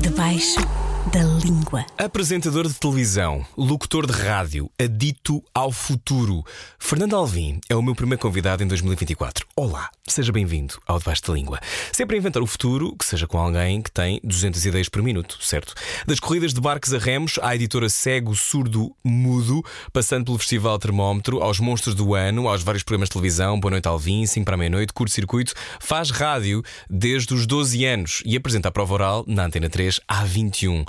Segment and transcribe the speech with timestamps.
[0.00, 1.84] Debaixo da língua.
[1.98, 6.44] Apresentador de televisão, locutor de rádio, adito ao futuro.
[6.78, 9.46] Fernando Alvim é o meu primeiro convidado em 2024.
[9.56, 11.60] Olá, seja bem-vindo ao Debaixo da Língua.
[11.92, 15.38] Sempre a inventar o futuro, que seja com alguém que tem 200 ideias por minuto,
[15.40, 15.74] certo?
[16.06, 19.62] Das corridas de barcos a remos, à editora Cego, Surdo, Mudo,
[19.92, 23.88] passando pelo Festival Termómetro, aos Monstros do Ano, aos vários programas de televisão, Boa Noite
[23.88, 28.68] Alvim, 5 para a meia-noite, Curto Circuito, faz rádio desde os 12 anos e apresenta
[28.68, 30.84] a prova oral na Antena 3 há 21.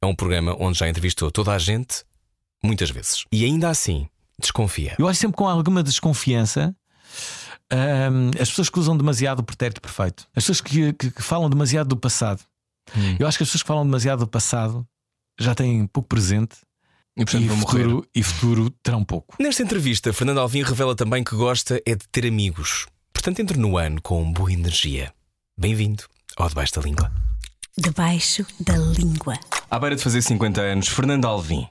[0.00, 2.04] É um programa onde já entrevistou toda a gente,
[2.62, 3.24] muitas vezes.
[3.30, 4.96] E ainda assim, desconfia.
[4.98, 6.74] Eu acho sempre com alguma desconfiança
[7.72, 11.48] hum, as pessoas que usam demasiado o pretérito perfeito, as pessoas que, que- que falam
[11.50, 12.42] demasiado do passado.
[12.96, 13.16] Hum.
[13.18, 14.86] Eu acho que as pessoas que falam demasiado do passado
[15.38, 16.56] já têm pouco presente
[17.16, 17.82] E portanto e vão morrer.
[17.84, 19.36] futuro, e futuro terão pouco.
[19.38, 22.86] Nesta entrevista, Fernando Alvim revela também que gosta é de ter amigos.
[23.12, 25.12] Portanto, entre no ano com boa energia.
[25.58, 26.04] Bem-vindo
[26.36, 27.12] ao Debaixo da Língua.
[27.78, 29.34] Debaixo da língua.
[29.70, 31.66] À beira de fazer 50 anos, Fernando Alvim.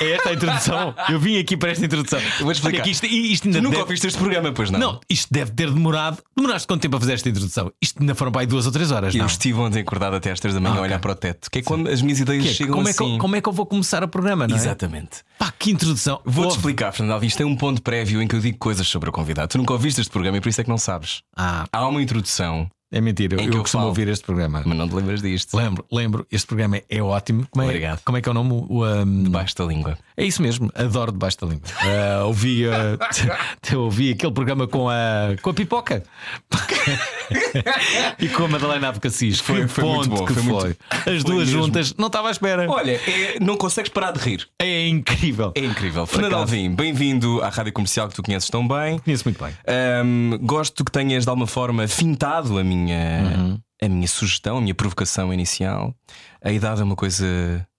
[0.00, 0.94] É esta a introdução.
[1.08, 2.20] Eu vim aqui para esta introdução.
[2.20, 2.76] Eu vou explicar.
[2.76, 3.82] Olha que isto, isto ainda Tu nunca deve...
[3.84, 4.78] ouviste este programa, pois não?
[4.78, 6.22] Não, isto deve ter demorado.
[6.36, 7.72] Demoraste quanto tempo a fazer esta introdução?
[7.82, 9.26] Isto ainda foram para aí duas ou três horas, Eu não?
[9.26, 11.02] estive ontem acordado até às 3 da manhã Ah, a olhar ok.
[11.02, 11.50] para o teto.
[11.50, 13.12] Que é quando as minhas ideias Que é chegam como, é que, assim.
[13.14, 14.58] eu- como é que eu vou começar o programa, não é?
[14.58, 15.22] Exatamente.
[15.38, 16.20] Pá, que introdução.
[16.24, 17.26] Vou-te explicar, Fernando Alvim.
[17.26, 19.48] Isto tem um ponto prévio em que eu digo coisas sobre o convidado.
[19.48, 21.22] Tu nunca ouviste este programa e por isso é que não sabes.
[21.34, 23.36] Ah, Há uma introdução, é mentira.
[23.36, 23.88] Eu, eu costumo falo.
[23.88, 24.62] ouvir este programa.
[24.64, 25.56] mas não te lembras disto.
[25.56, 26.26] Lembro, lembro.
[26.30, 27.46] Este programa é ótimo.
[27.50, 28.00] Como é, Obrigado.
[28.04, 28.52] Como é que é o nome?
[28.68, 29.98] O, um, Debaixo da língua.
[30.16, 31.68] É isso mesmo, adoro debaixo da língua.
[31.80, 32.62] Ah, ouvi,
[33.72, 36.02] eu ouvi aquele programa com a, com a pipoca
[38.18, 39.40] e com a Madalena Abcacis.
[39.40, 41.62] Foi- foi muito ponto bom, que foi muito- As foi duas mesmo.
[41.64, 42.66] juntas, não estava à espera.
[42.70, 44.48] Olha, é- não consegues parar de rir.
[44.58, 45.52] É incrível.
[45.54, 46.06] É incrível.
[46.06, 46.34] Fernando.
[46.34, 48.98] Alvim, bem-vindo à rádio comercial que tu conheces tão bem.
[49.00, 49.52] Conheço muito bem.
[49.66, 54.74] Ahm, gosto que tenhas de alguma forma fintado a minha, a minha sugestão, a minha
[54.74, 55.94] provocação inicial.
[56.42, 57.24] A idade é uma coisa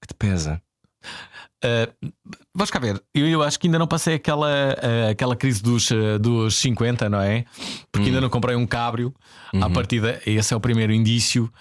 [0.02, 0.62] que te pesa.
[1.64, 2.12] Uh,
[2.54, 5.90] vais cá ver, eu, eu acho que ainda não passei aquela, uh, aquela crise dos,
[5.90, 7.46] uh, dos 50, não é?
[7.92, 9.14] Porque ainda não comprei um cabrio.
[9.62, 11.52] À partida, esse é o primeiro indício.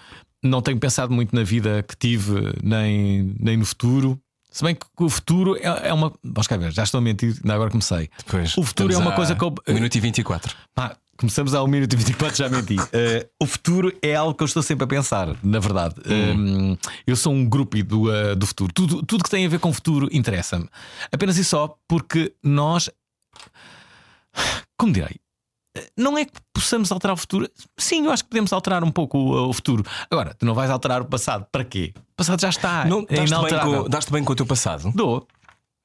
[0.43, 4.19] Não tenho pensado muito na vida que tive, nem, nem no futuro.
[4.51, 6.13] Se bem que o futuro é, é uma.
[6.23, 8.07] Vais cá ver, já estou a mentir, ainda agora comecei.
[8.19, 10.55] Depois, O futuro é uma a coisa que eu- um minuto e 24.
[10.75, 12.75] Pá, começamos ao minuto e 24, já menti.
[12.75, 15.95] Uh, o futuro é algo que eu estou sempre a pensar, na verdade.
[16.05, 18.71] Um, eu sou um grupo do, uh, do futuro.
[18.73, 20.69] Tudo, tudo que tem a ver com o futuro interessa-me.
[21.11, 22.89] Apenas e só porque nós.
[24.77, 25.15] Como direi?
[25.95, 27.49] Não é que possamos alterar o futuro.
[27.77, 29.83] Sim, eu acho que podemos alterar um pouco o, o futuro.
[30.09, 31.45] Agora, tu não vais alterar o passado.
[31.51, 31.93] Para quê?
[31.95, 32.85] O passado já está.
[32.85, 34.91] Não, é daste, bem com, daste bem com o teu passado?
[34.93, 35.27] Dou.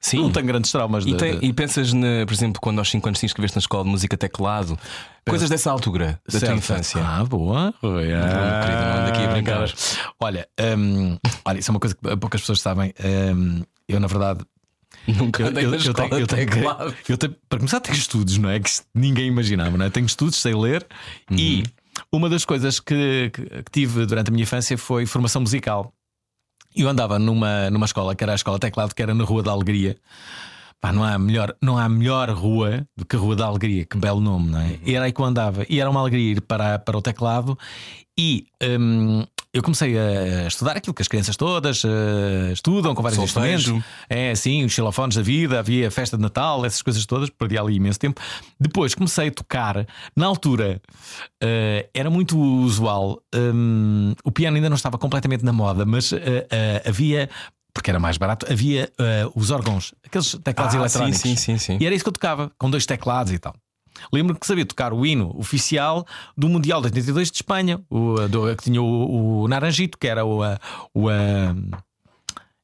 [0.05, 0.19] Sim.
[0.23, 1.05] Não tenho grandes traumas.
[1.07, 3.57] E, de- tem- de- e pensas, na, por exemplo, quando aos 5 anos te inscreveste
[3.57, 4.77] na escola de música teclado,
[5.29, 6.59] coisas dessa altura, da tua Certo.
[6.59, 7.01] infância.
[7.05, 7.73] Ah, boa.
[7.83, 9.53] Oi, meu querido, não ando aqui a brincar.
[9.55, 9.99] caras.
[10.19, 12.93] Olha, hum, olha, isso é uma coisa que poucas pessoas sabem.
[13.35, 14.45] Hum, eu, na verdade,
[15.07, 16.95] Nunca eu, tenho, eu tenho- teclado.
[17.09, 18.59] eu tenho- para começar, tenho estudos, não é?
[18.59, 19.91] Que ninguém imaginava, não é?
[19.91, 20.85] Tenho estudos, sei ler
[21.31, 21.63] e
[22.13, 25.93] uma das coisas que, que- que tive durante a minha infância foi formação musical.
[26.75, 29.51] Eu andava numa, numa escola que era a escola teclado, que era na Rua da
[29.51, 29.97] Alegria.
[30.81, 33.97] Pá, não, há melhor, não há melhor rua do que a Rua da Alegria, que
[33.97, 34.81] belo nome, não é?
[34.85, 35.65] E era aí que eu andava.
[35.69, 37.57] E era uma alegria ir para, para o teclado.
[38.19, 39.25] E hum,
[39.55, 43.75] eu comecei a estudar aquilo que as crianças todas eh, estudam, com vários Solfejo.
[43.77, 43.85] instrumentos.
[44.09, 47.75] É assim, os xilofones da vida, havia festa de Natal, essas coisas todas, perdi ali
[47.77, 48.21] imenso tempo.
[48.59, 49.87] Depois comecei a tocar,
[50.17, 50.81] na altura
[51.43, 56.83] eh, era muito usual, hum, o piano ainda não estava completamente na moda, mas eh,
[56.87, 57.29] havia.
[57.75, 61.21] Porque era mais barato, havia eh, os órgãos, aqueles teclados Ah, eletrónicos.
[61.23, 61.79] sim, sim, sim, sim.
[61.81, 63.55] E era isso que eu tocava, com dois teclados e tal.
[64.13, 68.57] Lembro-me que sabia tocar o hino oficial do Mundial de 82 de Espanha, o, do-
[68.57, 70.59] que tinha o, o Naranjito, que era o, a-
[70.95, 71.55] o, a-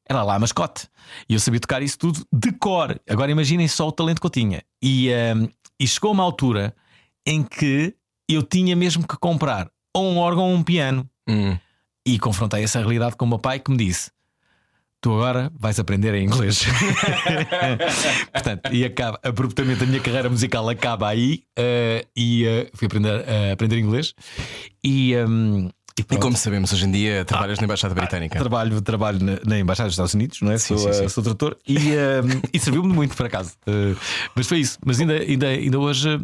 [0.09, 0.89] era lá a mascote.
[1.29, 2.99] E eu sabia tocar isso tudo de cor.
[3.09, 4.63] Agora imaginem só o talento que eu tinha.
[4.83, 5.49] E, um,
[5.79, 6.75] e chegou uma altura
[7.27, 7.95] em que
[8.29, 11.09] eu tinha mesmo que comprar ou um órgão ou um piano.
[11.29, 11.57] Hum.
[12.07, 14.11] E confrontei essa realidade com o meu pai que me disse:
[15.01, 16.65] Tu agora vais aprender em inglês.
[18.33, 23.25] Portanto, e acaba abruptamente a minha carreira musical acaba aí eh, e eh, fui aprender,
[23.27, 24.13] eh, aprender inglês.
[24.83, 28.37] E, ehm, e E como sabemos, hoje em dia trabalhas na Embaixada Britânica.
[28.41, 30.59] Trabalho, trabalho na, na Embaixada dos Estados Unidos, não é?
[30.59, 31.09] Sim, sou, sim, sim.
[31.09, 33.53] sou tradutor e, ehm, e serviu-me muito, por acaso.
[34.35, 34.79] Mas foi isso.
[34.85, 36.21] Mas ainda, ainda, ainda hoje,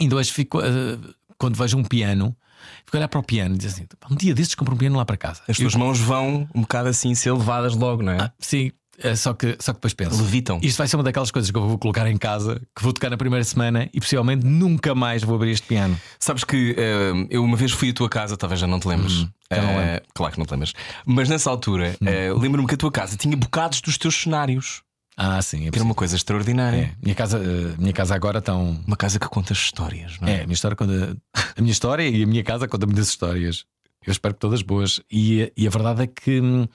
[0.00, 0.98] ainda hoje fico, eh,
[1.38, 2.36] quando vejo um piano,
[2.84, 4.78] fico a olhar para o piano e dizer assim: "Pá, um dia destes compro um
[4.78, 5.42] piano lá para casa.
[5.48, 8.18] As tuas mãos vão um bocado assim ser levadas logo, não é?
[8.20, 10.20] Ah, sim, É só, que, só que depois penso.
[10.20, 10.58] Levitam.
[10.60, 13.08] Isto vai ser uma daquelas coisas que eu vou colocar em casa, que vou tocar
[13.08, 15.96] na primeira semana e possivelmente nunca mais vou abrir este piano.
[16.18, 19.20] Sabes que eh, eu uma vez fui à tua casa, talvez já não te lembres.
[19.22, 20.72] não Eh, claro que não te lembras.
[21.06, 24.82] Mas nessa altura, eh, lembro-me que a tua casa tinha bocados dos teus cenários.
[25.20, 25.66] Ah, sim.
[25.66, 26.76] É Que era uma coisa extraordinária.
[26.76, 28.80] É, minha, casa, eh, minha casa agora estão.
[28.86, 30.32] Uma casa que conta histórias, não é?
[30.32, 31.16] É, a minha história conta.
[31.56, 33.64] A minha história e a minha casa conta muitas histórias.
[34.06, 35.00] Eu espero que todas boas.
[35.10, 36.68] E, e a verdade é que hum,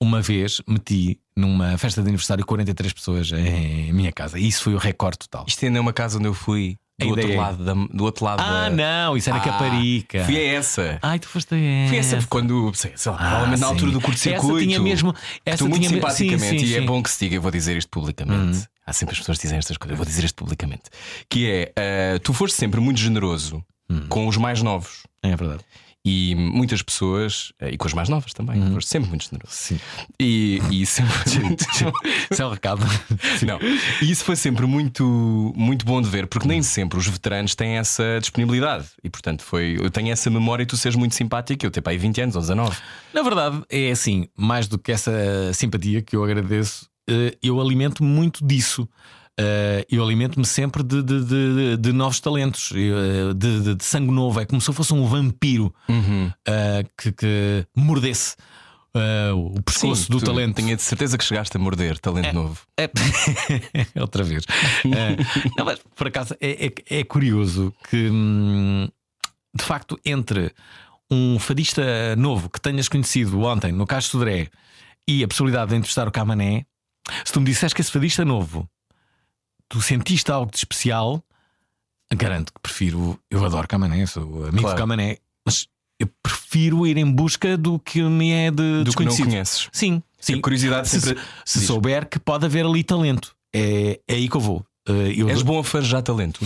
[0.00, 4.38] uma vez meti numa festa de aniversário 43 pessoas em minha casa.
[4.38, 5.44] E isso foi o recorde total.
[5.46, 7.36] Isto ainda é uma casa onde eu fui do outro é.
[7.36, 7.74] lado da.
[7.74, 8.70] Do outro lado Ah, da...
[8.70, 10.24] não, isso era Ah, Caparica.
[10.24, 10.98] Fui a essa.
[11.00, 11.88] Ai, tu foste a essa.
[11.88, 14.56] Fui a essa quando, sei, sei lá, Ah, provavelmente na altura do curto-circuito.
[14.56, 15.14] Essa tinha mesmo.
[15.46, 17.42] Essa tu muito tinha me- simpaticamente, sim, sim, e é bom que se diga, eu
[17.42, 18.58] vou dizer isto publicamente.
[18.58, 18.64] Uhum.
[18.86, 20.84] Há sempre as pessoas que dizem estas coisas, eu vou dizer isto publicamente.
[21.28, 24.06] Que é, eh, tu foste sempre muito generoso Uhum.
[24.08, 25.04] com os mais novos.
[25.22, 25.60] É verdade.
[26.04, 29.52] E muitas pessoas, eh, e com as mais novas também, foste sempre muito generoso.
[29.52, 29.78] Sim.
[30.18, 31.66] E, e sempre muito.
[32.30, 32.82] Isso é o recado.
[33.46, 33.58] Não.
[34.00, 37.76] E isso foi sempre muito, muito bom de ver, porque nem sempre os veteranos têm
[37.78, 38.86] essa disponibilidade.
[39.02, 41.66] E portanto, foi, eu tenho essa memória e tu seres muito simpático.
[41.66, 42.76] Eu tenho para aí 20 anos ou 19.
[43.12, 45.12] Na verdade, é assim, mais do que essa
[45.52, 48.88] simpatia que eu agradeço, eh, eu alimento muito disso.
[49.40, 54.40] Eh, Eu alimento-me sempre de, de- de- de novos talentos, eh, de, sangue novo.
[54.40, 55.72] É como se eu fosse um vampiro
[56.44, 58.34] eh, que, que mordesse
[58.94, 60.56] eh, o pescoço do tu- talento.
[60.56, 62.60] Tenho de certeza que chegaste a morder talento novo.
[62.76, 62.90] É...
[64.00, 64.44] Outra vez.
[64.84, 65.16] É,
[65.56, 68.88] não, mas por acaso é, é- é curioso que, hum,
[69.54, 70.52] de facto, entre
[71.10, 74.48] um fadista novo que tenhas conhecido ontem no Castro Sodré
[75.06, 76.66] e a possibilidade de entrevistar o Camané,
[77.24, 78.68] se tu me disseste que esse fadista novo
[79.68, 81.22] tu sentiste algo de especial,
[82.14, 83.18] garanto que prefiro.
[83.30, 84.76] Eu adoro Camané, sou amigo Claro.
[84.76, 85.66] de Camané, mas
[86.00, 89.26] eu prefiro ir em busca do que me é de Do que não desconhecido.
[89.26, 89.68] conheces.
[89.72, 90.38] Sim, sim.
[90.38, 91.22] A curiosidade Se, sempre.
[91.44, 91.66] se Diz.
[91.68, 94.64] souber que pode haver ali talento, é, é aí que eu vou.
[94.88, 96.40] Eh, eu És bom a farejar talento.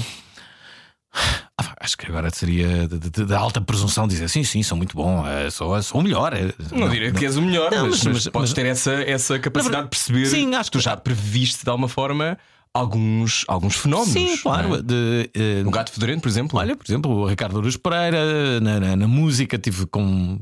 [1.58, 5.50] Ah, acho que agora seria de alta presunção dizer sim, sim, sou muito bom, eh,
[5.50, 6.32] sou, sou o melhor.
[6.32, 8.92] eh, Não, direi que és o melhor, Não, mas, mas- mas podes mas- ter essa,
[9.02, 10.26] essa capacidade de perceber.
[10.26, 12.38] Sim, acho tu que- já previste de alguma forma
[12.74, 14.12] alguns, alguns fenómenos.
[14.12, 14.68] Sim, claro.
[14.70, 14.82] não é?
[14.82, 16.58] de, eh, No Gato Fedorento, por exemplo.
[16.58, 20.38] Olha, por exemplo, o Ricardo Aruz Pereira, na, na- na música, tive com.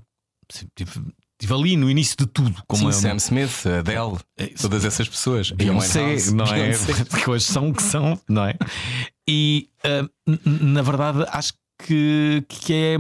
[0.75, 0.91] Tive,
[1.41, 2.63] tive ali no início de tudo.
[2.67, 5.51] Como Sim, é Sam Smith, Adele, É todas essas pessoas.
[5.53, 6.71] Beyoncé, não é?
[6.71, 6.93] Beyoncé.
[7.25, 8.55] Que hoje são o que são, não é?
[9.29, 9.69] E
[10.27, 11.53] n- na verdade acho
[11.87, 12.97] que, que é,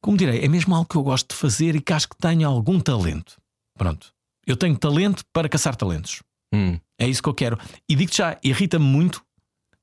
[0.00, 2.48] como direi, é mesmo algo que eu gosto de fazer e que acho que tenho
[2.48, 3.36] algum talento.
[3.76, 4.12] Pronto,
[4.46, 6.22] eu tenho talento para caçar talentos.
[6.52, 6.78] Hum.
[6.98, 7.58] É isso que eu quero.
[7.88, 9.22] E digo-te já, irrita-me muito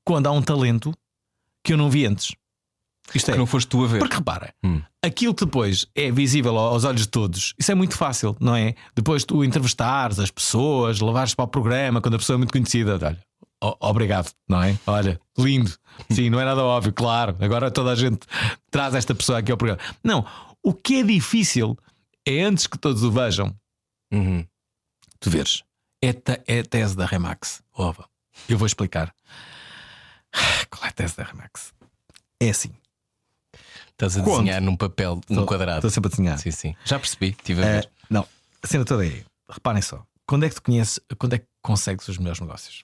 [0.04, 0.92] quando há um talento
[1.64, 2.34] que eu não vi antes.
[3.14, 3.98] Isto é, Que não foste tu a ver.
[4.00, 4.82] porque repara, Hum.
[5.04, 8.74] aquilo que depois é visível aos olhos de todos, isso é muito fácil, não é?
[8.96, 12.94] Depois tu entrevistares as pessoas, levares para o programa quando a pessoa é muito conhecida,
[13.00, 14.76] olha, obrigado, não é?
[14.86, 15.72] Olha, lindo.
[16.10, 17.36] Sim, não é nada óbvio, claro.
[17.40, 18.26] Agora toda a gente
[18.72, 19.80] traz esta pessoa aqui ao programa.
[20.02, 20.26] Não,
[20.62, 21.78] o que é difícil
[22.26, 23.54] é antes que todos o vejam,
[24.12, 24.44] Uhum.
[25.20, 25.62] tu veres.
[26.02, 27.62] É, te- é a tese da Remax.
[27.72, 28.08] Ova.
[28.48, 29.14] Eu vou explicar.
[30.70, 31.72] Qual é a tese da Remax?
[32.40, 32.74] É assim.
[33.92, 34.40] Estás a Quando?
[34.44, 35.78] desenhar num papel, um Estou- quadrado.
[35.78, 36.38] Estou sempre a desenhar.
[36.38, 36.76] Sim, sim.
[36.84, 37.90] Já percebi, estive a É, ver.
[38.10, 38.28] não,
[38.62, 39.24] a cena toda é.
[39.50, 40.04] Reparem só.
[40.26, 42.82] Quando é que tu conheces, quando é que consegues os melhores negócios?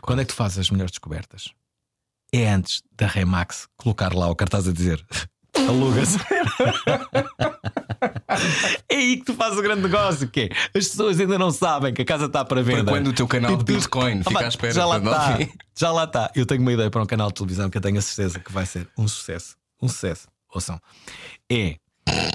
[0.00, 1.52] Quando é que tu fazes as melhores descobertas?
[2.32, 5.04] É antes da Remax colocar lá o cartaz a dizer
[5.68, 6.18] aluga-se.
[8.88, 10.28] é aí que tu fazes o grande negócio.
[10.28, 12.90] Que é, as pessoas ainda não sabem que a casa está para Para venda.
[12.92, 15.38] quando o teu canal de Bitcoin fica à espera já lá está.
[15.78, 16.30] Já lá está.
[16.34, 18.52] Eu tenho uma ideia para um canal de televisão que eu tenho a certeza que
[18.52, 19.56] vai ser um sucesso.
[19.80, 20.28] Um sucesso.
[20.54, 20.80] Ouçam.
[21.50, 21.76] É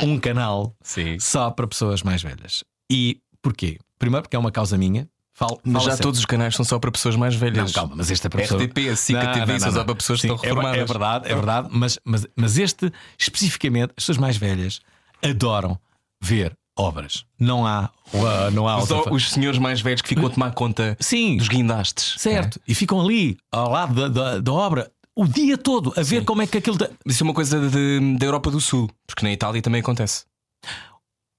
[0.04, 1.18] um canal Sim.
[1.20, 2.64] só para pessoas mais velhas.
[2.92, 3.78] E porquê?
[4.00, 5.08] Primeiro porque é uma causa minha.
[5.36, 6.04] Falo, Mas já sério.
[6.04, 7.66] todos os canais são só para pessoas mais velhas.
[7.66, 8.62] Não, calma, mas este é para pessoas.
[8.66, 10.80] RTP, a SIC, a Não, TV são só para pessoas que Sim, estão é ver-
[10.82, 10.82] reformadas.
[10.82, 14.80] É verdade, é verdade, mas, mas, mas este especificamente, as pessoas mais velhas
[15.24, 15.80] adoram
[16.22, 17.26] ver obras.
[17.40, 20.30] Não há, uh, não há outra Só fa- os senhores mais velhos que ficam a
[20.30, 22.16] tomar conta Sim, dos guindastes.
[22.20, 22.60] certo.
[22.68, 26.26] E ficam ali ao lado da, da, da obra o dia todo a ver Sim.
[26.26, 26.78] como é que aquilo.
[27.06, 30.26] Isso é uma coisa de- da Europa do Sul, porque na Itália também acontece.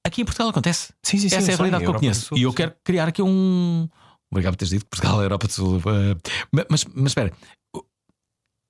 [0.07, 0.93] Aqui em Portugal acontece.
[1.03, 1.37] Sim, sim, sim.
[1.37, 2.27] Essa é a realidade que eu Europa conheço.
[2.27, 2.57] Sul, e eu sim.
[2.57, 3.89] quero criar aqui um.
[4.31, 5.79] Obrigado por teres dito que Portugal é a Europa do Sul.
[5.79, 6.21] Uh,
[6.53, 7.33] ma- mas, mas espera,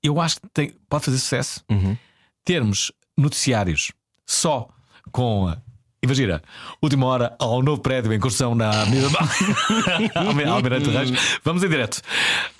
[0.03, 1.97] eu acho que tem- pode fazer sucesso Uhum.
[2.45, 3.93] termos noticiários
[4.27, 4.69] só
[5.13, 5.55] com.
[6.03, 6.43] Imagina,
[6.83, 9.09] última hora ao novo prédio em construção na Avenida
[10.51, 11.39] Almirante Reis.
[11.43, 12.03] Vamos em direto.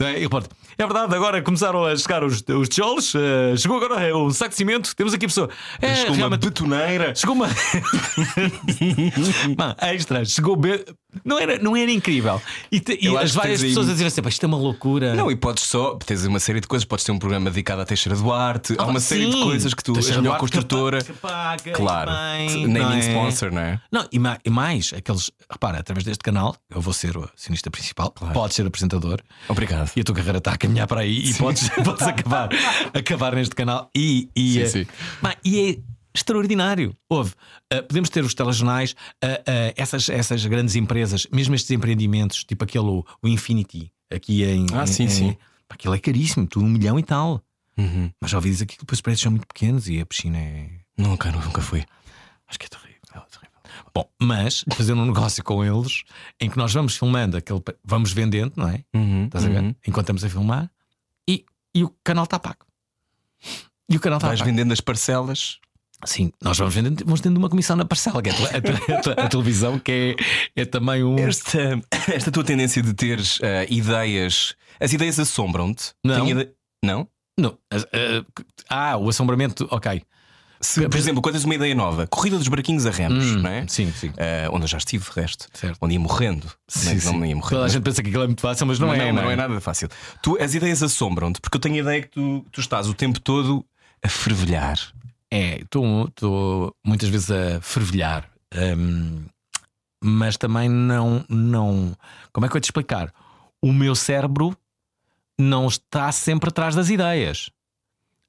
[0.01, 3.15] E repórter, É verdade, agora começaram a chegar os, os tijolos.
[3.15, 4.95] eh, chegou agora um saco de cimento.
[4.97, 5.49] Temos aqui a pessoa.
[5.81, 7.15] É, Chegou uma betoneira.
[7.15, 7.49] Chegou uma.
[9.57, 10.85] Mano, extra, chegou be-
[11.25, 12.41] Não era, não era incrível.
[12.71, 14.57] E, te- e as várias tens aí- pessoas a dizer assim: "Pá, isto é uma
[14.59, 15.15] loucura.
[15.15, 17.85] Não, e podes só, tens uma série de coisas, podes ter um programa dedicado a
[17.85, 19.43] Teixeira Duarte, há Ah, uma série de sim.
[19.45, 21.03] coisas que tu és Teixeira a melhor que construtora.
[21.05, 22.99] que paga, Claro, bem, naming é?
[23.01, 23.81] sponsor, não é?
[23.93, 25.31] Não, e, ma- e mais, aqueles.
[25.51, 29.21] Repara, através deste canal, eu vou ser o acionista principal, podes ser apresentador.
[29.49, 29.91] Obrigado.
[29.97, 32.49] E a tua carreira está caminhar para aí e podes, podes acabar,
[32.93, 33.91] acabar neste canal.
[33.97, 34.87] E, e, Sim, eh, sim.
[35.45, 35.79] e é
[36.15, 36.97] extraordinário.
[37.09, 37.33] Houve.
[37.71, 42.65] eh, podemos ter os telejornais, eh, eh, essas, essas grandes empresas, mesmo estes empreendimentos, tipo
[42.65, 44.67] aquele o, o Infinity, aqui em.
[44.73, 45.37] Ah, em- sim, em- sim.
[45.69, 47.43] pá, aquilo é caríssimo, tudo um milhão e tal.
[47.77, 48.11] Uhum.
[48.21, 50.71] Mas já ouvi dizer que depois os preços são muito pequenos e a piscina é.
[50.97, 51.85] Nunca, nunca fui.
[52.47, 52.94] Acho que é terrível.
[53.95, 56.03] Bom, mas fazer um negócio com eles
[56.41, 57.61] em que nós vamos filmando aquele.
[57.85, 58.85] Vamos vendendo, não é?
[58.95, 59.61] Uhum, Estás a ver?
[59.63, 59.75] uhum.
[59.87, 60.71] Enquanto estamos a filmar
[61.29, 62.67] e, e o canal está pago.
[63.89, 64.51] E o canal está Vais pago.
[64.51, 65.59] vendendo as parcelas.
[66.07, 69.25] Sim, nós vamos vendendo, vamos tendo uma comissão na parcela, que é a, a a
[69.25, 70.17] a televisão, que
[70.55, 71.17] é, é também um.
[71.19, 71.81] Esta,
[72.13, 74.55] esta tua tendência de teres ah, ideias.
[74.79, 75.93] As ideias assombram-te?
[76.05, 76.29] Não.
[76.29, 76.51] Ide-
[76.85, 77.09] Não?
[77.39, 78.25] Não, ah,
[78.69, 80.03] ah, o assombramento, ok.
[80.65, 83.51] Se, por exemplo, quando tens uma ideia nova, corrida dos barquinhos a remos, Hum, não
[83.51, 83.67] é?
[83.69, 84.13] Sim, sim.
[84.17, 85.47] Ah, onde eu já estive, resto.
[85.53, 85.77] Certo.
[85.81, 86.45] Onde ia morrendo.
[86.47, 86.55] não é?
[86.69, 87.27] Sim, não sim.
[87.27, 87.51] ia morrendo.
[87.51, 89.13] Toda a gente pensa que aquilo é muito fácil, mas não, Mas é.
[89.13, 89.89] não, não é nada fácil.
[90.23, 93.21] Tu, as ideias assombram-te, porque eu tenho a ideia que tu, tu estás o tempo
[93.21, 93.65] todo
[94.03, 94.79] a fervilhar.
[95.31, 96.11] É, estou
[96.85, 99.25] muitas vezes a fervilhar, hum,
[100.03, 101.97] mas também não, não.
[102.33, 103.13] Como é que eu ia te explicar?
[103.61, 104.57] O meu cérebro
[105.39, 107.51] não está sempre atrás das ideias.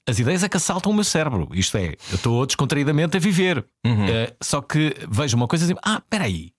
[0.08, 1.48] As ideias é que assaltam o meu cérebro.
[1.52, 3.64] Isto é, eu estou descontraídamente a viver.
[4.08, 6.52] Eh, só que vejo uma coisa e digo: ah, espera aí.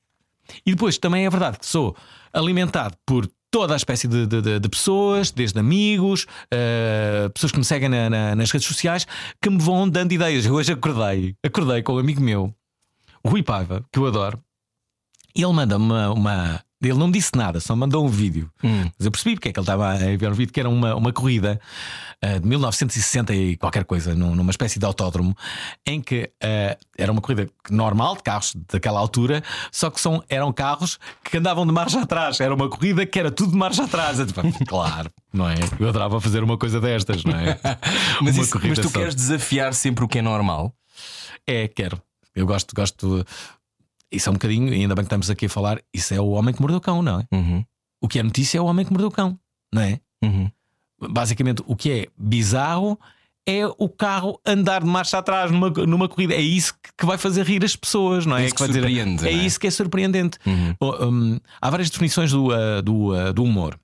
[0.65, 1.95] E depois também é verdade que sou
[2.33, 7.63] alimentado por toda a espécie de, de- de- pessoas, desde amigos, eh, pessoas que me
[7.65, 9.07] seguem na- na- nas redes sociais,
[9.41, 10.45] que me vão dando ideias.
[10.45, 12.53] Eu hoje acordei, acordei com um amigo meu,
[13.23, 14.41] o Rui Paiva, que eu adoro,
[15.33, 18.51] e ele manda uma, uma- Ele não disse nada, só mandou um vídeo.
[18.61, 20.93] Mas eu percebi porque é que ele estava a enviar um vídeo que era uma,
[20.95, 21.59] uma corrida
[22.21, 25.35] eh, de 1960 e qualquer coisa, num- numa espécie de autódromo,
[25.85, 30.53] em que eh, era uma corrida normal de carros daquela altura, só que são, eram
[30.53, 32.39] carros que andavam de marcha atrás.
[32.39, 34.19] Era uma corrida que era tudo de marcha atrás.
[34.19, 35.55] Eu, tipo, claro, não é?
[35.79, 37.59] Eu adorava fazer uma coisa destas, não é?
[38.21, 38.99] Mas, isso- mas tu só.
[38.99, 40.73] queres desafiar sempre o que é normal?
[41.47, 41.99] É, quero.
[42.35, 43.25] Eu gosto, gosto.
[44.11, 46.29] Isso é um bocadinho, e ainda bem que estamos aqui a falar, isso é o
[46.29, 47.27] homem que mordeu o cão, não é?
[47.35, 47.65] Uhum,
[48.01, 49.37] O que é notícia é o homem que mordeu o cão,
[49.73, 49.99] não é?
[50.23, 50.49] uhum.
[50.99, 52.99] Basicamente, o que é bizarro
[53.47, 56.33] é o carro andar de marcha atrás numa, numa corrida.
[56.33, 58.43] É isso que- vai fazer rir as pessoas, não é?
[58.43, 58.81] É isso que dizer-
[59.27, 59.45] é é?
[59.45, 60.37] isso que é surpreendente.
[60.45, 60.75] Uhum.
[60.81, 63.79] Hum, há várias definições do, uh, do, uh, do humor.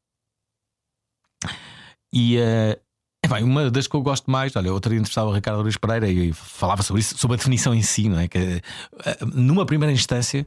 [2.12, 2.80] E uh,
[3.24, 5.78] é bem, uma das que eu gosto mais, olha, outro dia entrevistava o Ricardo Luís
[5.78, 8.28] Pereira e falava sobre isso, sobre a definição em si, não é?
[8.28, 8.62] Que,
[8.94, 10.46] uh, numa primeira instância,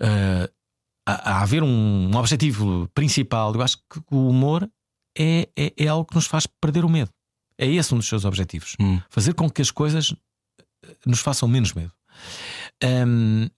[0.00, 0.48] uh,
[1.04, 4.70] a, a haver um, um objetivo principal, eu acho que o humor
[5.18, 7.10] é, é, é algo que nos faz perder o medo.
[7.58, 8.76] É esse um dos seus objetivos.
[8.80, 9.00] Hum.
[9.10, 10.14] Fazer com que as coisas
[10.84, 11.92] eh, nos façam menos medo.
[12.84, 13.48] Hum,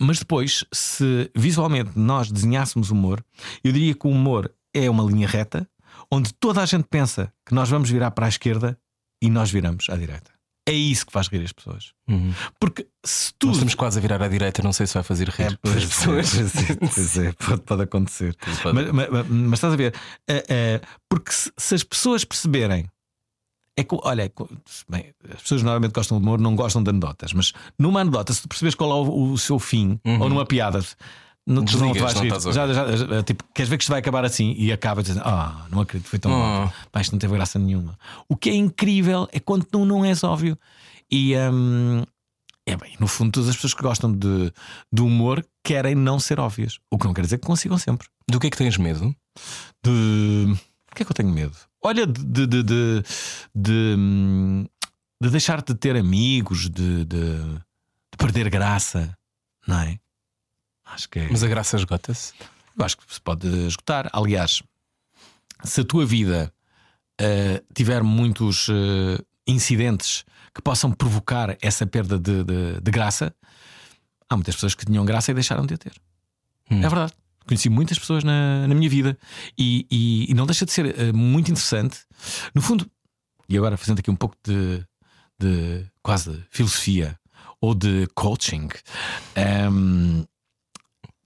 [0.00, 3.24] mas depois, se visualmente nós desenhássemos humor,
[3.62, 5.68] eu diria que o humor é uma linha reta
[6.10, 8.78] onde toda a gente pensa que nós vamos virar para a esquerda
[9.22, 10.32] e nós viramos à direita.
[10.66, 11.92] É isso que faz rir as pessoas.
[12.08, 12.32] Uhum.
[12.58, 13.48] Porque se tu.
[13.48, 15.84] Nós estamos quase a virar à direita, não sei se vai fazer rir as pois,
[15.84, 16.30] pessoas.
[16.34, 18.34] pois é, pois é, pode, pode acontecer.
[18.62, 18.74] pode.
[18.92, 19.94] Mas, mas- mas- estás a ver?
[20.26, 22.88] Eh, eh, porque se, se as pessoas perceberem.
[23.76, 24.32] É que, olha,
[24.88, 28.40] bem, as pessoas normalmente gostam de humor, não gostam de anedotas, mas numa anedota, se
[28.42, 30.78] tu percebes qual é o, o seu fim, ou numa piada,
[31.46, 31.92] não, tu não.
[31.92, 34.72] Desligas, não estás Já, já- já- tipo, queres ver que isto vai acabar assim e
[34.72, 36.38] acaba dizendo, ah, não acredito, foi tão Oh.
[36.38, 36.72] mal.
[36.90, 37.98] Pá, isto não teve graça nenhuma.
[38.28, 40.58] O que é incrível é quando tu não és óbvio.
[41.10, 42.02] E hum,
[42.66, 44.52] é bem, no fundo, todas as pessoas que gostam de,
[44.92, 46.78] de humor querem não ser óbvias.
[46.90, 48.08] O que não quer dizer que consigam sempre.
[48.28, 49.14] Do que é que tens medo?
[49.84, 50.46] De.
[50.90, 51.54] O que é que eu tenho medo?
[51.82, 52.24] Olha, de.
[52.24, 53.02] de, de, de,
[53.54, 54.66] de, hum,
[55.20, 57.58] de deixar de ter amigos, de, de
[58.16, 59.14] perder graça,
[59.66, 59.98] não é?
[60.94, 61.28] Acho que é.
[61.30, 62.32] Mas a graça esgota-se.
[62.78, 64.08] Eu acho que se pode esgotar.
[64.12, 64.62] Aliás,
[65.62, 66.52] se a tua vida
[67.20, 70.24] eh, tiver muitos eh, incidentes
[70.54, 73.34] que possam provocar essa perda de, de- de graça,
[74.28, 75.92] há muitas pessoas que tinham graça e deixaram de a ter.
[76.70, 76.78] Hum.
[76.78, 77.12] É verdade.
[77.46, 79.18] Conheci muitas pessoas na, na minha vida
[79.58, 81.98] e, e- e não deixa de ser eh, muito interessante.
[82.54, 82.90] No fundo,
[83.48, 84.82] e agora fazendo aqui um pouco de,
[85.38, 87.18] de quase de filosofia
[87.60, 88.68] ou de coaching,
[89.34, 90.24] ehm,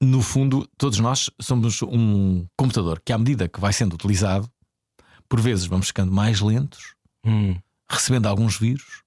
[0.01, 4.49] no fundo, todos nós somos um computador que, à medida que vai sendo utilizado,
[5.29, 6.95] por vezes vamos ficando mais lentos,
[7.27, 7.57] Hum.
[7.91, 9.03] recebendo alguns vírus,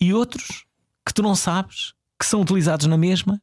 [0.00, 0.64] e outros
[1.06, 3.40] que tu não sabes que são utilizados na mesma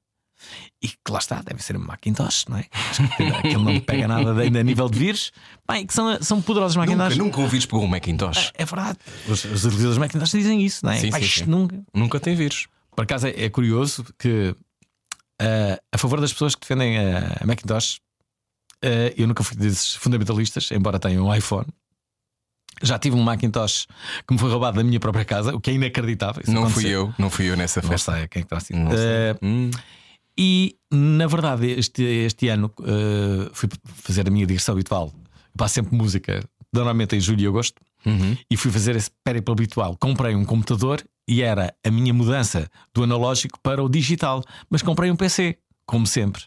[0.82, 2.66] E que lá está, deve ser um Macintosh, não é?
[2.90, 5.32] Acho que aquilo não pega nada ainda a nível de vírus.
[5.68, 7.18] Bem, que são, são poderosos Nunca, Macintosh.
[7.18, 8.52] nunca ouvi pegou um Macintosh.
[8.56, 9.00] É verdade.
[9.28, 10.98] Os, os utilizadores Macintosh dizem isso, não é?
[10.98, 11.46] Sim, Pá, sim, sim.
[11.46, 11.84] Nunca.
[11.94, 12.68] Nunca tem vírus.
[12.96, 14.56] Por acaso é, é curioso que
[15.42, 18.00] ah, a favor das pessoas que defendem a, a Macintosh,
[18.84, 21.68] ah, eu nunca fui desses fundamentalistas, embora tenha um iPhone.
[22.84, 23.88] Já tive um Macintosh
[24.28, 26.44] que me foi roubado da minha própria casa, o que é inacreditável.
[26.44, 26.82] Isso Não aconteceu.
[26.82, 28.12] fui eu, não fui eu nessa Não festa.
[28.14, 28.74] sei quem é que está assim.
[28.76, 28.92] Não
[29.42, 29.72] Hum.
[30.38, 32.72] e na verdade, este, este ano
[33.54, 35.12] fui fazer a minha digressão habitual.
[35.16, 38.38] Eu passo sempre música, normalmente em julho e agosto, Uhum.
[38.50, 39.98] e fui fazer esse périplo habitual.
[40.00, 45.12] Comprei um computador e era a minha mudança do analógico para o digital, mas comprei
[45.12, 46.44] um PC, como sempre.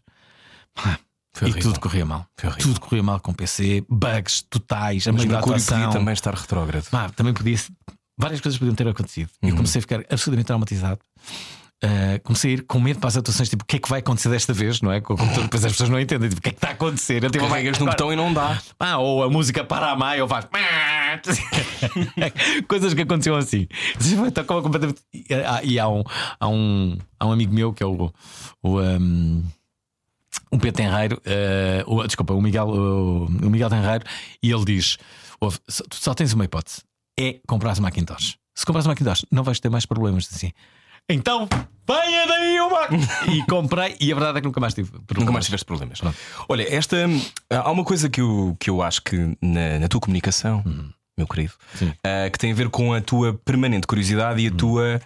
[0.76, 0.99] Ah,
[1.34, 1.72] Foi e horrível.
[1.72, 2.26] tudo corria mal.
[2.58, 6.88] Tudo corria mal com o PC, bugs totais, a Mas podia também estar retrógrado.
[6.90, 7.56] Pá, também podia
[8.18, 9.30] várias coisas podiam ter acontecido.
[9.42, 9.50] E Uhum.
[9.52, 11.00] eu comecei a ficar absolutamente traumatizado.
[11.82, 14.00] Uh, comecei a ir com medo para as atuações, tipo, o que é que vai
[14.00, 15.00] acontecer desta vez, não é?
[15.00, 16.72] Com o computador, depois as pessoas não entendem, tipo, o que é que está a
[16.72, 17.25] acontecer?
[17.25, 18.60] Eu, tipo, Carregas num botão e não dá.
[18.78, 20.44] ah, ou a música para a mãe, ou faz.
[22.68, 23.66] Coisas que aconteciam assim.
[24.26, 25.02] Então, como completamente-
[25.46, 26.02] Ah, E há um,
[26.38, 28.12] há, um, há um amigo meu que é o.
[28.62, 29.42] o um,
[30.52, 34.04] um Pedro Tenreiro, eh, o- desculpa, o Miguel, o, o Miguel Tenreiro,
[34.42, 34.99] e ele diz:
[35.40, 36.82] "Ouve, só, tu só tens uma hipótese:
[37.18, 38.37] é comprar um Macintosh.
[38.54, 40.52] Se compras um Macintosh, não vais ter mais problemas assim.
[41.12, 41.49] Então,
[41.88, 42.88] venha daí uma!
[43.35, 45.19] e comprei, e a verdade é que nunca mais tive problemas.
[45.19, 46.00] Nunca mais tiveste problemas.
[46.00, 46.17] Pronto.
[46.49, 46.97] Olha, esta.
[47.50, 50.62] Há uma coisa que eu, que eu acho que na, na tua comunicação,
[51.19, 51.52] meu querido,
[52.05, 55.00] ah, que tem a ver com a tua permanente curiosidade e a tua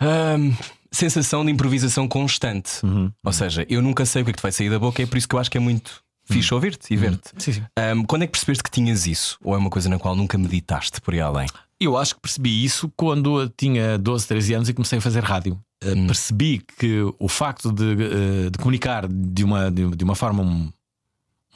[0.00, 0.52] ahm,
[0.90, 2.80] sensação de improvisação constante.
[3.24, 5.06] Ou seja, eu nunca sei o que é que te vai sair da boca, é
[5.06, 7.30] por isso que eu acho que é muito fixe ouvir-te e ver-te.
[7.38, 7.62] Sim, sim.
[7.76, 9.38] Ahm, quando é que percebeste que tinhas isso?
[9.42, 11.48] Ou é uma coisa na qual nunca meditaste por aí além?
[11.84, 15.54] Eu acho que percebi isso quando tinha 12, 13 anos e comecei a fazer rádio.
[15.84, 20.72] Uh, Percebi que o facto de, uh, de comunicar de uma, de, uma forma um,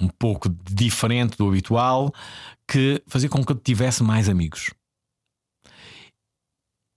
[0.00, 2.12] um pouco diferente do habitual
[2.66, 4.70] que fazia com que eu tivesse mais amigos.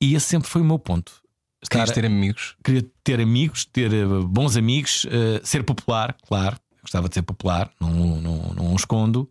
[0.01, 1.21] E esse sempre foi o meu ponto.
[1.61, 2.55] Estar- Querias ter amigos?
[2.63, 6.57] queria ter amigos, ter uh, bons amigos, uh, ser popular, claro.
[6.81, 9.29] Gostava de ser popular, não, não, não o escondo.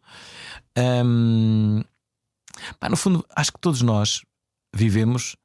[0.77, 1.83] Ahm,
[2.79, 4.23] pá, no fundo, acho que todos nós
[4.75, 5.37] vivemos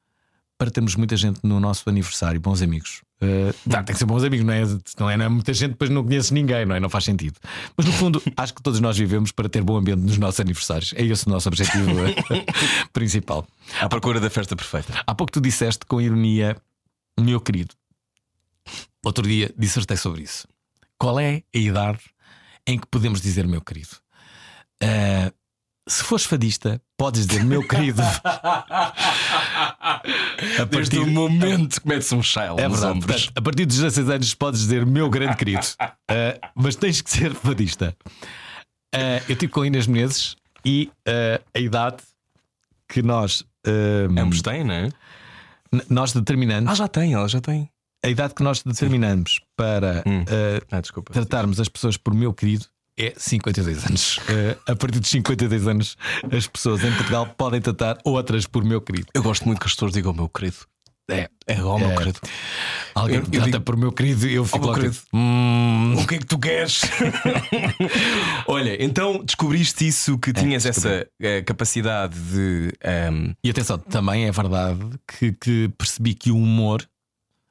[0.56, 3.02] para termos muita gente no nosso aniversário, bons amigos.
[3.22, 4.62] Uh, tá, tem que ser bons amigos, não é?
[4.98, 6.80] Não é, não é muita gente, depois não conheces ninguém, não é?
[6.80, 7.38] Não faz sentido.
[7.76, 10.92] Mas no fundo, acho que todos nós vivemos para ter bom ambiente nos nossos aniversários.
[10.96, 12.44] É esse o nosso objetivo eh,
[12.92, 13.46] principal.
[13.80, 14.92] À procura da festa perfeita.
[15.06, 16.56] Há pouco tu disseste com ironia,
[17.18, 17.74] meu querido.
[19.04, 20.46] Outro dia dissertei sobre isso.
[20.98, 22.00] Qual é a idade
[22.66, 23.96] em que podemos dizer meu querido?
[24.82, 25.32] Ah,
[25.88, 28.02] se fores fadista, podes dizer meu querido.
[28.24, 30.00] a
[30.68, 33.22] Desde partir, o momento que metes um shell é nos verdade, ombros.
[33.26, 35.66] portanto, a partir dos 16 anos podes dizer meu grande querido.
[35.78, 35.94] Ah,
[36.54, 37.96] mas tens que ser fadista.
[38.94, 41.98] Ah, eu tive com a Inês Menezes e ah, a idade
[42.88, 43.42] que nós,
[44.18, 44.88] Ambos têm, não é?
[45.88, 46.70] nós determinamos.
[46.70, 47.68] Ah, já tem, ela já tem.
[48.04, 50.24] A idade que nós determinamos para Hum.
[50.70, 52.66] Ah, tratarmos as pessoas por meu querido
[52.98, 54.20] é 52 anos.
[54.28, 55.96] Eh, a partir dos 52 anos,
[56.32, 59.08] as pessoas em Portugal podem tratar outras por meu querido.
[59.14, 60.56] Eu gosto muito que as pessoas digam meu querido.
[61.10, 61.96] É, É ó, meu É.
[61.96, 62.18] querido.
[62.94, 64.94] alguém Eu- eu trata digo- por meu querido eu fico meu logo querido.
[64.96, 66.80] tipo, "Hum." O que é que tu queres?
[68.46, 72.72] Olha, então descobriste isso que tinhas essa eh, capacidade de.
[72.82, 76.86] ehm, E atenção, também é verdade que, que percebi que o humor,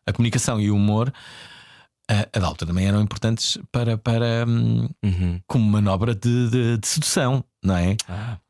[0.05, 1.13] a comunicação e o humor,
[2.09, 5.39] a, a também eram importantes para, para hum, uhum.
[5.47, 7.95] como manobra de, de- de sedução, não é?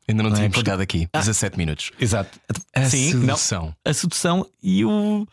[0.08, 0.40] Ainda não, Não é?
[0.40, 1.08] tínhamos chegado aqui.
[1.12, 1.90] 17 minutos.
[1.98, 2.38] Exato.
[2.74, 3.76] A Sim, não, sedução.
[3.84, 5.26] a sedução e o,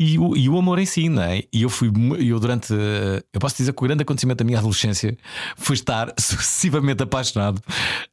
[0.00, 1.42] e o, e o amor em si, não é?
[1.52, 4.58] E eu fui, eu durante, eh, eu posso dizer que o grande acontecimento da minha
[4.58, 5.16] adolescência
[5.56, 7.60] foi estar sucessivamente apaixonado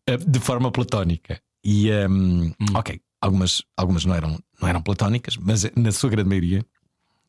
[0.08, 1.40] eh, de forma platónica.
[1.64, 6.64] E, ehm, ok, algumas, algumas não, eram, não eram platónicas, mas na sua grande maioria,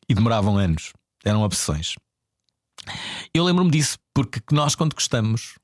[0.09, 0.93] e demoravam anos,
[1.27, 1.95] eram obsessões.
[3.33, 5.55] Eu lembro-me disso porque nós, quando gostamos,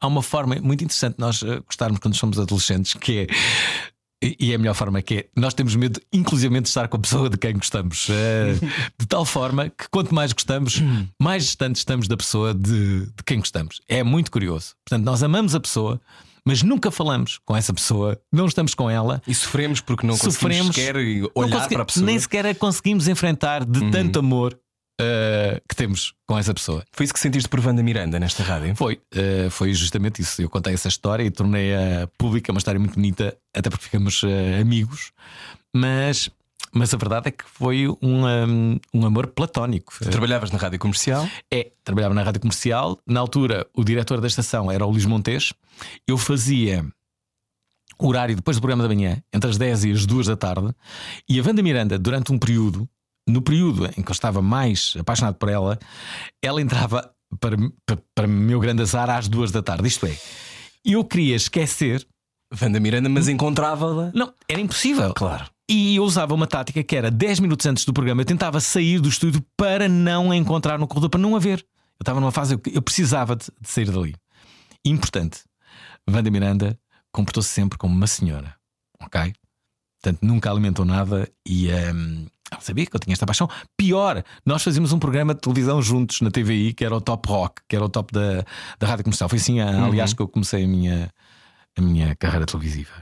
[0.00, 3.26] há uma forma muito interessante de nós eh, gostarmos quando somos adolescentes, que é.
[4.20, 5.28] E é a melhor forma que é.
[5.36, 8.08] Nós temos medo, inclusive, de estar com a pessoa de quem gostamos.
[8.10, 8.54] Eh,
[8.98, 10.82] de tal forma que quanto mais gostamos,
[11.22, 13.80] mais distante estamos da pessoa de, de quem gostamos.
[13.88, 14.74] É muito curioso.
[14.84, 16.00] Portanto, nós amamos a pessoa,
[16.44, 19.22] mas nunca falamos com essa pessoa, não estamos com ela.
[19.26, 22.06] E sofremos porque não conseguimos Sofremos, sequer não olhar consegui- para a pessoa.
[22.06, 24.58] Nem sequer a conseguimos enfrentar de tanto amor
[25.00, 26.84] eh, que temos com essa pessoa.
[26.92, 28.74] Foi isso que sentiste por Wanda Miranda nesta rádio?
[28.74, 30.42] Foi, eh, foi justamente isso.
[30.42, 34.60] Eu contei essa história e tornei-a pública, uma história muito bonita, até porque ficamos eh,
[34.60, 35.12] amigos.
[35.74, 36.30] Mas
[36.72, 39.92] mas a verdade é que foi um, um, um amor platónico.
[40.04, 41.26] Trabalhavas na rádio comercial?
[41.50, 42.98] É, trabalhava na rádio comercial.
[43.06, 45.52] Na altura, o diretor da estação era o Luís Montes.
[46.06, 46.84] Eu fazia
[47.98, 50.74] horário depois do programa da manhã, entre as 10 e as 2 da tarde.
[51.28, 52.88] E a Wanda Miranda, durante um período,
[53.28, 55.78] no período em que eu estava mais apaixonado por ela,
[56.42, 59.86] ela entrava para, para, para meu grande azar às 2 da tarde.
[59.86, 60.16] Isto é,
[60.84, 62.06] eu queria esquecer.
[62.62, 64.10] Wanda Miranda, mas encontrava-la.
[64.14, 65.12] Não, era impossível.
[65.12, 65.50] Claro.
[65.70, 69.00] E eu usava uma tática que era 10 minutos antes do programa, eu tentava sair
[69.00, 71.58] do estúdio para não a encontrar no corredor, para não a ver.
[72.00, 74.14] Eu estava numa fase, eu precisava de, de sair dali.
[74.82, 75.40] Importante.
[76.08, 76.78] Wanda Miranda
[77.12, 78.54] comportou-se sempre como uma senhora,
[79.02, 79.34] ok?
[80.00, 82.26] Portanto, nunca alimentou nada e um,
[82.60, 83.48] sabia que eu tinha esta paixão.
[83.76, 87.62] Pior, nós fazíamos um programa de televisão juntos na TVI que era o Top Rock,
[87.68, 88.44] que era o top da,
[88.78, 89.28] da rádio comercial.
[89.28, 89.84] Foi assim, uhum.
[89.84, 91.12] aliás, que eu comecei a minha,
[91.76, 92.92] a minha carreira televisiva.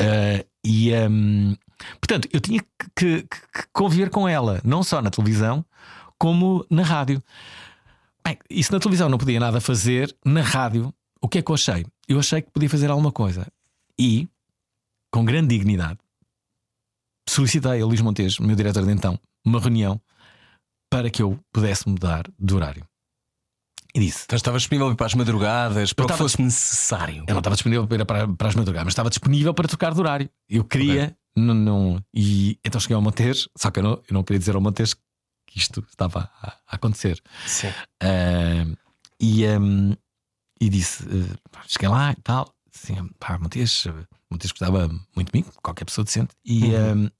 [0.00, 1.56] Uh, e um,
[2.00, 5.64] portanto, eu tinha que, que, que, conviver com ela, não só na televisão,
[6.18, 7.22] como na rádio.
[8.24, 11.50] Bem, e se na televisão não podia nada fazer, na rádio, o que é que
[11.50, 11.86] eu achei?
[12.08, 13.46] Eu achei que podia fazer alguma coisa.
[13.98, 14.28] E,
[15.10, 15.98] com grande dignidade,
[17.28, 20.00] solicitei a Luís Montes, meu diretor de então, uma reunião
[20.90, 22.86] para que eu pudesse mudar de horário.
[23.94, 27.24] E disse: Então estava disponível para as madrugadas, para o que fosse necessário.
[27.26, 30.00] Eu não estava disponível para, para, para as madrugadas, mas estava disponível para trocar de
[30.00, 30.30] horário.
[30.48, 31.16] Eu queria, okay.
[31.36, 34.54] não, não, e então cheguei ao Montes, só que eu não, eu não queria dizer
[34.54, 34.94] ao Montes
[35.46, 37.20] que isto estava a, a acontecer.
[37.46, 37.68] Sim.
[38.02, 38.76] Uh,
[39.18, 39.94] e, um,
[40.60, 42.55] e disse: uh, cheguei lá e tal.
[42.82, 43.86] Assim, pá, Montes,
[44.30, 46.34] Montes gostava muito de mim, qualquer pessoa decente.
[46.44, 47.04] E, uhum.
[47.04, 47.10] um,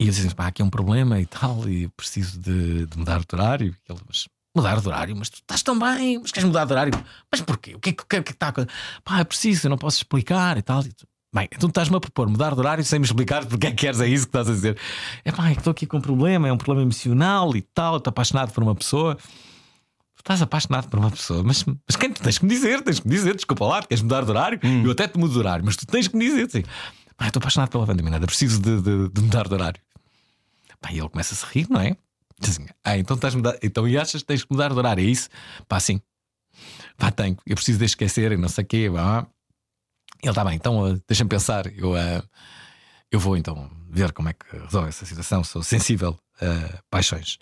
[0.00, 2.98] e eu disse: assim, pá, aqui é um problema e tal, e preciso de, de
[2.98, 3.76] mudar de horário.
[3.88, 6.72] E ele, mas Mudar de horário, mas tu estás tão bem, mas queres mudar de
[6.72, 6.92] horário?
[7.30, 7.76] Mas porquê?
[7.76, 8.66] O que é que, que, é que está a
[9.04, 10.82] Pá, é preciso, eu não posso explicar e tal.
[11.32, 14.00] Bem, então estás-me a propor mudar de horário sem me explicar porque é que queres,
[14.00, 14.76] é isso que estás a dizer.
[15.24, 18.10] É pá, é estou aqui com um problema, é um problema emocional e tal, estou
[18.10, 19.16] apaixonado por uma pessoa.
[20.28, 22.82] Estás apaixonado por uma pessoa, mas, mas quem tu tens que me dizer?
[22.82, 24.60] Tens que me dizer, desculpa lá, queres mudar de horário?
[24.62, 24.84] Hum.
[24.84, 26.62] Eu até te mudo de horário, mas tu tens que me dizer assim.
[27.16, 29.80] Pá, estou apaixonado pela Miranda, preciso de, de, de mudar de horário.
[30.82, 31.96] Pá, e ele começa a se rir, não é?
[32.42, 35.02] Assim, ah, então estás mudar, então e achas que tens que mudar de horário?
[35.02, 35.30] É isso?
[35.66, 35.98] Pá, sim.
[36.98, 37.38] Pá, tenho.
[37.46, 38.90] Eu preciso de esquecer e não sei o quê.
[38.94, 39.26] Pá.
[40.22, 41.66] Ele está bem, então uh, deixa-me pensar.
[41.74, 42.22] Eu, uh,
[43.10, 45.42] eu vou então ver como é que resolve essa situação.
[45.42, 47.38] Sou sensível a paixões.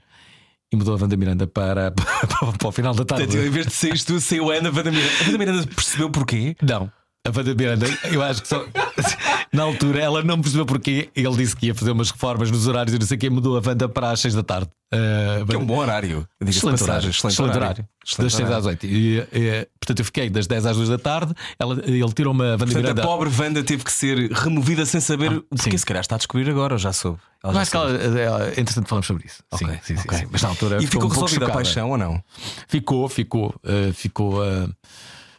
[0.73, 3.27] E mudou a Wanda Miranda para, para, para, o final da tarde.
[3.27, 5.13] Portanto, em vez de sair tu, saiu a Ana Wanda Miranda.
[5.21, 6.57] A Wanda Miranda percebeu porquê?
[6.61, 6.91] Não.
[7.27, 8.65] A Wanda Miranda, eu acho que só.
[9.53, 11.09] Na altura ela não percebeu porquê.
[11.15, 13.57] Ele disse que ia fazer umas reformas nos horários e não sei o que, mudou
[13.57, 14.71] a Wanda para as 6 da tarde.
[14.93, 16.29] Uh, que é um bom horário.
[16.41, 17.11] Excelente, horário.
[17.11, 17.89] Excelente, horário.
[18.05, 18.87] Excelente das 6 às 8.
[18.87, 21.35] E, e, portanto, eu fiquei das 10 às 2 da tarde.
[21.59, 23.03] Ela, ele tirou uma Wanda portanto, Miranda.
[23.03, 25.77] A pobre Wanda teve que ser removida sem saber ah, o porquê.
[25.77, 27.19] Se calhar está a descobrir agora, ou já soube.
[27.43, 29.43] Ela já que ela, ela, entretanto, falamos sobre isso.
[29.51, 30.19] Okay, sim, sim, okay.
[30.19, 30.77] sim, Mas na altura.
[30.77, 32.23] E ficou, ficou resolvida a paixão ou não?
[32.69, 33.55] Ficou, ficou.
[33.65, 34.43] Uh, ficou.
[34.43, 34.73] Uh,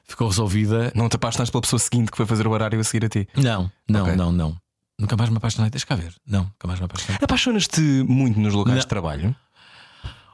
[0.07, 0.91] ficou resolvida.
[0.95, 3.27] Não te apaixonaste pela pessoa seguinte que foi fazer o horário a seguir a ti?
[3.35, 4.15] Não, não, okay.
[4.15, 4.57] não, não.
[4.99, 6.15] Nunca mais me apaixonei, deixa cá ver.
[6.25, 7.19] Não, nunca mais me apaixonei.
[7.21, 8.81] Apaixonas-te muito nos locais não.
[8.81, 9.35] de trabalho?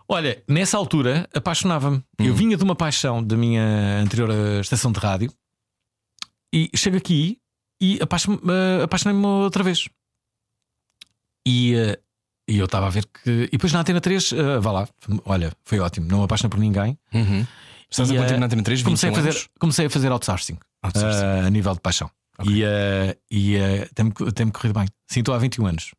[0.07, 1.97] Olha, nessa altura apaixonava-me.
[1.97, 2.25] Hum.
[2.25, 5.33] Eu vinha de uma paixão da minha anterior estação de rádio
[6.53, 7.39] e chego aqui
[7.81, 9.89] e uh, apaixonei-me outra vez.
[11.45, 11.97] E, uh,
[12.47, 13.45] e eu estava a ver que.
[13.45, 14.87] E depois na Antena 3, uh, vá lá,
[15.25, 16.97] olha, foi ótimo, não me apaixonei por ninguém.
[17.13, 17.45] Uhum.
[17.93, 18.81] Estás e, a continuar na Antena 3?
[18.81, 21.45] Comecei a, fazer, comecei a fazer outsourcing, outsourcing.
[21.45, 22.09] a nível de paixão.
[22.39, 22.55] Okay.
[22.55, 24.87] E, uh, e uh, tem-me tem corrido bem.
[25.07, 25.91] Sim, estou há 21 anos.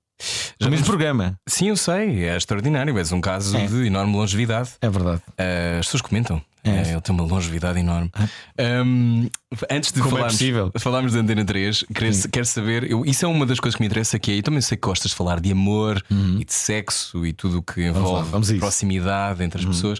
[0.60, 1.38] Já o mesmo programa.
[1.48, 2.98] Sim, eu sei, é extraordinário.
[2.98, 3.66] És um caso é.
[3.66, 4.70] de enorme longevidade.
[4.80, 5.22] É verdade.
[5.38, 6.42] Uh, as pessoas comentam.
[6.64, 6.92] É.
[6.92, 8.10] ele tem uma longevidade enorme.
[8.58, 9.28] Um,
[9.70, 12.90] antes de Como é falarmos, é falarmos de Antena 3, quero, quero saber.
[12.90, 14.18] Eu, isso é uma das coisas que me interessa.
[14.18, 16.38] Que é, eu também sei que gostas de falar de amor uhum.
[16.40, 19.72] e de sexo e tudo o que envolve vamos vamos proximidade entre as uhum.
[19.72, 19.98] pessoas.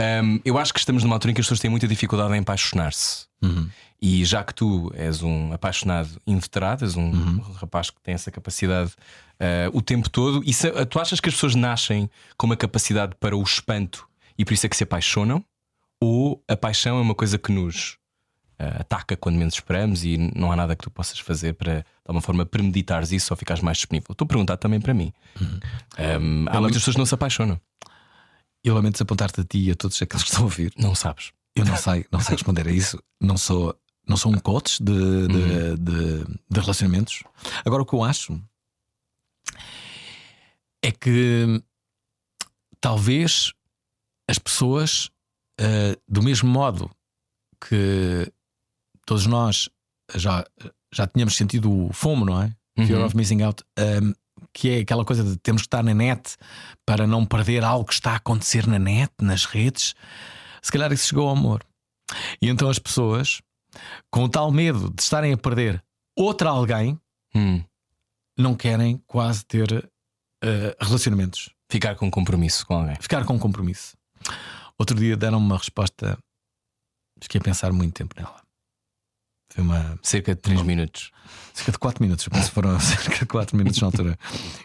[0.00, 2.40] Um, eu acho que estamos numa altura em que as pessoas têm muita dificuldade em
[2.40, 3.26] apaixonar-se.
[3.42, 3.68] Uhum.
[4.00, 7.40] E já que tu és um apaixonado inveterado, és um uhum.
[7.60, 8.92] rapaz que tem essa capacidade
[9.40, 13.14] uh, o tempo todo, e se, tu achas que as pessoas nascem com uma capacidade
[13.18, 14.06] para o espanto
[14.38, 15.44] e por isso é que se apaixonam?
[16.00, 17.98] Ou a paixão é uma coisa que nos
[18.60, 21.86] uh, ataca quando menos esperamos e não há nada que tu possas fazer para, de
[22.04, 24.12] alguma forma, premeditares isso ou ficares mais disponível?
[24.12, 25.12] Estou a perguntar também para mim.
[25.40, 25.60] Uhum.
[25.98, 27.60] Um, há muitas pessoas que não se apaixonam.
[28.62, 30.72] Eu lamento desapontar-te a ti e a todos aqueles que estão a ouvir.
[30.76, 31.32] Não sabes.
[31.54, 33.02] Eu não sei, não sei responder a isso.
[33.20, 33.74] Não sou
[34.06, 35.74] não sou um coach de, de, uhum.
[35.76, 37.24] de, de, relacionamentos.
[37.64, 38.40] Agora, o que eu acho
[40.80, 41.60] é que
[42.80, 43.52] talvez
[44.28, 45.10] as pessoas,
[45.60, 46.90] uh, do mesmo modo
[47.60, 48.30] que
[49.06, 49.68] todos nós
[50.14, 50.44] já,
[50.92, 52.54] já tínhamos sentido o FOMO, não é?
[52.86, 53.06] Fear uhum.
[53.06, 54.12] of Missing Out, um,
[54.52, 56.36] que é aquela coisa de termos que estar na net
[56.84, 59.94] para não perder algo que está a acontecer na net, nas redes,
[60.60, 61.64] se calhar isso chegou ao amor.
[62.40, 63.40] E então as pessoas,
[64.10, 65.82] com tal medo de estarem a perder
[66.16, 66.98] outra alguém,
[67.34, 67.62] Hum.
[68.38, 71.50] não querem quase ter uh, relacionamentos.
[71.70, 72.96] Ficar com compromisso com alguém.
[73.00, 73.96] Ficar com compromisso.
[74.78, 76.18] Outro dia deram-me uma resposta,
[77.20, 78.42] fiquei a pensar muito tempo nela.
[79.52, 81.10] Foi uma Cerca de 3 minutos.
[81.54, 84.18] cerca de 4 minutos, eu penso que foram cerca de 4 minutos na altura.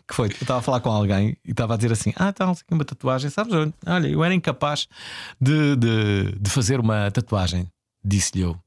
[0.07, 2.49] Que foi, eu estava a falar com alguém e estava a dizer assim: Ah, está
[2.49, 3.53] aqui uma tatuagem, sabes?
[3.85, 4.87] Olha, eu era incapaz
[5.39, 7.71] de, de, de fazer uma tatuagem,
[8.03, 8.59] disse-lhe eu.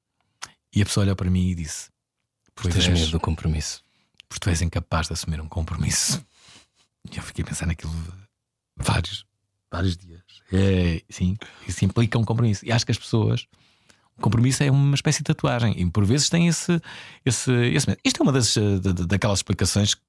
[0.74, 1.90] E a pessoa olhou para mim e disse:
[2.54, 3.84] Pois Tens medo do compromisso.
[4.28, 6.24] porque tu és incapaz de assumir um compromisso.
[7.12, 7.92] E eu fiquei a pensar naquilo
[8.76, 9.26] vários,
[9.74, 10.22] vários dias.
[10.52, 12.64] É, sim, isso implica um compromisso.
[12.64, 13.46] E acho que as pessoas.
[14.16, 16.80] O compromisso é uma espécie de tatuagem e por vezes tem esse.
[17.26, 17.98] esse, esse.
[18.04, 20.02] Isto é uma das, eh, da- da- daquelas explicações que.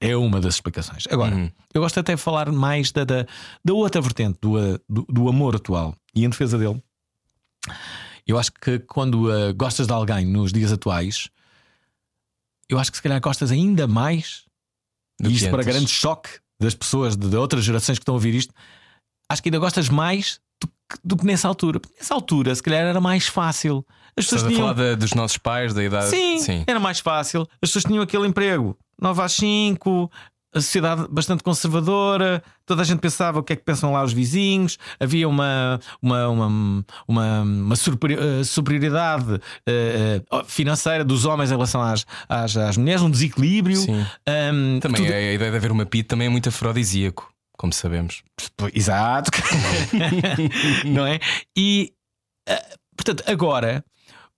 [0.00, 1.04] É uma das explicações.
[1.10, 1.50] Agora, Uhum.
[1.74, 3.26] eu gosto até de falar mais da, da,
[3.64, 6.80] da outra vertente, do, eh, do, do amor atual e em defesa dele.
[8.26, 11.28] Eu acho que quando eh, gostas de alguém nos dias atuais,
[12.68, 14.44] eu acho que se calhar gostas ainda mais
[15.20, 18.18] Do e isto para grande choque das pessoas de, de outras gerações que estão a
[18.18, 18.52] ouvir isto,
[19.30, 21.80] acho que ainda gostas mais do que, do que nessa altura.
[21.80, 23.84] Porque nessa altura, se calhar, era mais fácil.
[24.18, 24.60] As pessoas Estás a tinham.
[24.60, 26.08] falar da- dos nossos pais, da idade.
[26.40, 27.42] Sim, era mais fácil.
[27.62, 30.10] As pessoas tinham aquele emprego 9 às 5,
[30.54, 34.14] a sociedade bastante conservadora, toda a gente pensava o que é que pensam lá os
[34.14, 41.82] vizinhos, havia uma, uma, uma, uma, uma eh, superioridade eh, financeira dos homens em relação
[41.82, 43.76] às, às, às mulheres, um desequilíbrio.
[43.76, 44.06] Sim.
[44.26, 48.22] Ahm, Também tudo- a ideia de haver uma PIT também é muito afrodisíaco, como sabemos.
[48.74, 49.30] Exato.
[50.84, 51.18] não é?
[51.56, 51.92] E
[52.48, 52.62] ah,
[52.96, 53.84] portanto, agora.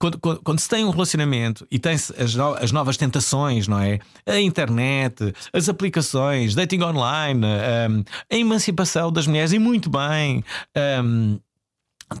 [0.01, 3.77] Quando, quando- quando se tem um relacionamento e tem-se as, no- as novas tentações, não
[3.79, 3.99] é?
[4.25, 10.41] A internet, as aplicações, dating online, ahm, a emancipação das mulheres, e muito bem,
[10.73, 11.37] ahm,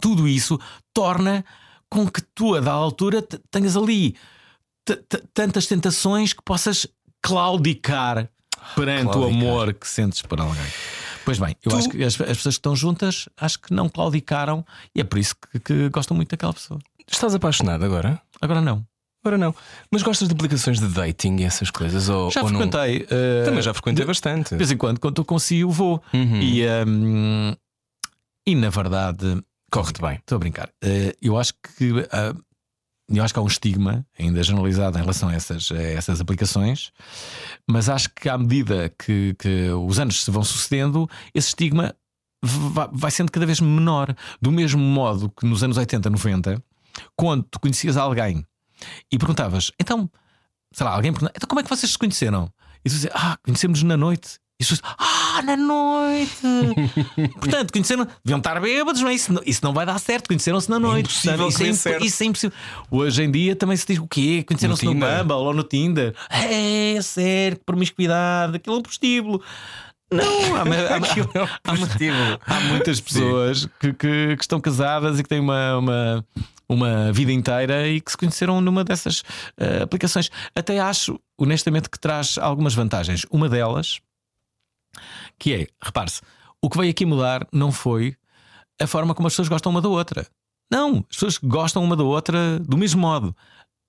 [0.01, 0.59] tudo isso
[0.93, 1.45] torna
[1.89, 4.13] com que tu, a da altura, te- tenhas ali
[5.33, 6.85] tantas tentações que possas
[7.21, 8.29] claudicar
[8.75, 9.41] perante o Claudicar.
[9.41, 10.65] amor que sentes por alguém.
[11.25, 13.87] Pois bem, eu Tu- acho que as, as pessoas que estão juntas acho que não
[13.89, 16.79] claudicaram e é por isso que, que gostam muito daquela pessoa.
[17.07, 18.19] Estás apaixonado agora?
[18.41, 18.85] Agora não.
[19.23, 19.53] Agora não.
[19.91, 22.07] Mas gostas de aplicações de dating e essas coisas?
[22.07, 22.59] Ou, Já ou não?
[22.61, 23.05] frequentei.
[23.09, 24.51] eh, Também já frequentei de- bastante.
[24.51, 26.01] De vez em quando, quando estou consigo, vou.
[26.13, 26.39] Uhum.
[26.41, 27.53] E, hum,
[28.47, 30.15] e na verdade, Corre-te bem.
[30.15, 30.69] Estou a brincar.
[30.81, 32.33] Eh, eu acho que ah,
[33.17, 36.91] eu acho que há um estigma ainda generalizado em relação a essas, a essas aplicações,
[37.67, 41.95] mas acho que à medida que, que os anos se vão sucedendo, esse estigma
[42.43, 44.15] va- vai sendo cada vez menor.
[44.41, 46.63] Do mesmo modo que nos anos 80, 90,
[47.15, 48.45] quando tu conhecias alguém
[49.11, 50.09] e perguntavas, então,
[50.71, 52.51] sei lá, alguém perguntava, então como é que vocês se conheceram?
[52.85, 54.39] E tu dizia, ah, conhecemos na noite.
[54.59, 56.41] E as pessoas, ah, na noite!
[57.39, 59.13] Portanto, conheceram, deviam estar bêbados, não é?
[59.13, 61.05] Isso, não- isso não vai dar certo, conheceram-se na noite.
[61.05, 62.05] impossível Portanto, isso, é imp- certo.
[62.05, 62.57] isso é impossível.
[62.91, 64.43] Hoje em dia também se diz o quê?
[64.45, 65.17] Conheceram-se no, No Tinder.
[65.19, 66.13] Bumble ou no Tinder.
[66.29, 69.41] É, sério, que promiscuidade, aquilo é um prostíbulo.
[70.11, 75.29] Não, há, há, há, há, há muitas pessoas que, que- que estão casadas e que
[75.29, 76.25] têm uma, uma,
[76.67, 79.23] uma vida inteira e que se conheceram numa dessas
[79.57, 80.29] eh, aplicações.
[80.53, 83.25] Até acho, honestamente, que traz algumas vantagens.
[83.29, 83.99] Uma delas,
[85.39, 86.21] que é, repare-se,
[86.61, 88.15] o que veio aqui mudar não foi
[88.81, 90.27] a forma como as pessoas gostam uma da outra.
[90.71, 93.35] Não, as pessoas gostam uma da outra do mesmo modo.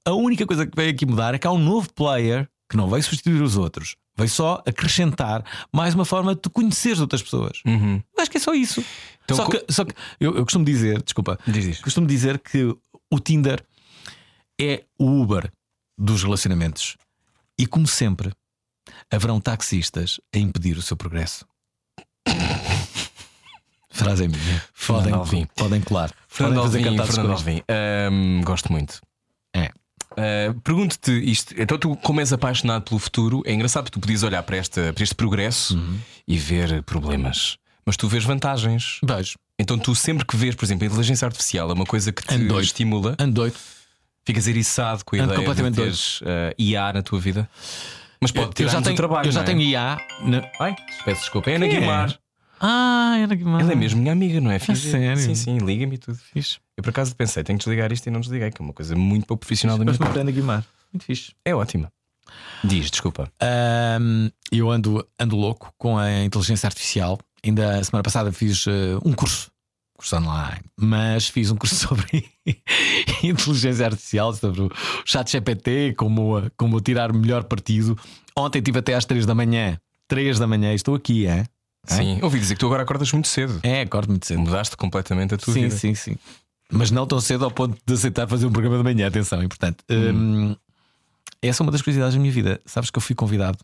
[0.06, 2.88] A única coisa que veio aqui mudar é que há um novo player que não
[2.88, 7.60] vai substituir os outros, vai só acrescentar mais uma forma de tu conheceres outras pessoas.
[7.66, 8.00] Uhum.
[8.16, 8.82] Acho que é só isso.
[9.24, 11.80] Então, só, que, só que eu, eu costumo dizer, desculpa, Diz, diz.
[11.80, 12.64] costumo dizer que
[13.12, 13.62] o Tinder
[14.60, 15.50] é o Uber
[15.98, 16.96] dos relacionamentos.
[17.58, 18.32] E como sempre,
[19.10, 21.44] haverão taxistas a impedir o seu progresso.
[23.92, 24.62] Frase minha.
[24.86, 25.46] Podem, Alvim.
[25.56, 26.10] podem colar.
[26.28, 27.30] Fernando podem Alvim, Fernando.
[27.32, 27.62] Alvim.
[27.68, 29.00] Ahm, gosto muito.
[29.54, 29.70] É.
[30.16, 31.54] Ah, Pergunto-te isto.
[31.60, 34.92] Então, tu, como és apaixonado pelo futuro, é engraçado que tu podias olhar para, esta,
[34.92, 35.98] para este progresso Uhum.
[36.26, 39.00] e ver problemas, mas tu vês vantagens.
[39.04, 39.34] Vejo.
[39.58, 42.34] Então, tu sempre que vês, por exemplo, a inteligência artificial é uma coisa que te
[42.62, 43.56] estimula, Ando doido.
[44.24, 47.48] ficas eriçado com a Ando ideia de teres ah, IA na tua vida.
[48.20, 49.28] Mas pode Eu já tenho, trabalho.
[49.28, 49.44] eu já é?
[49.44, 49.98] tenho IA.
[50.24, 51.50] na- Ai, peço desculpa.
[51.50, 51.68] É Ana é?
[51.68, 52.18] Guimar.
[52.62, 54.58] Ah, era que Ela é mesmo minha amiga, não é?
[54.58, 55.16] Fiz- sério?
[55.16, 56.18] Sim, sim, liga-me e tudo.
[56.18, 56.58] Fixe.
[56.76, 58.94] Eu por acaso pensei, tenho que desligar isto e não desliguei, que é uma coisa
[58.94, 60.18] muito pouco profissional da minha parte.
[60.18, 60.62] Ana Guimar.
[60.92, 61.32] Muito fixe.
[61.42, 61.90] É ótima.
[62.62, 63.32] Diz, desculpa.
[63.40, 67.18] Ahm, eu ando, ando louco com a inteligência artificial.
[67.42, 69.50] Ainda a semana passada fiz eh, um curso
[70.00, 72.28] curso online, mas fiz um curso sobre
[73.22, 74.70] inteligência artificial, sobre o
[75.04, 77.98] chat GPT, como, como tirar melhor partido.
[78.36, 79.78] Ontem tive até às 3 da manhã.
[80.08, 81.44] 3 da manhã, estou aqui, é?
[81.86, 83.58] Sim, ouvi dizer que tu agora acordas muito cedo.
[83.62, 84.40] É, acordo muito cedo.
[84.40, 85.76] Mudaste completamente a tua sim, vida.
[85.76, 86.16] sim, sim.
[86.70, 89.44] Mas não tão cedo ao ponto de aceitar fazer um programa de manhã, atenção, é
[89.44, 89.78] importante.
[89.90, 90.54] Hum,
[91.42, 92.60] essa é uma das curiosidades da minha vida.
[92.64, 93.58] Sabes que eu fui convidado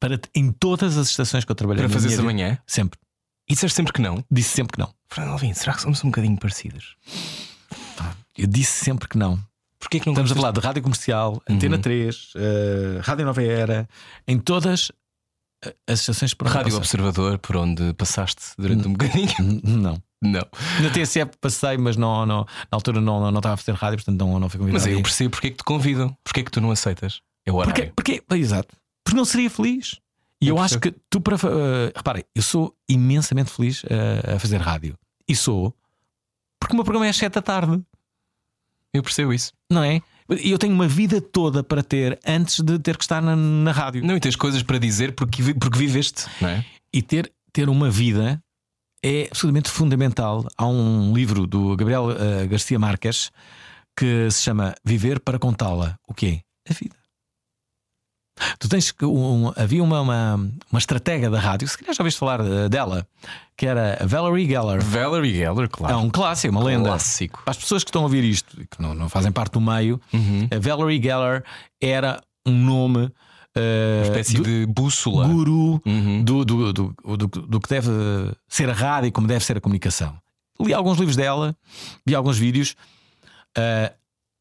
[0.00, 2.58] para em todas as estações que eu trabalhei Para fazer essa vida- manhã?
[2.66, 2.98] Sempre.
[3.48, 4.24] E disseste sempre que não?
[4.30, 4.92] Disse sempre que não.
[5.08, 6.96] Fernando Alvim, será que somos um bocadinho parecidos?
[8.36, 9.38] Eu disse sempre que não.
[9.78, 13.88] Porquê que não Estamos a falar de rádio comercial, Antena 3, eh, Rádio Nova Era,
[14.26, 14.90] em todas
[15.64, 16.78] eh, as estações por onde Rádio passei.
[16.78, 19.30] Observador, por onde passaste durante um bocadinho?
[19.38, 20.02] N- Não.
[20.22, 20.46] Não.
[20.82, 23.98] Na TSF passei, mas não, não- na altura não, não, não estava a fazer rádio,
[23.98, 24.82] portanto não, não fui convidado.
[24.82, 26.16] Mas aí eu percebo porque é que te convidam.
[26.24, 27.20] Porque é que tu não aceitas?
[27.44, 27.92] É o horário.
[27.94, 28.74] Porque, porque, exato.
[29.04, 30.00] Porque não seria feliz.
[30.44, 31.36] E Eu eu, acho que tu, para.
[31.36, 34.96] Uh, reparem, eu sou imensamente feliz uh, a fazer rádio.
[35.28, 35.74] E sou
[36.64, 37.82] porque o meu programa é às 7 da tarde,
[38.90, 39.52] Eu percebo isso.
[39.70, 40.00] não é?
[40.30, 43.70] E eu tenho uma vida toda para ter antes de ter que estar na, na
[43.70, 44.02] rádio.
[44.02, 46.64] Não, e tens coisas para dizer porque, porque viveste, não é?
[46.90, 48.42] E ter, ter uma vida
[49.02, 50.46] é absolutamente fundamental.
[50.56, 53.30] Há um livro do Gabriel uh, Garcia Marques
[53.94, 55.98] que se chama Viver para Contá-la.
[56.08, 56.40] O quê?
[56.66, 56.96] A vida.
[58.58, 59.04] Tu tens que.
[59.04, 60.34] Um, havia uma, uma,
[60.70, 63.06] uma estratega da rádio, se calhar já ouviste falar uh, dela,
[63.56, 64.82] que era a Valerie Geller.
[64.82, 65.98] Valerie Geller, É claro.
[65.98, 66.88] um clássico, uma lenda.
[66.88, 67.42] Clássico.
[67.44, 69.60] Para as pessoas que estão a ouvir isto e que não, não fazem parte do
[69.60, 70.00] meio,
[70.50, 71.44] a Valerie Geller
[71.80, 73.04] era um nome.
[73.06, 73.10] uh,
[73.98, 75.28] Uma espécie do- de bússola.
[75.28, 76.24] guru Uhum.
[76.24, 77.88] do, do, do, do, do que deve
[78.48, 80.12] ser a rádio e como deve ser a comunicação.
[80.60, 81.54] Li alguns livros dela,
[82.04, 82.74] vi alguns vídeos
[83.56, 83.92] ah,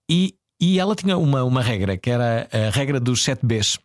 [0.10, 3.78] e, e ela tinha uma, uma regra que era a regra dos 7 Bs.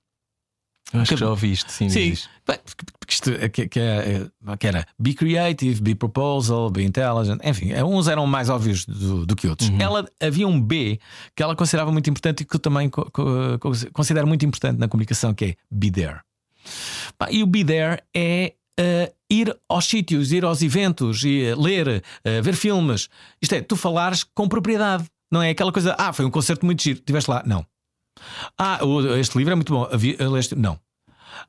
[0.92, 1.90] Eu Acho que já ouviste, sim.
[1.90, 2.28] Sim, diz.
[2.46, 2.58] Bem,
[3.06, 4.26] que, isto, é- que, que, é-
[4.58, 9.36] que era be creative, be proposal, be intelligent, enfim, uns eram mais óbvios do, do
[9.36, 9.70] que outros.
[9.78, 10.98] Ela havia um B
[11.36, 14.78] que ela considerava muito importante e que eu também co- co- co- considero muito importante
[14.78, 16.20] na comunicação, que é be there.
[17.30, 22.02] E o be there é eh, ir aos sítios, ir aos eventos, e, eh, ler,
[22.24, 23.08] eh, ver filmes.
[23.42, 25.04] Isto é, tu falares com propriedade.
[25.30, 27.42] Não é aquela coisa, ah, foi um concerto muito giro, estiveste lá.
[27.44, 27.66] Não.
[28.56, 28.78] Ah,
[29.18, 29.88] este livro é muito bom.
[30.30, 30.78] Leste- Não.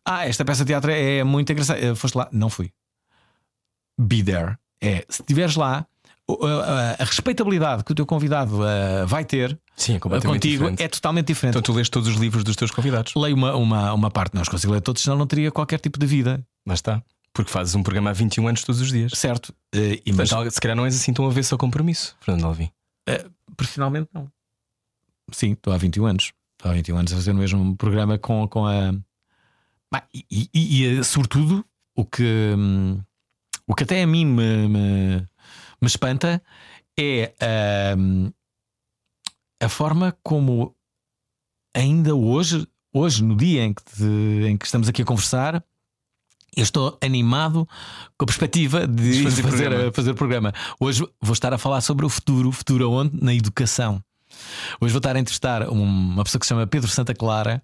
[0.06, 1.96] Ah, esta peça de teatro é muito engraçada.
[1.96, 2.28] Foste lá?
[2.32, 2.72] Não fui.
[4.00, 4.58] Be there.
[4.82, 5.86] É, se estiveres lá,
[7.00, 10.84] a, respeitabilidade que o teu convidado eh, vai ter Sim, é completamente contigo diferente.
[10.84, 11.52] é totalmente diferente.
[11.58, 13.14] Então tu lês todos os livros dos teus convidados.
[13.16, 16.00] Leio uma, uma, uma parte, não os consigo ler todos, senão não teria qualquer tipo
[16.00, 16.42] de vida.
[16.66, 17.04] Lá está.
[17.34, 19.12] Porque fazes um programa há 21 anos todos os dias.
[19.16, 19.54] Certo.
[19.76, 22.70] Eh, e mas Mas se calhar não és assim tão avesso ao compromisso, Fernando Alvim.
[23.58, 24.32] profissionalmente não.
[25.32, 26.32] Sim, estou há 21 anos.
[26.64, 28.94] Há 21 anos a fazer o mesmo programa com, com a.
[30.14, 33.02] E, e- e, eh, sobretudo, o que, hum,
[33.68, 35.18] o que até a mim me, me,
[35.82, 36.42] me espanta
[37.00, 37.34] é
[37.98, 38.32] hum,
[39.62, 40.76] a forma como
[41.76, 45.64] ainda hoje, hoje no dia em que, te- em que estamos aqui a conversar,
[46.56, 47.66] eu estou animado
[48.18, 49.92] com a perspectiva de fazer fazer, programa.
[49.94, 50.54] fazer programa.
[50.80, 52.50] Hoje vou estar a falar sobre o futuro.
[52.50, 53.18] O futuro aonde?
[53.24, 54.04] Na educação.
[54.82, 57.62] Hoje vou estar a entrevistar um- uma pessoa que se chama Pedro Santa Clara,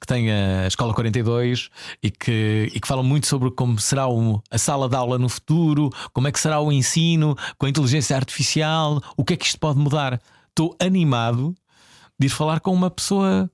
[0.00, 1.68] que tem a Escola 42
[2.02, 5.28] e que, e que fala muito sobre como será o- a sala de aula no
[5.28, 9.46] futuro, como é que será o ensino com a inteligência artificial, o que é que
[9.46, 10.20] isto pode mudar.
[10.48, 11.54] Estou animado
[12.18, 13.50] de ir falar com uma pessoa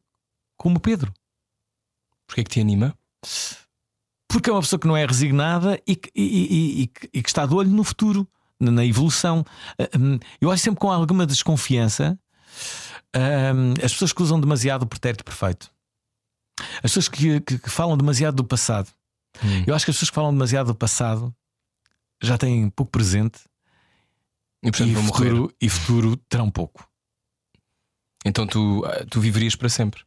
[0.57, 1.13] como o Pedro.
[2.27, 2.95] Porquê que te anima?
[4.29, 7.47] Porque é uma pessoa que não é resignada e que, e- e- e que- está
[7.47, 8.29] de olho no futuro,
[8.61, 9.45] na na evolução.
[9.79, 12.19] Ah, hum, Eu acho sempre com alguma desconfiança
[13.15, 15.71] hum, as pessoas que usam demasiado o pretérito perfeito.
[16.77, 18.91] As pessoas que, que- que falam demasiado do passado.
[19.45, 19.65] Hum.
[19.67, 21.35] Eu acho que as pessoas que falam demasiado do passado
[22.23, 23.41] já têm pouco presente
[24.63, 25.07] E portanto e morrer.
[25.31, 26.89] futuro, e futuro terão pouco.
[28.25, 30.03] Então tu, ah, tu viverias para sempre.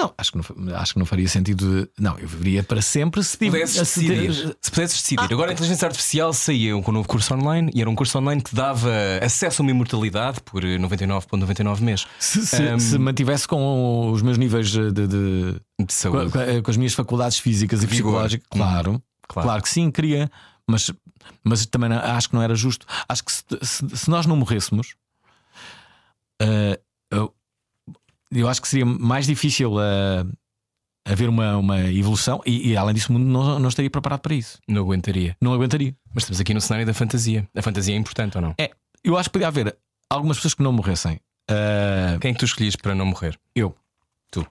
[0.00, 1.84] Não, acho que não, acho que não faria sentido.
[1.84, 5.52] de- Não, eu viveria para sempre se pudesses se- decidir, se pudesses decidir, agora a
[5.52, 8.90] inteligência artificial saía com um novo curso online e era um curso online que dava
[9.22, 12.78] acesso a uma imortalidade por 99,99 mês Se, se- Hum.
[12.78, 16.32] se mantivesse com os meus níveis de- de- de Com, saúde.
[16.32, 19.46] com- com as minhas faculdades físicas e psicológicas, claro, Claro.
[19.46, 20.30] claro, que sim, queria,
[20.66, 20.90] mas,
[21.44, 22.86] mas também não- acho que não era justo.
[23.08, 24.94] Acho que se, se- se nós não morrêssemos,
[26.40, 26.80] eh,
[28.32, 30.24] eu, acho que seria mais difícil eh,
[31.06, 34.34] haver uma, uma evolução e, e, além disso, o mundo não, não estaria preparado para
[34.34, 34.58] isso.
[34.68, 35.36] Não aguentaria.
[35.40, 35.94] Não aguentaria.
[36.14, 37.48] Mas estamos aqui no cenário da fantasia.
[37.56, 38.54] A fantasia é importante ou não?
[38.58, 38.70] É,
[39.04, 39.76] eu acho que podia haver
[40.08, 41.20] algumas pessoas que não morressem.
[41.50, 43.38] Eh, Quem é que tu escolhias para não morrer?
[43.54, 43.74] eu.
[44.32, 44.46] Tu.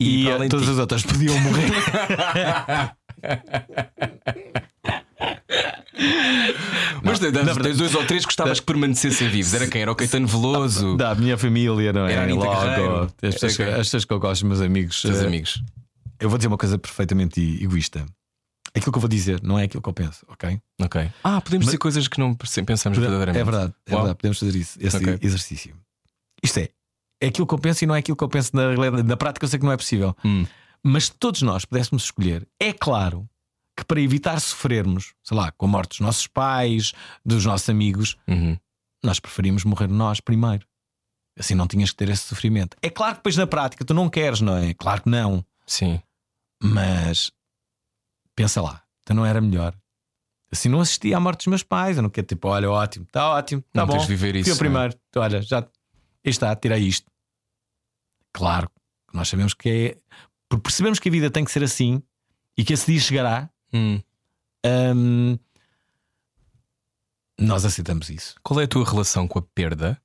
[0.00, 1.70] E, para eh, todas ti- as outras podiam morrer.
[7.02, 9.52] Mas tens tens dois ou três que gostavas que permanecessem vivos.
[9.54, 9.82] Era quem?
[9.82, 10.96] Era o Caetano Veloso.
[10.96, 12.12] Da minha família, não é?
[12.12, 13.04] Era Logo.
[13.22, 13.66] As pessoas, Ok.
[13.68, 15.02] as pessoas que eu gosto, meus amigos.
[15.02, 15.62] Teus eh, amigos.
[16.20, 18.06] Eu vou dizer uma coisa perfeitamente egoísta.
[18.74, 20.58] Aquilo que eu vou dizer não é aquilo que eu penso, ok?
[20.80, 21.10] Ok.
[21.22, 23.40] Ah, podemos dizer coisas que não pensamos verdadeiramente.
[23.40, 24.02] É verdade, é Uau.
[24.02, 24.16] verdade.
[24.18, 25.18] Podemos fazer isso, esse Ok.
[25.20, 25.74] exercício.
[26.42, 26.68] Isto é,
[27.20, 29.02] é aquilo que eu penso e não é aquilo que eu penso na.
[29.02, 30.16] Na prática, eu sei que não é possível.
[30.24, 30.46] Hum.
[30.82, 33.28] Mas se todos nós pudéssemos escolher, é claro
[33.76, 36.92] que para evitar sofrermos, sei lá, com a morte dos nossos pais,
[37.24, 38.58] dos nossos amigos, Uhum.
[39.02, 40.66] nós preferimos morrer nós primeiro.
[41.38, 42.76] Assim não tinhas que ter esse sofrimento.
[42.82, 44.74] É claro que depois na prática tu não queres, não é?
[44.74, 45.44] Claro que não.
[45.66, 46.00] Sim.
[46.62, 47.32] Mas
[48.36, 49.74] pensa lá, então não era melhor.
[50.52, 51.96] Assim não assistia à morte dos meus pais.
[51.96, 53.92] Eu não quero tipo, olha, ótimo, está ótimo, está bom.
[53.94, 54.58] tens de viver isso, Fui o é?
[54.58, 55.66] primeiro, olha, já
[56.22, 57.10] está, tirei isto.
[58.32, 58.70] Claro
[59.12, 59.98] nós sabemos que é.
[60.48, 62.02] Porque percebemos que a vida tem que ser assim
[62.56, 63.50] e que esse dia chegará.
[63.72, 64.00] Hum.
[64.64, 65.38] hum,
[67.38, 68.34] nós aceitamos isso.
[68.42, 70.00] Qual é a tua relação com a perda?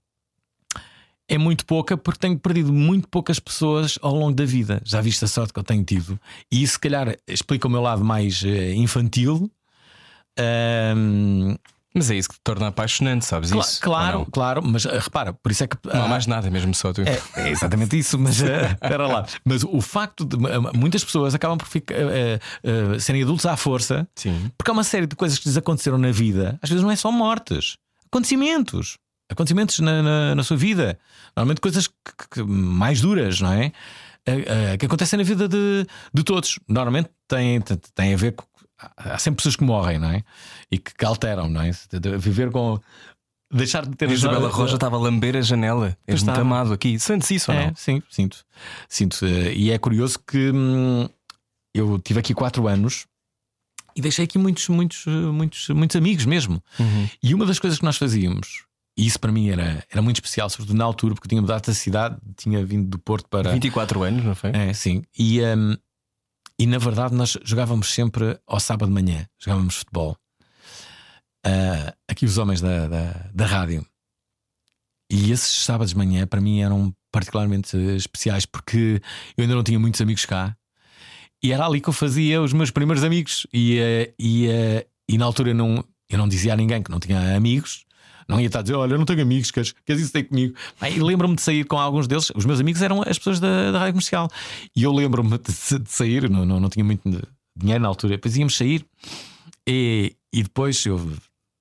[1.29, 4.81] É muito pouca porque tenho perdido muito poucas pessoas ao longo da vida.
[4.85, 6.17] Já viste a sorte que eu tenho tido.
[6.49, 9.51] E isso, se calhar, explica o meu lado mais eh, infantil.
[10.39, 11.57] Hum,
[11.97, 13.81] Mas é isso que te torna apaixonante, sabes cla- isso?
[13.81, 15.75] claro, claro, mas eh, repara, por isso é que.
[15.83, 17.01] Não há ah, mais nada, mesmo só tu.
[17.01, 19.25] É, é exatamente isso, mas eh, espera lá.
[19.43, 23.57] Mas o facto de eh, muitas pessoas acabam por ficar, eh, eh, serem adultos à
[23.57, 24.51] força, Sim.
[24.57, 26.95] porque há uma série de coisas que lhes aconteceram na vida, às vezes não é
[26.95, 27.77] só mortes,
[28.27, 28.97] acontecimentos.
[29.29, 30.97] Acontecimentos na, na, na sua vida,
[31.35, 31.93] normalmente coisas que-
[32.31, 33.71] que- mais duras, não é?
[34.25, 36.59] Eh, eh, Que acontecem na vida de, de todos.
[36.67, 38.45] Normalmente tem, tem, tem a ver com.
[38.95, 40.23] Há sempre pessoas que morrem, não é?
[40.71, 41.71] E que, que alteram, não é?
[42.17, 42.79] Viver com.
[43.51, 45.97] Deixar de ter A Isabela Roja estava a lamber a janela.
[46.05, 46.99] És muito amado aqui.
[46.99, 47.75] Sentes isso ou É, não?
[47.75, 48.45] sim, sinto.
[48.89, 49.25] Sinto.
[49.25, 51.07] E é curioso que hum,
[51.73, 53.05] eu tive aqui quatro anos
[53.95, 56.61] e deixei aqui muitos, muitos, muitos, muitos amigos mesmo.
[56.79, 57.09] Uhum.
[57.23, 58.65] E uma das coisas que nós fazíamos,
[58.97, 61.73] e isso para mim era, era muito especial, sobretudo na altura, porque tinha mudado da
[61.73, 63.51] cidade, tinha vindo do Porto para.
[63.53, 64.51] 24 anos, não foi?
[64.51, 65.03] É, sim.
[65.17, 65.77] E, hum,
[66.59, 70.17] e na verdade nós jogávamos sempre ao sábado de manhã, jogávamos futebol.
[71.45, 73.85] Ah, aqui os homens da, da, da rádio.
[75.09, 79.01] E esses sábados de manhã para mim eram particularmente especiais porque
[79.37, 80.57] eu ainda não tinha muitos amigos cá.
[81.41, 83.47] E era ali que eu fazia os meus primeiros amigos.
[83.53, 86.99] E, eh, e, eh, e na altura não, eu não dizia a ninguém que não
[86.99, 87.85] tinha amigos.
[88.27, 90.53] Não ia estar a dizer, olha, eu não tenho amigos, queres, queres isso ter comigo?
[90.93, 92.29] E lembro-me de sair com alguns deles.
[92.35, 94.27] Os meus amigos eram as pessoas da, da rádio comercial.
[94.75, 97.01] E eu lembro-me de, de sair, não, não, não tinha muito
[97.55, 98.15] dinheiro na altura.
[98.17, 98.85] Depois íamos sair
[99.67, 101.11] e, e depois eu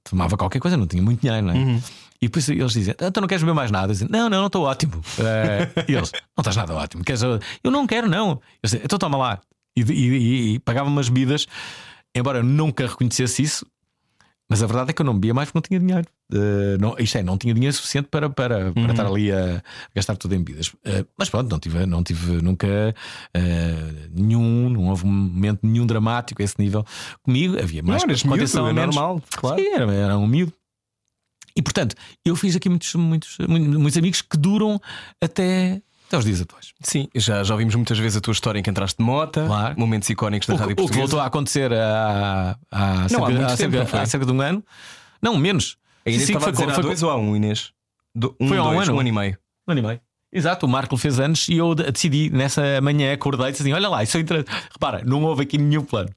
[0.05, 1.57] tomava qualquer coisa, não tinha muito dinheiro, não é?
[1.57, 1.83] Uhum.
[2.21, 3.89] E depois eles dizem: "Ah, Então não queres beber mais nada?
[3.89, 5.01] Eu dizia, não, não, não estou ótimo.
[5.19, 7.05] Eh, e eles: Não estás nada ótimo.
[7.05, 7.23] Queres...
[7.23, 8.41] Eu não quero, não.
[8.63, 9.41] Eu então toma lá.
[9.77, 11.47] E, e, e, e pagava umas bebidas,
[12.15, 13.67] embora eu nunca reconhecesse isso.
[14.49, 16.09] Mas a verdade é que eu não bebia mais porque não tinha dinheiro.
[16.81, 19.63] Não, isto é, não tinha dinheiro suficiente para, para, para estar ali a
[19.95, 20.73] gastar tudo em bebidas.
[20.85, 22.67] Eh, mas pronto, não tive, não tive nunca
[23.33, 26.85] eh, nenhum, não houve momento nenhum dramático a esse nível
[27.23, 27.57] comigo.
[27.59, 28.95] Havia mais miúdo, contenção, é menos.
[28.97, 29.61] normal, claro.
[29.61, 30.53] Sim, era, era um miúdo.
[31.55, 34.79] E portanto, eu fiz aqui muitos, muitos, muitos, amigos que duram
[35.23, 36.73] até, até os dias atuais.
[36.83, 39.79] Sim, já, já ouvimos muitas vezes a tua história em que entraste de mota, Claro.
[39.79, 41.01] momentos icónicos da O, Rádio o que Portuguesa.
[41.03, 44.01] voltou a acontecer há, há, cerca, há muito há tempo, cerca- não foi?
[44.01, 44.63] há cerca de um ano.
[45.23, 45.79] Não, menos.
[46.07, 47.73] A Inês estava a dizer há foi- dois ou há um, Inês?
[48.15, 48.95] Do, um, Foi há um ano.
[48.95, 49.39] um ano e meio.
[49.69, 50.01] Um ano e meio.
[50.33, 53.73] Exato, o Marco fez anos e eu de- decidi nessa manhã acordei e disse assim:
[53.73, 54.45] Olha lá, isso entra.
[54.73, 56.11] Repara, não houve aqui nenhum plano.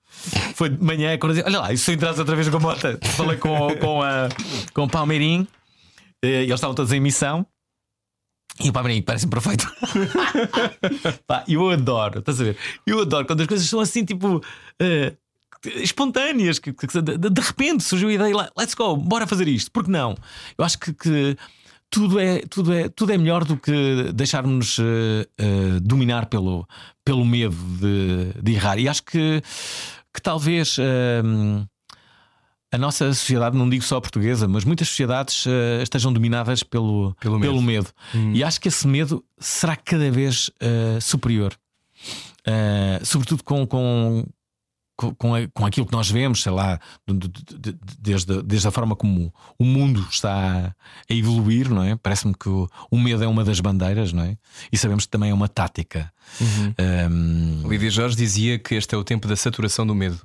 [0.56, 2.82] Foi de manhã acordei, olha lá, isso entras outra vez com a moto.
[3.16, 4.28] Falei com, com, a,
[4.74, 5.48] com o Palmeirim,
[6.24, 7.46] eh, e eles estavam todos em missão.
[8.62, 9.72] E o Palmeirim parece-me perfeito.
[11.26, 12.58] Pá, eu adoro, estás a ver?
[12.86, 14.44] Eu adoro quando as coisas são assim, tipo.
[14.82, 15.14] eh,
[15.66, 19.72] espontâneas, que, que- que de, repente surgiu a ideia, "Lá, let's go, bora fazer isto,
[19.72, 20.16] porque não?
[20.58, 21.38] Eu acho que, que
[21.90, 26.68] tudo, é, tudo, é, tudo é melhor do que deixarmos eh, eh, dominar pelo,
[27.04, 28.78] pelo medo de, de errar.
[28.78, 29.42] E acho que,
[30.14, 31.22] que talvez eh,
[32.72, 37.16] a nossa sociedade, não digo só a portuguesa, mas muitas sociedades eh, estejam dominadas pelo,
[37.20, 37.62] Pelo medo.
[37.62, 37.88] medo.
[38.36, 41.54] E acho que esse medo será cada vez eh, superior.
[42.46, 44.24] Eh, sobretudo com, com,
[45.18, 48.72] com, com aquilo que nós vemos, sei lá, de- de- de- de- desde, desde a
[48.72, 50.74] forma como o mundo está
[51.10, 51.96] a evoluir, não é?
[51.96, 54.38] Parece-me que o, o medo é uma das bandeiras, não é?
[54.72, 56.12] E sabemos que também é uma tática.
[57.12, 60.20] Um, Lídia Jorge dizia que este é o tempo da saturação do medo.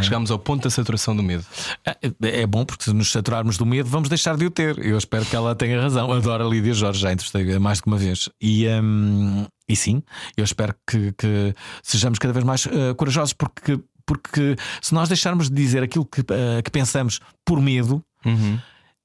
[0.00, 1.44] Chegámos ao ponto da saturação do medo.
[1.84, 1.98] é,
[2.42, 4.78] é bom porque se nos saturarmos do medo, vamos deixar de o ter.
[4.78, 6.12] Eu espero que ela tenha razão.
[6.12, 8.28] Adoro a Lídia Jorge, já entrevistei mais do que uma vez.
[8.40, 10.00] E, um, e sim,
[10.36, 11.52] eu espero que, que
[11.82, 13.80] sejamos cada vez mais uh, corajosos porque.
[14.10, 18.58] Porque se nós deixarmos de dizer aquilo que, uh, que pensamos por medo, Uhum.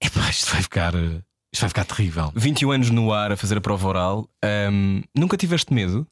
[0.03, 0.95] epá, isto vai ficar.
[0.95, 1.21] uh,
[1.53, 2.31] Isto vai ficar terrível.
[2.35, 4.27] 21 anos no ar a fazer a prova oral.
[4.43, 6.05] Ahm, nunca tiveste medo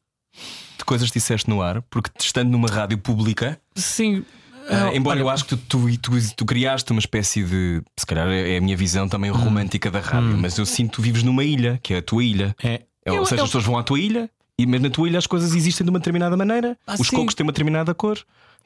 [0.78, 1.82] de coisas que disseste no ar?
[1.90, 4.18] Porque estando numa rádio pública, Sim.
[4.20, 7.82] uh, embora olha, eu acho que tu, tu, tu, tu criaste uma espécie de.
[7.98, 11.02] Se calhar é a minha visão também romântica da rádio, mas eu sinto que tu
[11.02, 12.54] vives numa ilha, que é a tua ilha.
[12.62, 14.88] É, É, ou Eu- seja, eu- as pessoas vão à tua ilha, e, mas na
[14.88, 16.78] tua ilha as coisas existem de uma determinada maneira.
[16.86, 17.16] Ah, Os sim.
[17.16, 18.16] cocos têm uma determinada cor.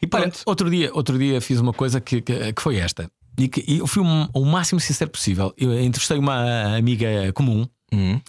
[0.00, 0.42] E Olha, pronto.
[0.46, 3.10] outro dia, outro dia fiz uma coisa que, que, que foi esta.
[3.38, 5.52] E que e eu fui um- o máximo sincero possível.
[5.56, 8.20] Eu entrevistei uma amiga comum Uhum.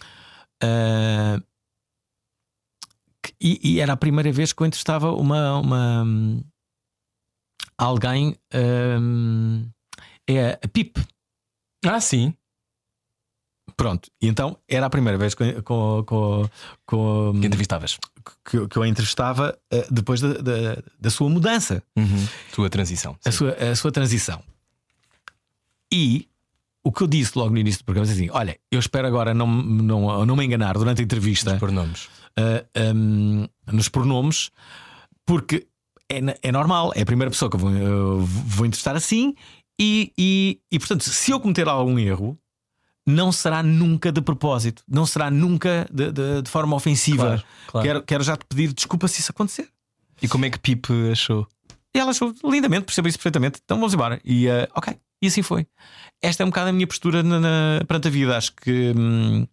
[0.62, 1.40] ah,
[3.22, 6.04] que- e, e era a primeira vez que eu entrevistava uma, uma
[7.78, 8.36] alguém.
[8.52, 9.66] ah,
[10.28, 11.00] é a Pip.
[11.84, 12.34] Ah, sim.
[13.76, 16.48] Pronto, e então era a primeira vez que, com, com,
[16.84, 17.98] com, Que entrevistavas.
[18.44, 21.82] Que, eu- que eu a entrevistava ah, depois da, da, da sua mudança.
[21.96, 22.26] Uhum.
[22.52, 23.16] Tua transição.
[23.24, 24.42] a sua, a sua transição.
[25.92, 26.28] E
[26.82, 29.34] o que eu disse logo no início do programa é assim: olha, eu espero agora
[29.34, 32.08] não, não, não me enganar durante a entrevista Por nomes.
[32.36, 32.64] ah,
[32.94, 34.50] hum, nos pronomes,
[35.26, 35.66] porque
[36.08, 39.34] é, é normal, é a primeira pessoa que eu vou, eu vou entrevistar assim,
[39.80, 42.38] e, e, e portanto, se eu cometer algum erro.
[43.06, 47.24] Não será nunca de propósito, não será nunca de, de- de forma ofensiva.
[47.24, 47.86] Claro, claro.
[47.86, 49.68] Quero, quero já te pedir desculpa se isso acontecer.
[50.22, 51.46] E como é que Pipe achou?
[51.94, 53.58] E ela achou lindamente, percebeu isso perfeitamente.
[53.64, 54.20] Então vamos embora.
[54.24, 55.66] E eh, ok, e assim foi.
[56.22, 58.36] Esta é um bocado a minha postura na, na- perante a vida.
[58.36, 59.46] Acho que hum,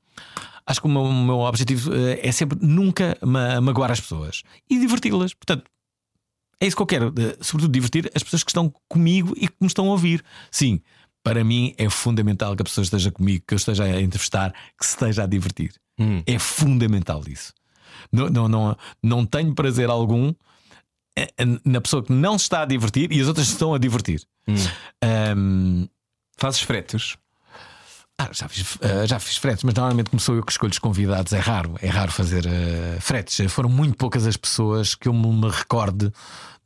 [0.66, 4.44] acho que o meu, o meu objetivo eh, é sempre nunca ma- magoar as pessoas
[4.70, 5.34] e diverti-las.
[5.34, 5.64] Portanto,
[6.60, 9.56] é isso que eu quero, eh, sobretudo divertir as pessoas que estão comigo e que
[9.62, 10.24] me estão a ouvir.
[10.52, 10.82] Sim,
[11.28, 14.86] para mim é fundamental que a pessoa esteja comigo, que eu esteja a entrevistar, que
[14.86, 15.74] se esteja a divertir.
[16.00, 16.24] Hum.
[16.26, 17.54] É fundamental isso.
[18.10, 20.34] Não, não, não, não tenho prazer algum
[21.18, 21.28] eh,
[21.66, 24.22] na pessoa que não se está a divertir e as outras estão a divertir.
[24.48, 24.56] Hum.
[25.04, 25.88] Ahm,
[26.38, 27.18] Fazes fretos?
[28.20, 30.80] Ah, já, fiz, ah, já fiz fretes, mas normalmente como sou eu que escolho os
[30.80, 33.52] convidados, é raro, é raro fazer ah, fretes.
[33.52, 36.12] Foram muito poucas as pessoas que eu me recorde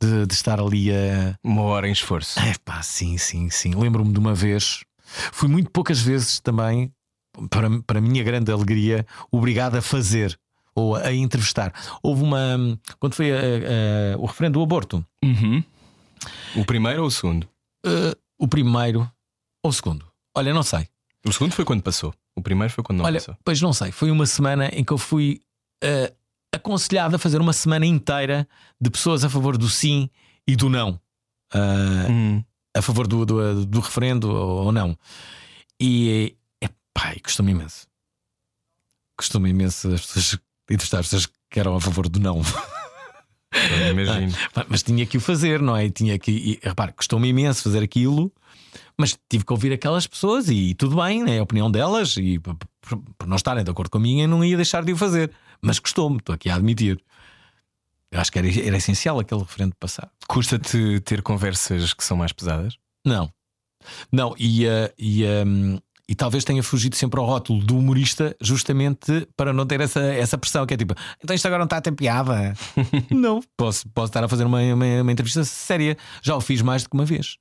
[0.00, 1.36] de, de estar ali a.
[1.44, 2.38] Uma hora em esforço.
[2.40, 3.74] É pá, sim, sim, sim.
[3.74, 4.82] Lembro-me de uma vez,
[5.32, 6.92] fui muito poucas vezes também,
[7.50, 10.38] para, para a minha grande alegria, obrigado a fazer
[10.74, 11.72] ou a entrevistar.
[12.02, 12.56] Houve uma.
[12.98, 15.62] Quando foi a- a- o referendo do aborto, Uhum.
[16.56, 17.48] O primeiro ou o segundo?
[17.84, 19.00] eh, o primeiro
[19.62, 20.06] ou o segundo?
[20.36, 20.86] Olha, não sei.
[21.24, 22.12] O segundo foi quando passou.
[22.34, 23.36] O primeiro foi quando não Olha, passou.
[23.44, 23.92] pois não sei.
[23.92, 25.40] Foi uma semana em que eu fui
[25.82, 26.12] eh,
[26.52, 28.48] aconselhado a fazer uma semana inteira
[28.80, 30.10] de pessoas a favor do sim
[30.46, 31.00] e do não.
[31.54, 32.42] Ah, Hum.
[32.76, 34.98] a favor do, do, do referendo ou ou não.
[35.80, 37.86] E é pai, custou-me imenso.
[39.16, 40.38] Custou-me imenso as pessoas
[40.70, 42.40] entrevistar as pessoas que eram a favor do não.
[43.90, 44.32] Imagino.
[44.54, 45.88] Pá, Mas tinha que o fazer, não é?
[45.90, 46.30] Tinha que.
[46.32, 48.32] E, repare, custou-me imenso fazer aquilo,
[48.96, 51.38] mas tive que ouvir aquelas pessoas e tudo bem, né?
[51.38, 52.56] a opinião delas, e por,
[53.26, 55.30] não estarem de acordo com a minha, eu não ia deixar de o fazer.
[55.60, 57.02] Mas custou-me, estou aqui a admitir.
[58.10, 60.10] Eu acho que era, era essencial aquele referendo passar.
[60.28, 62.76] Custa-te ter conversas que são mais pesadas?
[63.04, 63.32] Não.
[64.12, 69.26] Não, e, eh, e, ehm, e talvez tenha fugido sempre ao rótulo do humorista, justamente
[69.36, 71.80] para não ter essa, essa pressão, que é tipo, então isto agora não está a
[71.80, 72.54] ter piada.
[73.10, 75.96] não, posso, posso estar a fazer uma, uma, uma entrevista séria.
[76.22, 77.38] Já o fiz mais do que uma vez.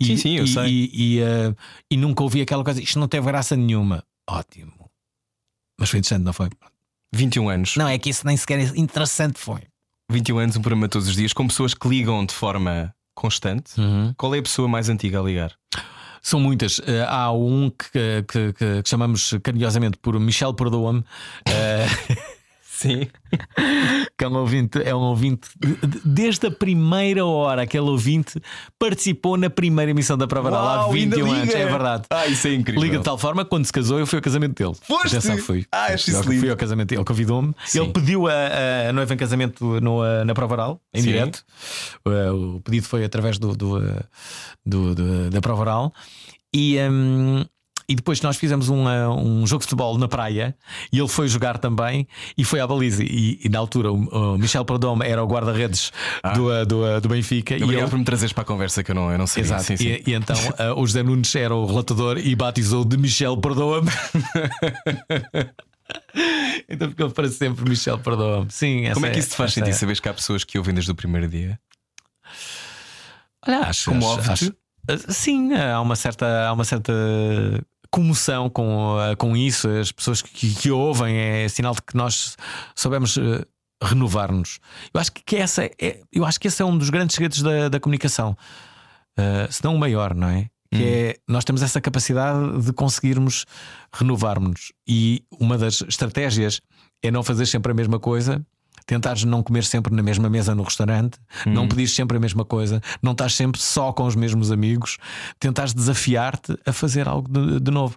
[0.00, 0.66] E, Sim, sim, eu e, sei.
[0.68, 1.54] E, e, eh,
[1.90, 4.02] e nunca ouvi aquela coisa, isto não teve graça nenhuma.
[4.28, 4.72] Ótimo.
[5.78, 6.48] Mas foi interessante, não foi?
[7.14, 7.76] 21 anos.
[7.76, 9.60] Não, é que isso nem sequer interessante foi.
[10.10, 13.72] 21 anos, um programa todos os dias, com pessoas que ligam de forma constante.
[14.16, 15.52] Qual é a pessoa mais antiga a ligar?
[16.20, 16.80] São muitas.
[16.86, 21.04] Eh, há um que, que- que- que chamamos carinhosamente por Michel Perdoa-me,
[21.46, 21.86] eh,
[22.76, 23.06] Sim.
[24.18, 27.62] que é um ouvinte, é um ouvinte de- de- desde a primeira hora.
[27.62, 28.40] Aquele ouvinte
[28.78, 31.54] participou na primeira emissão da Prova Oral há Uau, ainda 21 anos.
[31.54, 32.04] É verdade.
[32.10, 32.82] Ah, isso é incrível.
[32.82, 34.76] Liga de tal forma que quando se casou, eu fui ao casamento dele.
[34.82, 35.16] Foste?
[35.16, 35.64] Atenção, fui.
[35.70, 36.98] Ah, acho isso fui ao casamento dele.
[37.00, 37.54] Ele convidou-me.
[37.74, 41.08] Ele pediu a, a noiva em casamento no, na Prova Oral, em Sim.
[41.08, 41.44] direto.
[42.04, 44.02] O, o pedido foi através do, do, eh,
[44.66, 45.94] do- do- da Prova Oral.
[46.52, 46.76] E.
[46.80, 47.44] hum,
[47.88, 50.56] e depois nós fizemos um, eh, um jogo de futebol na praia
[50.92, 52.06] e ele foi jogar também
[52.36, 53.02] e foi à baliza.
[53.04, 55.92] E, e na altura o, o Michel Perdome era o guarda-redes
[56.34, 57.54] do, eh, do, eh, do Benfica.
[57.56, 59.44] e Obrigado ele, por me trazeres para a conversa que eu não, eu não sabia.
[59.44, 59.62] Exato.
[59.64, 59.88] Sim, sim.
[59.88, 63.90] E, e então eh, o José Nunes era o relatador e batizou de Michel Perdoa-me.
[66.68, 68.50] então ficou para sempre Michel Perdoa-me.
[68.50, 69.70] Sim, Como é que isso te faz sentir?
[69.70, 71.58] é- Sabes que há pessoas que ouvem desde o primeiro dia?
[73.46, 74.30] Olha, acho, Comove-te?
[74.30, 74.52] acho-
[74.88, 76.92] acho- Sim, há uma certa, há uma certa
[77.94, 79.68] comoção com, eh, com isso.
[79.68, 82.36] As pessoas que, que ouvem é sinal de que nós
[82.74, 83.44] soubemos eh,
[83.80, 84.58] renovar-nos.
[84.92, 87.68] Eu acho que essa é, eu acho que esse é um dos grandes segredos da,
[87.68, 88.36] da comunicação,
[89.16, 90.48] uh, se não o maior, não é?
[90.72, 90.86] Que Hum.
[90.86, 93.44] é nós temos essa capacidade de conseguirmos
[93.92, 94.72] renovar-nos.
[94.88, 96.60] E uma das estratégias
[97.00, 98.44] é não fazer sempre a mesma coisa.
[98.86, 102.80] Tentares não comer sempre na mesma mesa no restaurante, não pedires sempre a mesma coisa,
[103.02, 104.98] não estás sempre só com os mesmos amigos,
[105.38, 107.96] tentares desafiar-te a fazer algo de, de novo.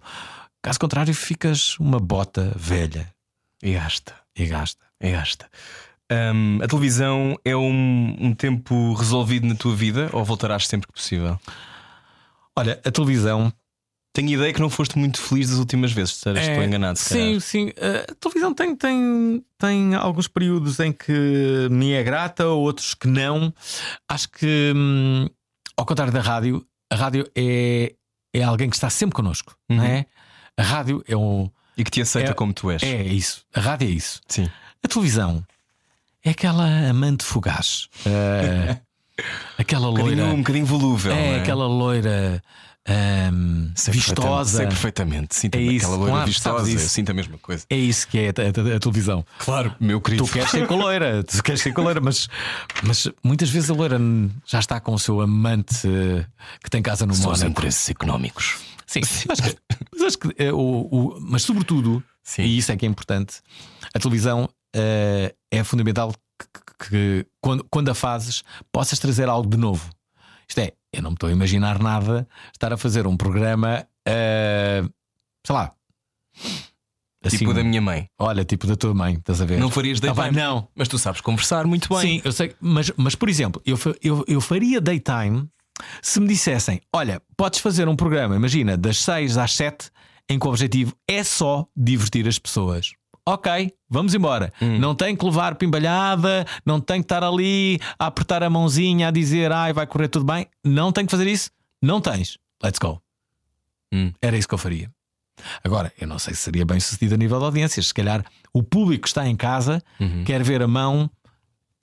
[0.61, 3.09] Caso contrário, ficas uma bota velha
[3.61, 4.13] E gasta.
[4.37, 4.85] e gasta.
[5.01, 5.49] E gasta.
[6.09, 10.93] Hum, a televisão é um, um tempo resolvido na tua vida ou voltarás sempre que
[10.93, 11.37] possível?
[12.55, 13.51] Olha, a televisão
[14.17, 16.97] Tenho ideia que não foste muito feliz das últimas vezes, se estou enganado.
[16.97, 17.71] É, Sim, sim.
[18.09, 23.53] A televisão tem, tem, tem alguns períodos em que me é grata, outros que não.
[24.09, 25.27] Acho que, hum,
[25.77, 27.93] ao contrário da rádio, a rádio é,
[28.33, 30.07] é alguém que está sempre connosco, não é?
[30.57, 31.47] A rádio é um.
[31.77, 32.81] E que te aceita É- como tu és.
[32.81, 33.43] É isso.
[33.53, 34.19] A rádio é isso.
[34.27, 34.49] Sim.
[34.83, 35.45] A televisão
[36.25, 37.87] é aquela amante fugaz.
[38.03, 38.77] Eh,
[39.57, 40.33] aquela Um bocadinho, loira.
[40.33, 41.11] um bocadinho volúvel.
[41.13, 41.39] é, é?
[41.41, 42.41] aquela loira
[42.89, 44.57] hum, Sei perfeitamente- vistosa.
[44.57, 45.35] Sei perfeitamente.
[45.35, 46.69] Sinto É isso, aquela loira claro, vistosa.
[46.71, 46.89] Eu isso.
[46.89, 47.65] sinto a mesma coisa.
[47.69, 49.25] É isso que é a, a- a televisão.
[49.39, 50.25] Claro, meu querido.
[50.25, 52.27] Tu queres ser com a loira, tu queres ser com a loira, mas,
[52.83, 53.99] mas muitas vezes a loira
[54.45, 56.25] já está com o seu amante eh,
[56.63, 57.49] que tem casa no São Mónaco.
[57.49, 58.57] interesses económicos.
[58.85, 59.43] Sim, Mas,
[59.91, 62.43] mas acho que eh, o, o- mas sobretudo, Sim.
[62.43, 63.41] e isso é que é importante,
[63.93, 66.13] a televisão eh, é fundamental
[66.79, 69.89] que, quando, quando a fazes possas trazer algo de novo.
[70.47, 74.83] Isto é, eu não me estou a imaginar nada estar a fazer um programa, eh,
[75.45, 75.73] sei lá.
[77.29, 78.09] tipo assim, da minha mãe.
[78.17, 79.59] Olha, tipo da tua mãe, estás a ver?
[79.59, 80.37] Não farias bem, daytime?
[80.37, 81.99] Não, Mas tu sabes conversar muito bem.
[81.99, 85.49] Sim, eu sei, mas, mas por exemplo, eu, eu, eu faria daytime
[86.01, 89.91] se me dissessem: olha, podes fazer um programa, imagina, das 6 às 7,
[90.29, 92.93] em que o objetivo é só divertir as pessoas.
[93.29, 94.53] Ok, vamos embora.
[94.79, 99.11] Não tem que levar pimbalhada, não tem que estar ali a apertar a mãozinha a
[99.11, 100.47] dizer ai, vai correr tudo bem.
[100.63, 101.51] Não tem que fazer isso?
[101.81, 102.37] Não tens.
[102.63, 103.01] Let's go.
[103.93, 104.13] Hum.
[104.21, 104.89] Era isso que eu faria.
[105.61, 107.87] Agora, eu não sei se seria bem sucedido a nível de audiências.
[107.87, 108.23] Se calhar
[108.53, 110.23] o público que está em casa Uhum.
[110.23, 111.11] quer ver a mão,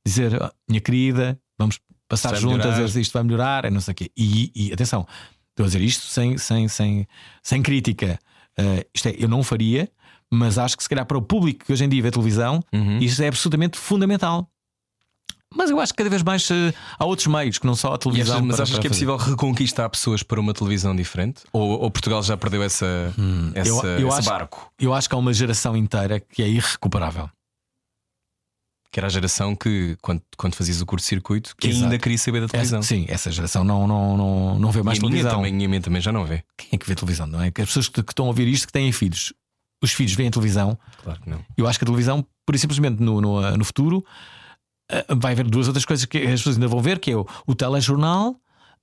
[0.05, 1.79] dizer, "Ah, minha querida, vamos
[2.09, 4.11] passar vai juntas, melhorar." isto vai melhorar, é não sei o quê.
[4.17, 5.07] E, e atenção,
[5.51, 7.07] estou a dizer isto sem, sem, sem,
[7.43, 8.19] sem crítica.
[8.57, 9.91] Eh, isto é, eu não faria,
[10.35, 12.99] mas acho que se calhar para o público que hoje em dia vê televisão, Uhum.
[12.99, 14.49] isto é absolutamente fundamental.
[15.57, 17.99] Mas eu acho que cada vez mais eh, há outros meios que não só a
[17.99, 18.37] televisão.
[18.39, 21.43] achas, mas achas que é possível reconquistar pessoas para uma televisão diferente?
[21.53, 23.15] Ou, ou Portugal já perdeu essa,
[23.55, 24.73] essa- eu- eu esse acho- barco?
[24.81, 27.31] Eu acho que há uma geração inteira que é irrecuperável.
[28.91, 31.85] Que era a geração que, quando, quando fazias o curto-circuito, que Exato.
[31.85, 32.79] ainda queria saber da televisão.
[32.79, 35.37] Essa, sim, essa geração não, não, não, não vê mais e a minha televisão.
[35.43, 36.45] também, minha também já não vê.
[36.57, 37.27] Quem é que vê televisão?
[37.27, 37.51] Não é?
[37.51, 39.33] Que as pessoas que, que estão a ouvir isto que têm filhos,
[39.85, 40.79] os filhos veem televisão.
[41.03, 41.41] Claro que não.
[41.57, 44.05] Eu acho que a televisão, por simplesmente no, no, no futuro,
[44.91, 47.27] eh, vai haver duas outras coisas que as pessoas ainda vão ver, que é o,
[47.47, 48.37] o telejornal.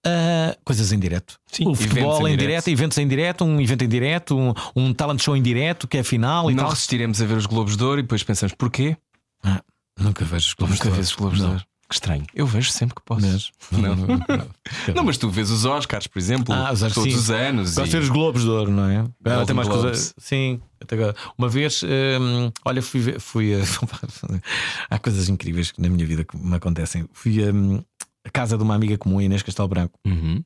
[0.06, 1.38] eh, coisas em direto.
[1.52, 2.68] Sim, o futebol em em direto.
[2.70, 5.99] eventos em direto, um evento em direto, um, um talent show em direto, que é
[5.99, 8.97] a final e não resistiremos a ver os Globos de Ouro e depois pensamos porquê?
[9.43, 9.62] Ah,
[9.99, 11.02] nunca vejo os Globos Nunca de Ouro.
[11.02, 11.52] os Globos de Não.
[11.52, 11.66] Ouro.
[11.92, 12.26] Que estranho.
[12.34, 13.20] Eu vejo sempre que posso.
[13.28, 13.52] Vês?
[13.70, 13.94] Não.
[13.98, 14.48] Não, não.
[14.96, 17.20] Não, mas tu vês os Oscars, por exemplo, Ah, os Oscars, todos sim.
[17.20, 17.76] os anos.
[17.76, 19.06] Gosto de ver os Globos de Ouro, não é?
[19.26, 20.14] Ah, tem mais coisa-.
[20.18, 21.14] Sim, até agora.
[21.38, 23.60] uma vez, hum, olha, fui, ver- fui a-
[24.89, 27.06] há coisas incríveis que na minha vida que me acontecem.
[27.12, 27.84] Fui hum,
[28.24, 30.42] à casa de uma amiga comum, Inês Castelo Branco, Uhum.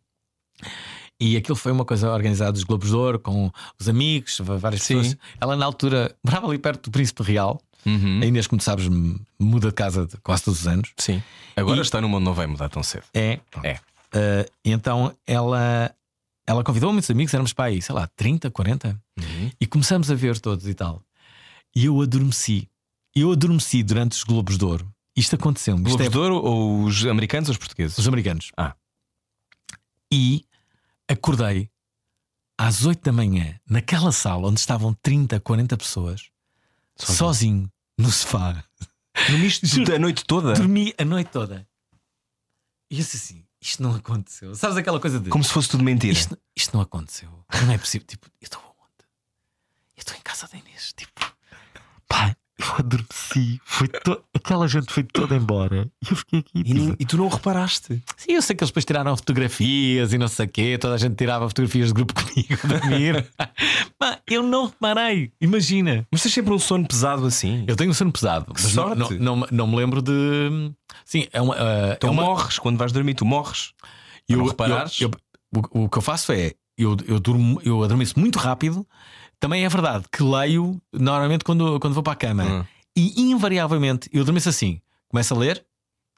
[1.20, 4.98] e aquilo foi uma coisa organizada dos Globos de Ouro com os amigos, várias Sim.
[4.98, 5.18] pessoas.
[5.40, 7.62] Ela, na altura, morava ali perto do Príncipe Real.
[7.86, 8.20] Uhum.
[8.22, 8.88] A Inês, como tu sabes,
[9.40, 10.92] muda de casa quase todos os anos.
[10.98, 11.22] Sim.
[11.56, 13.04] Agora E- está no mundo, não vai mudar tão cedo.
[13.14, 13.40] É.
[13.64, 13.74] É.
[14.14, 15.94] Uh, então ela,
[16.48, 19.00] ela convidou muitos amigos, éramos para aí, sei lá, 30, 40.
[19.20, 19.52] Uhum.
[19.60, 21.04] E começamos a ver todos e tal.
[21.76, 22.70] E eu adormeci.
[23.16, 24.90] Eu adormeci durante os Globos de Ouro.
[25.16, 25.82] Isto aconteceu-me.
[25.84, 27.98] Isto Globos é de Ouro ou os americanos ou os portugueses?
[27.98, 28.52] os americanos.
[28.58, 28.74] Ah.
[30.12, 30.46] E
[31.08, 31.70] acordei
[32.58, 36.30] às 8 da manhã naquela sala onde estavam 30, 40 pessoas,
[36.98, 37.18] Sozinho.
[37.18, 38.64] sozinho, no sofá.
[39.30, 40.54] Dormiste a noite toda?
[40.54, 41.68] Dormi a noite toda.
[42.90, 44.54] E eu disse assim: isto não aconteceu.
[44.56, 45.30] Sabes aquela coisa de.
[45.30, 46.14] Como se fosse tudo mentira.
[46.14, 47.30] Isto, isto não aconteceu.
[47.66, 48.06] Não é possível.
[48.06, 49.06] Tipo, eu estou aonde?
[49.96, 50.94] Eu estou em casa da Inês.
[50.96, 51.36] Tipo,
[52.08, 53.60] pá, eu adormeci.
[53.66, 54.22] Foi to...
[54.34, 55.90] Aquela gente foi toda embora.
[56.04, 56.52] E eu fiquei aqui.
[56.60, 56.96] E, Tipo...
[57.00, 58.02] e tu não reparaste.
[58.18, 60.78] Sim, eu sei que eles depois tiraram fotografias e não sei o quê.
[60.80, 63.28] Toda a gente tirava fotografias de grupo comigo a dormir.
[64.00, 65.32] Pá, eu não reparei.
[65.42, 66.08] Imagina.
[66.12, 67.66] Mas tens sempre um sono pesado assim.
[67.68, 68.46] Eu tenho um sono pesado.
[68.54, 69.16] mas não, sorte.
[69.20, 70.72] não, não, não me lembro de.
[71.04, 71.56] Sim, é uma.
[71.56, 72.24] ah, Então é uma...
[72.24, 73.74] morres quando vais dormir, tu morres.
[74.30, 75.00] eu, não reparares?
[75.02, 75.10] eu-
[75.54, 78.86] eu- o, o que eu faço é eu, eu durmo, eu adormeço muito rápido.
[79.40, 82.44] Também é verdade que leio normalmente quando, quando vou para a cama.
[82.44, 82.66] Hum.
[82.96, 84.82] E invariavelmente eu adormeço assim.
[85.10, 85.66] Começo a ler,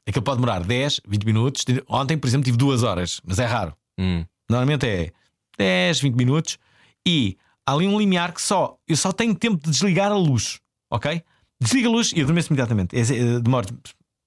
[0.06, 1.64] aquilo pode demorar 10, 20 minutos.
[1.88, 3.76] Ontem, por exemplo, tive duas horas, mas é raro.
[3.98, 4.24] Hum.
[4.48, 5.12] Normalmente é
[5.58, 6.58] 10, 20 minutos
[7.06, 10.60] e há ali um limiar que só eu só tenho tempo de desligar a luz,
[10.90, 11.22] ok?
[11.60, 12.96] Desliga a luz e adormeço imediatamente.
[12.96, 13.66] É, é, demora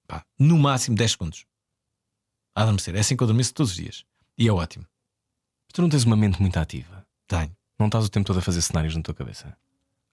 [0.06, 1.44] pá, no máximo 10 segundos
[2.54, 2.94] a adormecer.
[2.94, 4.04] É assim que eu adormeço todos os dias
[4.38, 4.86] e é ótimo.
[5.72, 7.06] Tu não tens uma mente muito ativa.
[7.26, 7.56] Tenho.
[7.78, 9.56] Não estás o tempo todo a fazer cenários na tua cabeça.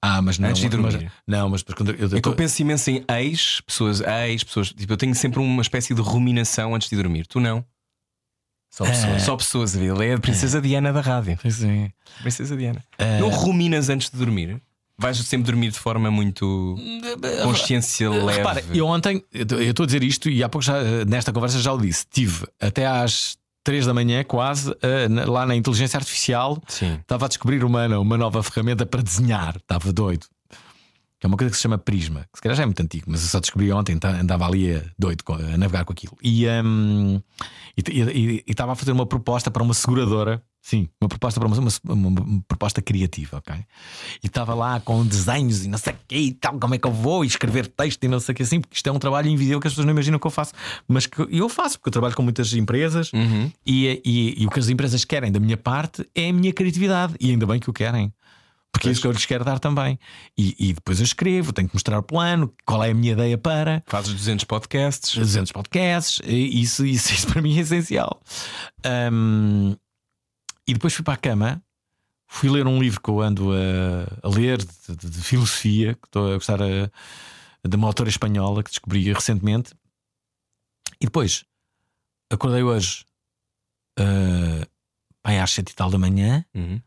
[0.01, 0.93] Ah, mas não, Antes de dormir.
[1.03, 4.43] Mas, não, mas quando eu, eu, É que eu penso imenso em ex, pessoas, ex,
[4.43, 4.69] pessoas.
[4.69, 7.27] Tipo, eu tenho sempre uma espécie de ruminação antes de dormir.
[7.27, 7.65] Tu não.
[8.69, 9.21] Só pessoas.
[9.23, 9.75] Só pessoas.
[9.75, 10.05] a vida.
[10.05, 11.33] É a Princesa Diana da rádio.
[11.33, 11.91] É.
[12.21, 12.83] Princesa Diana.
[13.19, 14.61] Não ruminas antes de dormir?
[14.97, 16.75] Vais sempre dormir de forma muito
[17.43, 18.39] consciência leve.
[18.39, 21.71] Repara, eu ontem, eu estou a dizer isto e há pouco já, nesta conversa já
[21.71, 22.05] o disse.
[22.09, 23.37] Tive até às
[23.69, 26.95] 3 da manhã, quase, eh, na- lá na inteligência artificial, Sim.
[26.99, 29.57] estava a descobrir uma, uma nova ferramenta para desenhar.
[29.57, 30.25] Estava doido.
[31.19, 33.05] Que é uma coisa que se chama Prisma, que se calhar já é muito antigo,
[33.07, 36.17] mas eu só descobri ontem, tá- andava ali doido a navegar com aquilo.
[36.23, 36.45] E
[37.77, 42.09] e estava a fazer uma proposta para uma seguradora, sim, uma proposta para uma, uma-
[42.09, 43.55] uma- proposta criativa, ok?
[44.23, 46.87] E estava lá com desenhos e não sei o quê e tal, como é que
[46.87, 48.99] eu vou e escrever texto e não sei o que assim, porque isto é um
[48.99, 50.53] trabalho invisível que as pessoas não imaginam que eu faço,
[50.87, 53.51] mas que eu faço, porque eu trabalho com muitas empresas Uhum.
[53.65, 57.15] e, e- e o que as empresas querem da minha parte é a minha criatividade.
[57.19, 58.11] E ainda bem que o querem.
[58.71, 59.99] Porque é isso que eu lhes quero dar também.
[60.37, 63.37] E, e depois eu escrevo, tenho que mostrar o plano, qual é a minha ideia
[63.37, 63.83] para.
[63.87, 65.15] Fazes 200 podcasts.
[65.15, 68.21] 200 podcasts, isso, isso, isso para mim é essencial.
[68.85, 69.75] Ahm,
[70.67, 71.61] e depois fui para a cama,
[72.27, 76.07] fui ler um livro que eu ando a, a ler de, de- de filosofia, que
[76.07, 76.91] estou a gostar a-
[77.67, 79.73] de uma autora espanhola que descobri recentemente.
[81.01, 81.43] E depois
[82.31, 83.03] acordei hoje
[83.97, 84.65] ah,
[85.23, 86.45] pai, às sete e tal da manhã.
[86.53, 86.79] Uhum.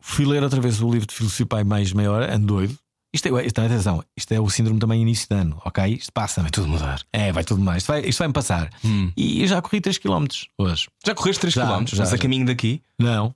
[0.00, 2.78] Fui ler outra vez o livro de filosofia pai mais meia hora, ando doido.
[3.12, 5.84] Isto é, isto, atenção, isto é o síndrome também início de ano, ok?
[5.94, 6.42] Isto passa.
[6.42, 7.02] Vai tudo mudar.
[7.12, 7.82] É, vai tudo mais.
[7.82, 8.70] Isto vai, isto vai me passar.
[8.84, 9.10] Hum.
[9.16, 10.26] E eu já corri 3 km
[10.56, 10.86] hoje.
[11.04, 12.18] Já correste 3 Já, km, já, mas a já.
[12.18, 12.80] caminho daqui.
[12.96, 13.34] Não,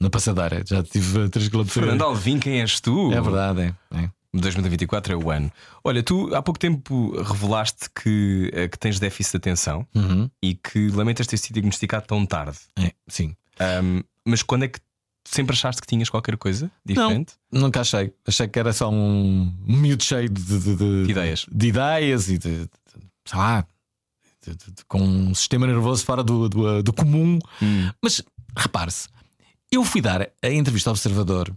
[0.00, 0.62] na passadeira.
[0.64, 1.64] Já tive 3 km.
[1.64, 3.12] Fernando Alvim, quem és tu?
[3.12, 3.98] É verdade, é.
[4.04, 4.10] é.
[4.32, 5.50] 2024 é o ano.
[5.82, 10.30] Olha, tu há pouco tempo revelaste que, eh, que tens déficit de atenção Uhum.
[10.40, 12.58] e que lamentas ter sido diagnosticado tão tarde.
[12.78, 13.34] É, sim.
[13.58, 14.78] Ahm, mas quando é que
[15.30, 17.34] sempre achaste que tinhas qualquer coisa diferente?
[17.52, 18.12] Nunca achei.
[18.26, 21.46] Achei que era só um, miúdo cheio de, de- de- De ideias.
[21.50, 22.68] de ideias e de,
[23.24, 23.66] sei lá,
[24.86, 27.38] com um sistema nervoso fora do, do, do comum.
[27.62, 27.90] Hum.
[28.02, 28.22] Mas
[28.56, 29.08] repare-se,
[29.70, 31.52] eu fui dar a entrevista ao Observador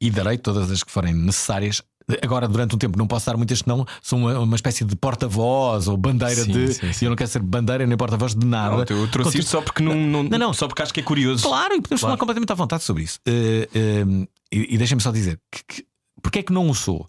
[0.00, 1.82] e darei todas as que forem necessárias.
[2.22, 5.88] Agora, durante um tempo, não posso dar muitas, senão sou uma, uma espécie de porta-voz
[5.88, 6.74] ou bandeira Sim, de.
[6.74, 7.04] sim, sim.
[7.06, 8.76] eu não quero ser bandeira nem porta-voz de nada.
[8.76, 10.52] Pronto, eu trouxe Conti- isto só porque não, não, Não, não.
[10.54, 11.46] Só porque acho que é curioso.
[11.46, 12.20] Claro, e podemos falar Claro.
[12.20, 13.18] completamente à vontade sobre isso.
[13.26, 14.04] Eh, eh,
[14.52, 15.86] e e deixem-me só dizer que, que,
[16.22, 17.08] porque é que não o sou?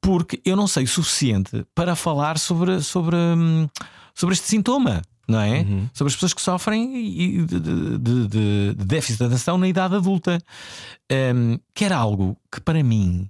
[0.00, 3.66] Porque eu não sei o suficiente para falar sobre, sobre, hum,
[4.14, 5.60] sobre este sintoma, não é?
[5.60, 5.88] Uhum.
[5.94, 6.92] Sobre as pessoas que sofrem
[7.46, 10.38] de, de- de- de- déficit de atenção na idade adulta.
[11.34, 13.28] Hum, que era algo que para mim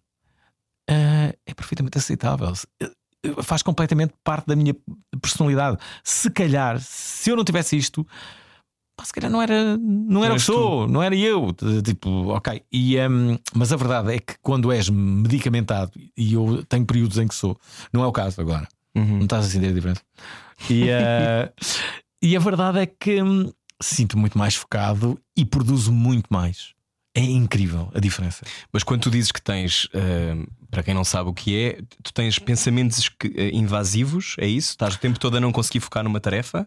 [0.89, 2.53] eh, é perfeitamente aceitável.
[3.43, 4.75] Faz completamente parte da minha
[5.21, 5.79] personalidade.
[6.03, 8.07] Se calhar, se eu não tivesse isto,
[8.97, 11.55] pá, se calhar não era, não era o que sou, não era eu.
[11.83, 12.63] Tipo, ok.
[12.71, 17.27] E, hum, mas a verdade é que quando és medicamentado, e eu tenho períodos em
[17.27, 17.59] que sou,
[17.93, 19.17] não é o caso agora, Uhum.
[19.19, 20.03] não estás a sentir a diferença.
[20.71, 21.51] E, eh,
[22.23, 23.51] e a verdade é que hum,
[23.83, 26.75] sinto muito mais focado e produzo muito mais.
[27.17, 28.45] É incrível a diferença.
[28.73, 32.13] Mas quando tu dizes que tens, ahm, para quem não sabe o que é, tu
[32.13, 34.71] tens pensamentos que- eh, invasivos, é isso?
[34.71, 36.67] Estás o tempo todo a não conseguir focar numa tarefa?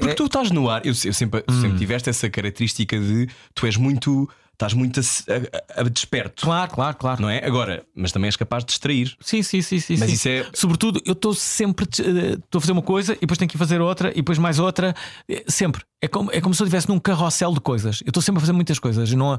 [0.00, 1.60] Porque tu estás no ar, eu, eu sempre, Hum.
[1.60, 4.28] sempre tiveste essa característica de tu és muito,
[4.60, 7.22] estás muito a, a- a desperto, Claro, claro, claro.
[7.22, 7.44] não é?
[7.44, 9.16] Agora, mas também és capaz de distrair.
[9.20, 9.96] Sim, sim, sim, sim.
[9.98, 10.14] Mas sim.
[10.14, 13.48] isso é- Sobretudo, eu estou sempre eh, estou a fazer uma coisa e depois tenho
[13.48, 14.94] que ir fazer outra e depois mais outra.
[15.28, 15.82] Eh, Sempre.
[16.02, 18.00] É como, é como se eu estivesse num carrossel de coisas.
[18.02, 19.10] Eu estou sempre a fazer muitas coisas.
[19.10, 19.38] e Não,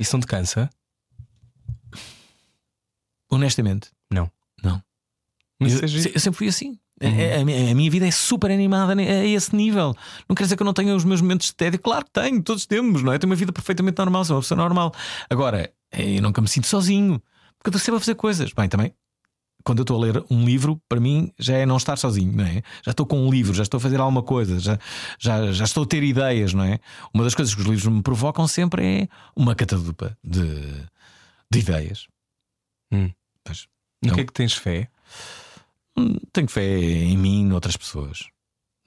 [0.00, 0.68] Isso não te cansa?
[3.30, 4.30] honestamente, Não.
[4.62, 4.82] não.
[5.60, 6.02] Mas eu, é giro.
[6.04, 6.78] se- eu sempre fui assim.
[7.00, 9.94] A- A, minha- a minha vida é super animada a esse nível.
[10.28, 11.78] Não quer dizer que eu não tenha os meus momentos de tédio.
[11.80, 13.18] Claro que tenho, todos temos, não é?
[13.18, 14.92] Tenho uma vida perfeitamente normal, sou uma pessoa normal.
[15.30, 17.20] Agora, eu nunca me sinto sozinho,
[17.58, 18.52] porque eu estou sempre a fazer coisas.
[18.52, 18.92] Bem, também,
[19.64, 22.44] quando eu estou a ler um livro, para mim já é não estar sozinho, não
[22.44, 22.62] é?
[22.84, 24.78] Já estou com um livro, já estou a fazer alguma coisa, já,
[25.18, 26.78] já, já estou a ter ideias, não é?
[27.14, 30.42] Uma das coisas que os livros me provocam sempre é uma catadupa de,
[31.50, 32.06] de ideias.
[32.92, 33.10] Hum.
[33.44, 33.66] Pois.
[34.02, 34.88] No que é que tens fé?
[36.32, 38.28] Tenho fé em mim e noutras pessoas.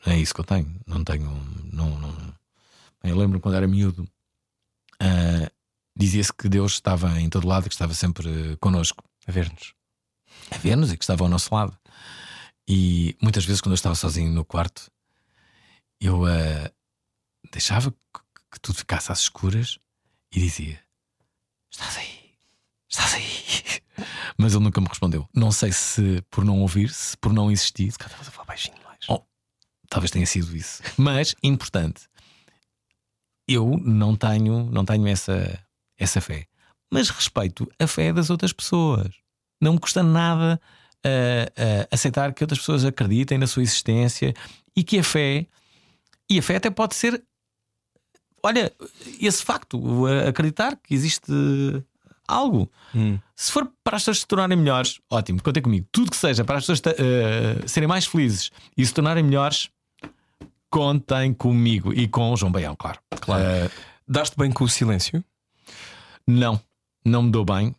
[0.06, 0.80] É isso que eu tenho.
[0.88, 1.30] Não tenho.
[1.72, 2.34] Não, não...
[3.04, 4.08] Eu lembro quando era miúdo,
[5.00, 5.52] ah,
[5.96, 9.04] dizia-se que Deus estava em todo lado, que estava sempre connosco.
[9.28, 9.74] A ver-nos.
[10.50, 11.78] a ver-nos e que estavam ao nosso lado.
[12.68, 14.92] E muitas vezes, quando eu estava sozinho no quarto,
[16.00, 16.72] eu uh,
[17.52, 19.80] deixava que, que tudo ficasse às escuras
[20.32, 20.80] e dizia:
[21.70, 22.34] Estás aí,
[22.88, 23.82] estás aí.
[24.38, 25.28] Mas ele nunca me respondeu.
[25.34, 27.92] Não sei se por não ouvir, se por não insistir.
[27.92, 29.00] Se calhar a falar baixinho mais.
[29.08, 29.22] Oh,
[29.90, 30.82] talvez tenha sido isso.
[30.98, 32.08] Mas, importante,
[33.48, 35.60] eu não tenho, não tenho essa,
[35.98, 36.46] essa fé.
[36.92, 39.14] Mas respeito a fé das outras pessoas.
[39.62, 40.60] Não me custa nada
[41.06, 44.34] uh, uh, aceitar que outras pessoas acreditem na sua existência
[44.76, 45.48] e que a fé,
[46.30, 47.24] e a fé até pode ser,
[48.44, 48.74] olha,
[49.20, 51.32] esse facto, acreditar que existe
[52.28, 52.70] algo.
[52.96, 53.20] Hum.
[53.36, 55.88] Se for para as pessoas se tornarem melhores, ótimo, contem comigo.
[55.92, 59.70] Tudo que seja para as pessoas uh, serem mais felizes e se tornarem melhores,
[60.70, 63.00] contem comigo e com o João Baião, claro.
[63.20, 63.44] claro.
[63.44, 63.72] Uh,
[64.08, 65.24] Daste bem com o silêncio?
[66.28, 66.60] Não,
[67.06, 67.76] não me dou bem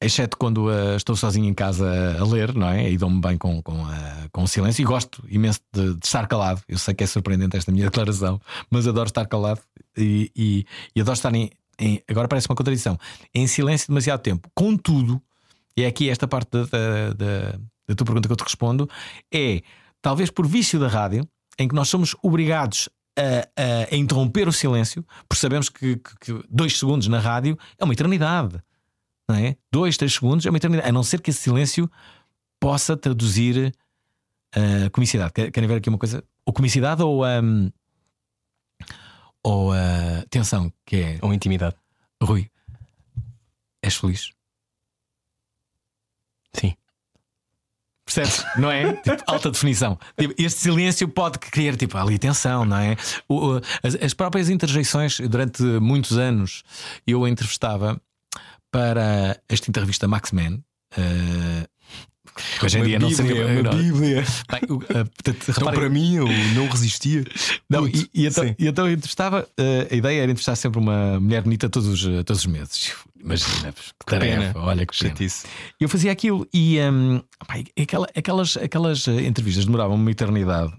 [0.00, 2.90] exceto quando uh, estou sozinho em casa a ler, não é?
[2.90, 3.84] E dou-me bem com, com,
[4.30, 6.62] com o silêncio e gosto imenso de, de, estar calado.
[6.68, 9.60] Eu sei que é surpreendente esta minha declaração, mas adoro estar calado
[9.96, 12.98] e, e, e adoro estar em, em, Agora parece uma contradição.
[13.34, 14.50] Em silêncio demasiado tempo.
[14.54, 15.22] Contudo,
[15.76, 17.58] e é aqui esta parte da, da, da,
[17.88, 18.88] da tua pergunta que eu te respondo:
[19.32, 19.62] é
[20.02, 25.04] talvez por vício da rádio, em que nós somos obrigados a, a, interromper o silêncio,
[25.28, 28.62] porque sabemos que, que, que, dois segundos na rádio é uma eternidade
[29.28, 29.56] não é?
[29.70, 30.88] Dois, três segundos é uma eternidade.
[30.88, 31.90] A não ser que esse silêncio
[32.58, 33.74] possa traduzir
[34.54, 35.32] a uh, comicidade.
[35.32, 36.24] Querem ver aqui uma coisa?
[36.46, 37.24] Ou comicidade ou.
[37.26, 37.70] Um,
[39.48, 41.18] ou a tensão, que é.
[41.22, 41.74] Ou intimidade.
[42.22, 42.50] Rui,
[43.82, 44.32] és feliz?
[46.52, 46.74] Sim.
[48.04, 48.44] Percebes?
[48.58, 48.92] Não é?
[48.96, 49.98] Tipo, alta definição.
[50.18, 52.96] Tipo, este silêncio pode criar tipo, ali tensão, não é?
[53.26, 56.62] O, as, as, próprias interjeições, durante muitos anos,
[57.06, 57.98] eu entrevistava
[58.70, 60.60] para esta entrevista Max Man.
[60.96, 61.66] Uh,
[62.62, 63.70] hoje em dia não seria uma.
[63.70, 64.24] Bíblia.
[64.50, 67.24] Bem, uh, portanto, então, para mim, eu não resistia.
[67.68, 69.46] Não, e, e, então, e então eu entrevistava.
[69.58, 72.92] Uh, a ideia era entrevistar sempre uma mulher bonita todos os, todos os meses.
[73.20, 74.64] Imagina, que tarefa, pena.
[74.64, 75.46] olha que chatice.
[75.80, 77.20] Eu fazia aquilo e um,
[77.76, 80.72] aquela, aquelas, aquelas entrevistas demoravam uma eternidade.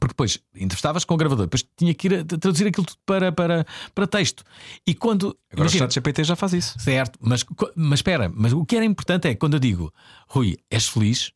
[0.00, 3.66] Porque depois entrevistavas com o gravador, depois tinha que ir traduzir aquilo tudo para, para,
[3.94, 4.44] para texto.
[4.86, 5.36] E quando.
[5.52, 6.78] Agora imagina, o GPT já faz isso.
[6.78, 9.92] Certo, mas, mas espera, mas o que era importante é quando eu digo,
[10.28, 11.32] Rui, és feliz?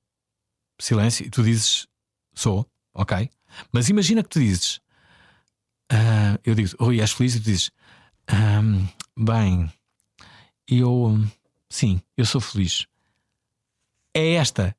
[0.80, 1.86] Silêncio, e tu dizes,
[2.34, 3.30] sou, ok.
[3.72, 4.80] Mas imagina que tu dizes,
[5.92, 7.36] uh, eu digo, Rui, és feliz?
[7.36, 7.70] E tu dizes,
[8.32, 8.88] um,
[9.24, 9.70] bem,
[10.66, 11.18] eu.
[11.68, 12.86] Sim, eu sou feliz.
[14.14, 14.74] É esta.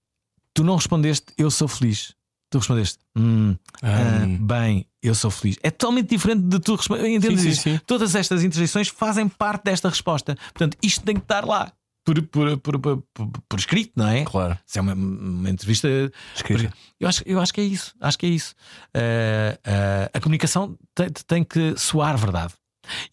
[0.53, 2.13] Tu não respondeste, eu sou feliz.
[2.51, 5.57] Tu respondeste, hum, ah, bem, eu sou feliz.
[5.63, 7.07] É totalmente diferente de tu responder.
[7.07, 7.79] Entendes sim, sim, sim.
[7.87, 10.35] Todas estas interjeições fazem parte desta resposta.
[10.35, 11.71] Portanto, isto tem que estar lá.
[12.03, 13.03] Por, por, por, por,
[13.47, 14.25] por escrito, não é?
[14.25, 14.59] Claro.
[14.65, 15.87] Se é uma, uma entrevista
[16.35, 16.73] escrita.
[16.99, 17.95] Eu acho, eu acho que é isso.
[18.01, 18.53] Acho que é isso.
[18.93, 22.53] Uh, uh, a comunicação tem, tem que soar verdade.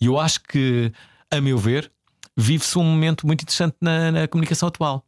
[0.00, 0.92] E eu acho que,
[1.30, 1.92] a meu ver,
[2.36, 5.06] vive-se um momento muito interessante na, na comunicação atual.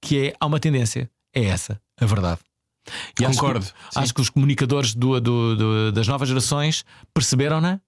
[0.00, 1.10] Que é, há uma tendência.
[1.34, 2.40] É essa, a verdade.
[3.20, 3.64] E Concordo.
[3.64, 7.80] Acho que, acho que, os comunicadores do, do, do, das novas gerações perceberam-na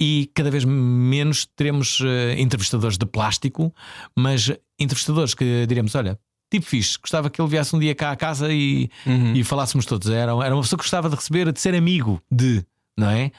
[0.00, 3.74] e cada vez menos teremos uh, entrevistadores de plástico,
[4.16, 6.18] mas entrevistadores que diremos: olha,
[6.50, 9.34] tipo fixe, gostava que ele viesse um dia cá à casa e, uhum.
[9.34, 10.08] e falássemos todos.
[10.08, 12.64] Era, era uma pessoa que gostava de receber, de ser amigo de,
[12.96, 13.32] não é?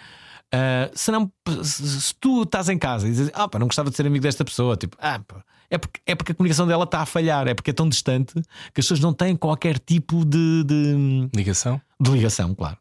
[0.54, 1.32] Uh, se, não,
[1.64, 4.44] se tu estás em casa e dizes, ah, pá, não gostava de ser amigo desta
[4.44, 7.54] pessoa, tipo, ah, pá, é, porque, é porque a comunicação dela está a falhar, é
[7.54, 11.30] porque é tão distante que as pessoas não têm qualquer tipo de, de...
[11.36, 11.80] ligação.
[12.00, 12.78] De ligação, claro.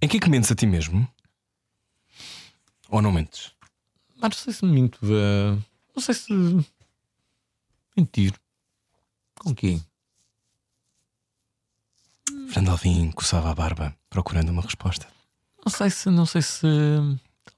[0.00, 1.06] Em que é que mentes a ti mesmo?
[2.88, 3.52] Ou não mentes?
[4.20, 4.98] Ah, não sei se minto.
[5.02, 5.62] Uh,
[5.94, 6.32] não sei se.
[7.96, 8.34] Mentir.
[9.38, 9.84] Com quem?
[12.48, 15.06] Fernando Alvim coçava a barba procurando uma resposta.
[15.64, 16.10] Não sei se.
[16.10, 16.66] Não sei se.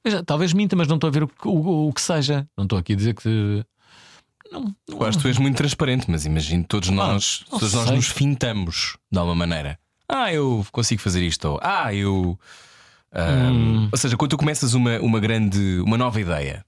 [0.02, 2.48] Talvez, talvez minta, mas não estou a ver o, o, o que seja.
[2.56, 3.64] Não estou aqui a dizer que.
[4.52, 7.72] Não, não eu acho que tu és muito transparente, mas imagino todos ah, nós, todos
[7.72, 9.78] nós nos fintamos de alguma maneira.
[10.06, 11.48] Ah, eu consigo fazer isto.
[11.48, 12.38] Ou, ah, eu.
[13.14, 13.88] hum.
[13.90, 16.64] Ou seja, quando tu começas uma, uma grande, uma nova ideia,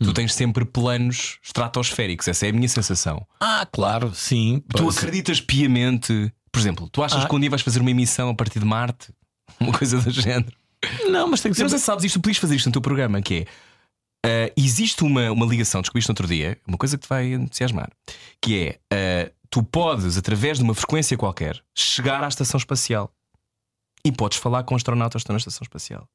[0.00, 0.06] hum.
[0.06, 2.28] tu tens sempre planos estratosféricos.
[2.28, 3.26] Essa é a minha sensação.
[3.40, 4.62] Ah, claro, sim.
[4.68, 6.32] Tu acreditas piamente.
[6.52, 7.28] Por exemplo, tu achas ah.
[7.28, 9.12] que um dia vais fazer uma emissão a partir de Marte?
[9.58, 10.52] Uma coisa do género.
[11.10, 11.64] Não, mas tem que ser.
[11.64, 13.46] Não sei se sabes isto, podias fazer isto no teu programa, que é.
[14.26, 17.88] Uh, existe uma, uma ligação, descobriste no outro dia, uma coisa que te vai entusiasmar,
[18.42, 23.12] que é uh, tu podes, através de uma frequência qualquer, chegar à estação espacial
[24.04, 26.08] e podes falar com astronautas que estão na estação espacial.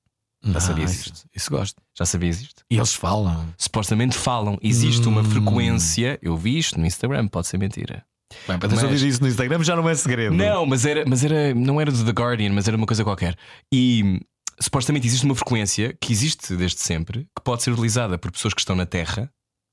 [0.45, 1.29] Já Ah, sabias isso, isto?
[1.33, 1.81] isso gosto.
[1.97, 2.65] Já sabias isto?
[2.69, 3.47] E eles falam.
[3.57, 4.57] Supostamente falam.
[4.61, 5.23] Existe uma Hum.
[5.23, 6.19] frequência.
[6.21, 8.05] Eu vi isto no Instagram, pode ser mentira.
[8.45, 10.35] Bem, para Mas- ouvir isso no Instagram já não é segredo.
[10.35, 13.37] Não, mas era, mas era, não era do The Guardian, mas era uma coisa qualquer.
[13.73, 14.19] E
[14.59, 18.61] supostamente existe uma frequência que existe desde sempre, que pode ser utilizada por pessoas que
[18.61, 19.31] estão na Terra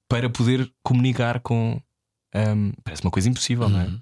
[0.09, 1.81] para poder comunicar com.
[2.35, 3.85] hum, parece uma coisa impossível, não é?
[3.85, 4.01] Uhum.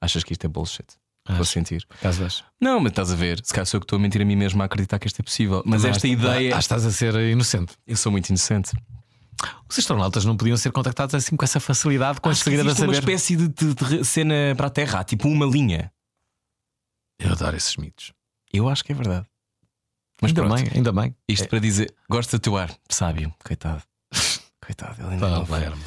[0.00, 0.86] Achas que isto é bullshit?
[1.28, 1.84] Vou sentir.
[2.00, 2.44] Caso.
[2.60, 3.40] Não, mas estás a ver.
[3.44, 5.18] Se calhar sou eu que estou a mentir a mim mesmo a acreditar que isto
[5.18, 5.60] é possível.
[5.66, 6.52] Mas esta ideia.
[6.52, 7.74] Que estás a ser inocente.
[7.84, 8.72] Eu sou muito inocente.
[9.68, 12.70] Os astronautas não podiam ser contactados assim com essa facilidade, com Acho que segredo a
[12.70, 12.98] existe uma saber.
[13.12, 15.92] espécie de, de- de cena para a Terra, tipo uma linha.
[17.18, 18.12] Eu adoro esses mitos.
[18.52, 19.26] Eu acho que é verdade.
[20.22, 21.16] Mas ainda pronto, bem, ainda bem.
[21.28, 23.82] isto para dizer, gosta do teu ar, sábio, coitado.
[24.64, 25.46] Coitado, ele ainda Tá, não.
[25.46, 25.82] Palermo.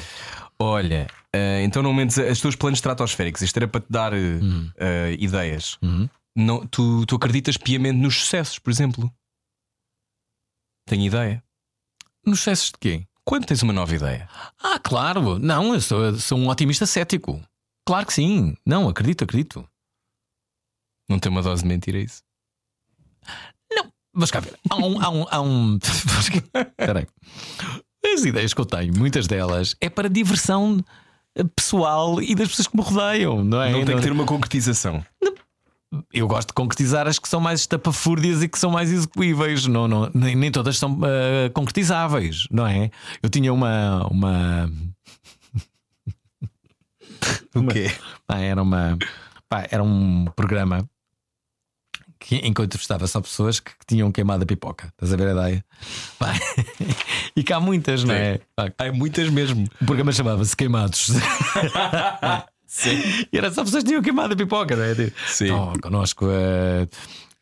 [0.58, 4.70] Olha, eh, então não mentes os teus planos estratosféricos, isto era para te dar Hum.
[4.76, 5.76] eh, ideias.
[5.82, 6.08] Uhum.
[6.36, 9.12] Não, tu, tu acreditas piamente nos sucessos, por exemplo?
[10.86, 11.42] Tenho ideia.
[12.24, 13.06] Nos excessos de quê?
[13.24, 14.28] Quando tens uma nova ideia?
[14.62, 15.38] Ah, claro.
[15.38, 17.40] Não, eu sou, sou um otimista cético.
[17.86, 18.56] Claro que sim.
[18.66, 19.68] Não, acredito, acredito.
[21.08, 22.22] Não tem uma dose de mentira é isso?
[24.12, 24.58] Mas cá ver.
[24.68, 25.00] Há um.
[25.00, 25.78] Há um, há um...
[25.78, 27.06] Espera aí.
[28.12, 30.82] As ideias que eu tenho, muitas delas, é para diversão
[31.54, 33.70] pessoal e das pessoas que me rodeiam, não é?
[33.70, 35.04] não tem que ter uma concretização.
[36.12, 39.66] Eu gosto de concretizar as que são mais estapafúrdias e que são mais execuíveis.
[39.66, 42.90] Não, não, nem, nem todas são ah, concretizáveis, não é?
[43.22, 44.06] Eu tinha uma.
[44.08, 44.70] uma
[47.54, 47.90] O quê?
[48.28, 48.96] era uma.
[49.48, 50.88] pá, era um programa
[52.20, 54.88] que, em que eu entrevistava só pessoas que, que tinham queimado a pipoca.
[54.88, 55.64] Estás a ver a ideia?
[56.18, 56.32] Pá,
[57.34, 58.40] e cá há muitas, não é?
[58.54, 59.66] Pá, Há muitas mesmo.
[59.80, 61.08] o programa chamava-se Queimados.
[62.66, 63.02] Sim.
[63.32, 64.94] e era só pessoas que tinham queimado a pipoca, não é?
[64.94, 65.44] Tipo, Sim.
[65.46, 66.26] "Então, connosco.
[66.30, 66.86] eh",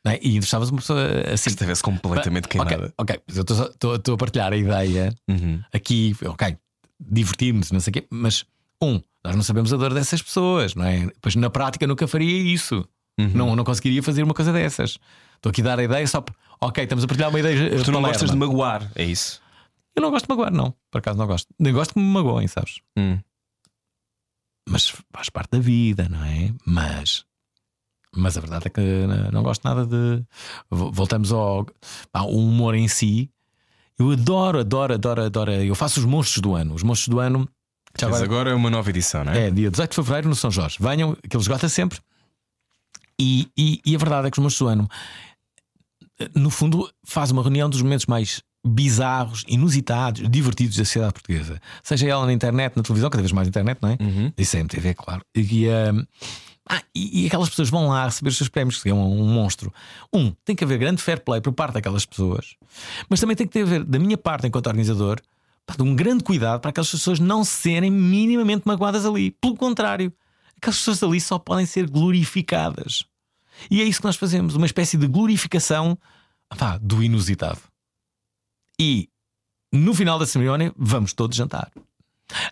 [0.05, 0.19] não é?
[0.23, 1.03] E entrevistavas uma pessoa
[1.33, 1.51] assim.
[1.51, 2.93] Se estivesse completamente queimada.
[2.97, 5.61] Ok, mas eu estou a partilhar a ideia Uhum.
[5.73, 6.57] aqui, ok,
[6.99, 8.45] divertimos, não sei o quê, mas
[8.83, 11.11] um, nós não sabemos a dor dessas pessoas, não é?
[11.21, 12.89] Pois na prática nunca faria isso.
[13.19, 13.31] Uhum.
[13.35, 14.99] Não, não conseguiria fazer uma coisa dessas.
[15.37, 16.25] Estou aqui a dar a ideia só
[16.61, 17.75] ok, estamos a partilhar uma ideia.
[17.75, 19.41] eh, Tu não gostas de magoar, é isso?
[19.97, 20.73] Eu não gosto de magoar, não.
[20.91, 21.49] Por acaso não gosto.
[21.59, 22.81] Nem gosto que me magoem, sabes?
[22.97, 23.19] Hum.
[24.69, 26.53] Mas faz parte da vida, não é?
[26.67, 27.25] Mas.
[28.15, 30.23] Mas a verdade é que não, não gosto nada de.
[30.71, 31.67] Vo- Voltamos ao.
[32.13, 33.31] pá, o humor em si.
[33.99, 35.51] Eu adoro, adoro, adoro, adoro.
[35.53, 36.75] Eu faço os monstros do ano.
[36.75, 37.49] Os monstros do ano.
[38.01, 39.49] Mas agora, agora é uma nova edição, não é?
[39.49, 40.77] é dia 18 de fevereiro no São Jorge.
[40.79, 41.99] Venham, que ele esgota sempre.
[43.21, 44.89] E, e, e a verdade é que os ano,
[46.35, 51.61] no fundo, faz uma reunião dos momentos mais bizarros, inusitados, divertidos da sociedade portuguesa.
[51.83, 53.97] Seja ela na internet, na televisão, cada vez mais na internet, não é?
[54.01, 54.33] Uhum.
[54.37, 55.23] Isso é MTV, claro.
[55.35, 56.05] E, hum,
[56.69, 59.27] ah, e, e aquelas pessoas vão lá receber os seus prémios, que é um, um
[59.27, 59.73] monstro.
[60.13, 62.57] Um, tem que haver grande fair play por parte daquelas pessoas,
[63.09, 65.21] mas também tem que haver, da minha parte, enquanto organizador,
[65.81, 69.31] um grande cuidado para aquelas pessoas não serem minimamente magoadas ali.
[69.41, 70.13] Pelo contrário,
[70.59, 73.05] aquelas pessoas ali só podem ser glorificadas.
[73.71, 75.99] E é isso que nós fazemos, uma espécie de glorificação
[76.57, 77.59] pá, do inusitado.
[78.79, 79.09] E
[79.73, 81.71] no final da cerimónia, vamos todos jantar.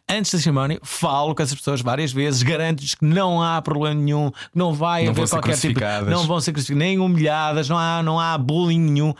[0.09, 4.31] Antes da cerimónia, falo com essas pessoas várias vezes, garanto-lhes que não há problema nenhum,
[4.31, 6.11] que não vai Não haver qualquer tipo, crucificadas.
[6.11, 9.13] não vão ser crucificadas, nem humilhadas, não há, não há bullying nenhum.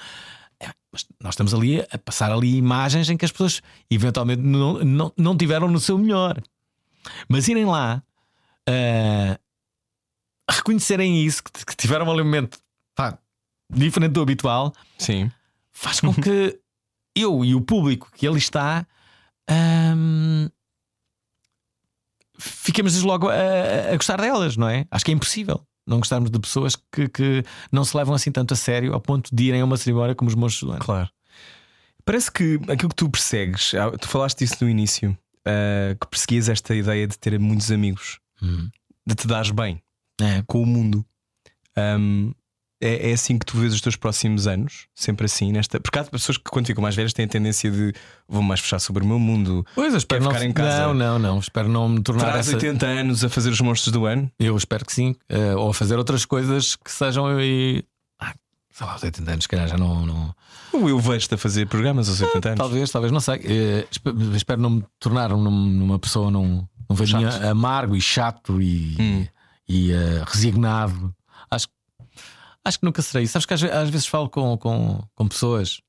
[0.59, 3.61] É, Mas nós estamos ali a passar ali imagens em que as pessoas
[3.91, 6.43] eventualmente não, não, não tiveram no seu melhor.
[7.29, 8.03] Mas irem lá
[8.69, 9.39] ah,
[10.51, 12.59] reconhecerem isso, que, que tiveram um momento
[12.95, 13.19] pá,
[13.71, 15.31] diferente do habitual, Sim.
[15.73, 16.59] faz com que
[17.15, 18.87] eu e o público que ali está
[22.39, 24.87] fiquemos desde logo a, a gostar delas, não é?
[24.91, 28.53] Acho que é impossível não gostarmos de pessoas que, que não se levam assim tanto
[28.53, 30.85] a sério ao ponto de irem a uma cerimónia como os monstros do ano.
[30.85, 31.09] Claro.
[32.05, 36.75] Parece que aquilo que tu persegues, tu falaste disso no início, ah, que perseguias esta
[36.75, 38.69] ideia de ter muitos amigos, Hum.
[39.07, 39.81] de te dares bem
[40.21, 40.43] É.
[40.47, 41.05] com o mundo.
[41.77, 42.33] Ahm,
[42.81, 45.81] é, é assim que tu vês os teus próximos anos, sempre assim, nesta.
[45.81, 47.95] Porque há pessoas que, quando ficam mais velhas, têm a tendência de
[48.29, 49.65] vou mais fechar sobre o meu mundo.
[49.75, 50.87] Pois, eu espero não, ficar em casa?
[50.89, 52.57] não, não, não, espero não me tornar Traz essa...
[52.57, 54.31] 80 anos a fazer os monstros do ano.
[54.39, 57.83] Eu espero que sim, eh, ou a fazer outras coisas que sejam e...
[58.21, 58.35] ah,
[58.71, 60.35] sei lá, aos 80 anos, se calhar já não- não,
[60.75, 62.59] Ou eu vejo-te a fazer programas aos 80 anos.
[62.59, 63.41] Talvez, talvez, não sei.
[63.91, 67.45] Espe- espero não me tornar num- numa pessoa num, num velhinho Chato.
[67.45, 69.27] amargo e chato e, Hum.
[69.69, 71.15] e eh, resignado.
[71.51, 71.69] Acho,
[72.65, 73.27] acho que nunca serei.
[73.27, 75.81] Sabes que às, às vezes falo com, com, com pessoas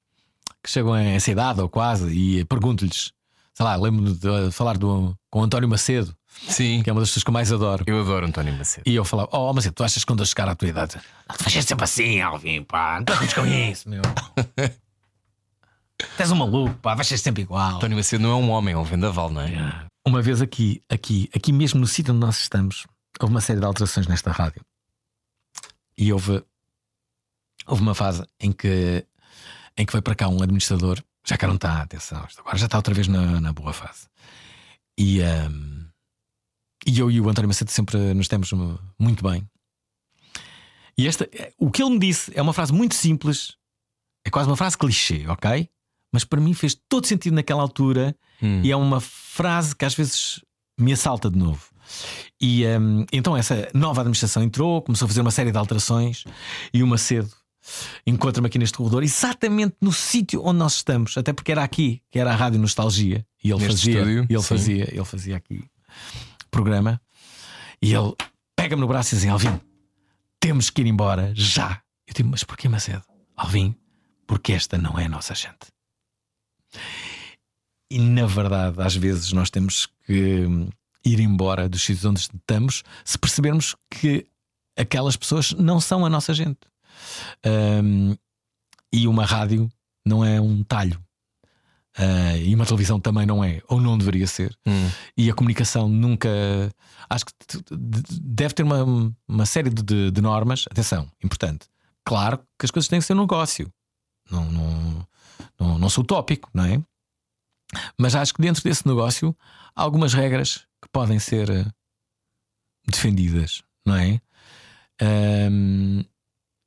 [0.64, 3.12] que chegam a essa idade ou quase e pergunto-lhes
[3.54, 6.16] sei lá, lembro-me de falar do, com o António Macedo,
[6.48, 6.84] Sim.
[6.84, 7.84] que é uma das pessoas que eu mais adoro.
[7.88, 8.84] Eu adoro António Macedo.
[8.86, 10.94] E eu falava, oh, Macedo, tu achas que quando eu chegar à tua idade,
[11.36, 14.04] tu fazes sempre assim, Alvin, pá, não estás com isso, meu.
[16.16, 17.78] Tens um maluco, pá, vais ser sempre igual.
[17.78, 19.86] António Macedo não é um homem, é um vendaval, não é?
[20.08, 22.88] Uma vez aqui, aqui, aqui mesmo no sítio onde nós estamos,
[23.20, 24.66] houve uma série de alterações nesta rádio.
[25.98, 26.42] E houve,
[27.66, 29.06] houve uma fase em que,
[29.76, 32.78] em que foi para cá um administrador, já cá não está, atenção, agora já está
[32.78, 34.08] outra vez na, na boa fase.
[34.98, 35.90] E, hum,
[36.86, 38.50] e eu e o António Macedo sempre nos temos
[38.98, 39.46] muito bem.
[40.98, 43.58] E esta, o que ele me disse é uma frase muito simples,
[44.26, 45.70] é quase uma frase clichê, ok?
[46.12, 48.62] Mas para mim fez todo sentido naquela altura Hum.
[48.64, 50.42] e é uma frase que às vezes
[50.80, 51.66] me assalta de novo.
[52.40, 56.24] E hum, então essa nova administração entrou, começou a fazer uma série de alterações
[56.74, 57.30] e o Macedo
[58.06, 62.20] encontra-me aqui neste corredor, exatamente no sítio onde nós estamos, até porque era aqui, que
[62.20, 64.48] era a Rádio Nostalgia, e ele Neste fazia, estúdio, ele sim.
[64.48, 65.64] fazia, ele fazia aqui
[66.52, 67.02] programa,
[67.82, 68.14] e ele
[68.56, 69.60] pega-me no braço e diz: Alvin,
[70.40, 71.82] temos que ir embora já.
[72.08, 73.04] Eu digo, mas porquê Macedo?
[73.36, 73.76] Alvin,
[74.26, 75.68] porque esta não é a nossa gente.
[77.92, 80.70] E na verdade, às vezes nós temos que hum,
[81.06, 84.26] ir embora dos sítios onde estamos se percebermos que
[84.78, 86.60] aquelas pessoas não são a nossa gente.
[87.46, 88.16] Hum,
[88.92, 89.70] e uma rádio
[90.06, 91.02] não é um talho.
[92.00, 94.56] Ah, e uma televisão também não é, ou não deveria ser.
[94.68, 94.90] Hum.
[95.18, 96.30] E a comunicação nunca.
[97.10, 97.34] Acho que
[98.22, 100.66] deve ter uma, uma série de- de, de normas.
[100.70, 101.66] Atenção, importante.
[102.06, 103.72] Claro que as coisas têm que ser um negócio.
[104.30, 105.08] Não, não,
[105.60, 106.82] não, não sou utópico, não é?
[108.00, 109.36] Mas acho que dentro desse negócio
[109.76, 111.66] há algumas regras que podem ser eh,
[112.88, 114.22] defendidas, não é?
[115.02, 116.04] Ahm,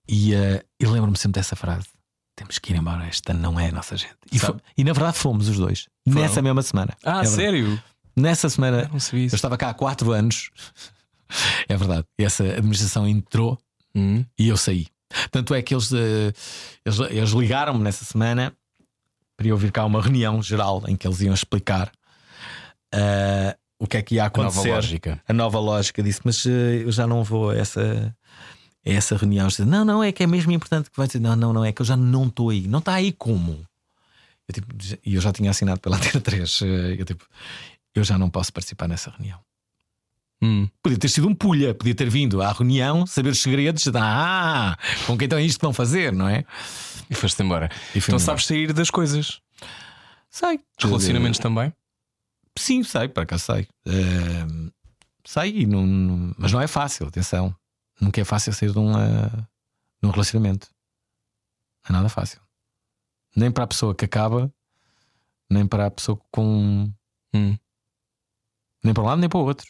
[0.08, 0.32] e
[0.78, 1.88] eu lembro-me sempre dessa frase:
[2.36, 4.16] temos que ir embora, esta não é a nossa gente.
[4.32, 4.38] E,
[4.80, 6.20] e na verdade fomos os dois, Foram?
[6.22, 6.96] nessa mesma semana.
[7.04, 7.82] Ah, É sério?
[8.16, 9.34] Nessa semana, eu isso.
[9.36, 10.50] estava cá há quatro anos,
[11.68, 12.04] é verdade.
[12.18, 13.58] E essa administração entrou
[13.94, 14.24] Hum.
[14.38, 14.86] e eu saí.
[15.32, 16.32] Tanto é que eles, eh,
[16.84, 18.56] eles, eles ligaram-me nessa semana
[19.40, 21.90] para eu vir cá uma reunião geral em que eles iam explicar
[22.92, 24.68] eh, o que é que ia A nova acontecer.
[24.74, 25.22] lógica.
[25.26, 28.14] A nova lógica disse, mas eh, eu já não vou a essa,
[28.86, 29.46] a essa reunião.
[29.46, 31.64] Eu disse, não, não, é que é mesmo importante que vai dizer, não, não, não,
[31.64, 32.68] é que eu já não estou aí.
[32.68, 33.64] Não está aí como?
[34.46, 34.66] Eu, tipo,
[35.06, 36.60] E eu já tinha assinado pela Antena 3.
[36.62, 37.24] eh, Eu, tipo,
[37.94, 39.38] eu já não posso participar nessa reunião.
[40.42, 40.68] Hum.
[40.82, 44.76] Podia ter sido um pulha, podia ter vindo à reunião, saber os segredos, ah,
[45.06, 46.44] com quem então é isto que vão fazer, não é?
[47.10, 47.68] E foste embora.
[47.94, 48.18] E Então embora.
[48.20, 49.42] sabes sair das coisas.
[50.30, 50.58] Sei.
[50.78, 51.72] Dos relacionamentos também.
[52.56, 53.66] Sim, sei, para cá sei.
[53.84, 54.70] Ehm,
[55.26, 57.54] sei, não, não- mas não é fácil, atenção.
[58.00, 59.28] Nunca é fácil sair de um, eh,
[60.02, 60.68] de um relacionamento.
[61.88, 62.40] Não é nada fácil.
[63.34, 64.52] Nem para a pessoa que acaba,
[65.50, 66.92] nem para a pessoa com.
[67.34, 67.56] Hum.
[68.84, 69.66] Nem para um lado, nem para o outro.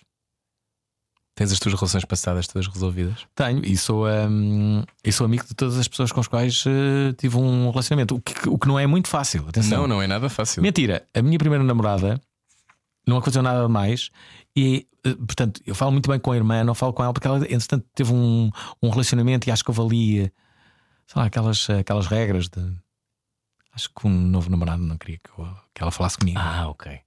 [1.40, 3.26] Tens as tuas relações passadas todas resolvidas.
[3.34, 7.14] Tenho, e sou, hum, e sou amigo de todas as pessoas com as quais eh,
[7.16, 8.14] tive um relacionamento.
[8.14, 9.80] O que, o que não é muito fácil, atenção.
[9.80, 10.62] Não, não é nada fácil.
[10.62, 12.20] Mentira, a minha primeira namorada
[13.06, 14.10] não aconteceu nada mais.
[14.54, 17.26] E, eh, portanto, eu falo muito bem com a irmã, não falo com ela porque
[17.26, 18.50] ela, entretanto, teve um,
[18.82, 19.70] um relacionamento e acho que
[20.20, 20.30] eh,
[21.06, 22.60] sei lá, aquelas, aquelas regras de.
[23.72, 26.38] Acho que um novo namorado não queria que, eu- que ela falasse comigo.
[26.38, 27.00] Ah, ok.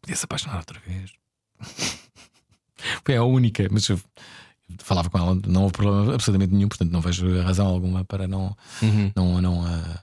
[0.00, 1.10] Podia se apaixonar outra vez.
[3.04, 4.00] Foi a única, mas eu
[4.78, 8.56] falava com ela, não houve problema absolutamente nenhum, portanto não vejo razão alguma para não,
[8.82, 9.12] Uhum.
[9.16, 10.02] não, não, ah,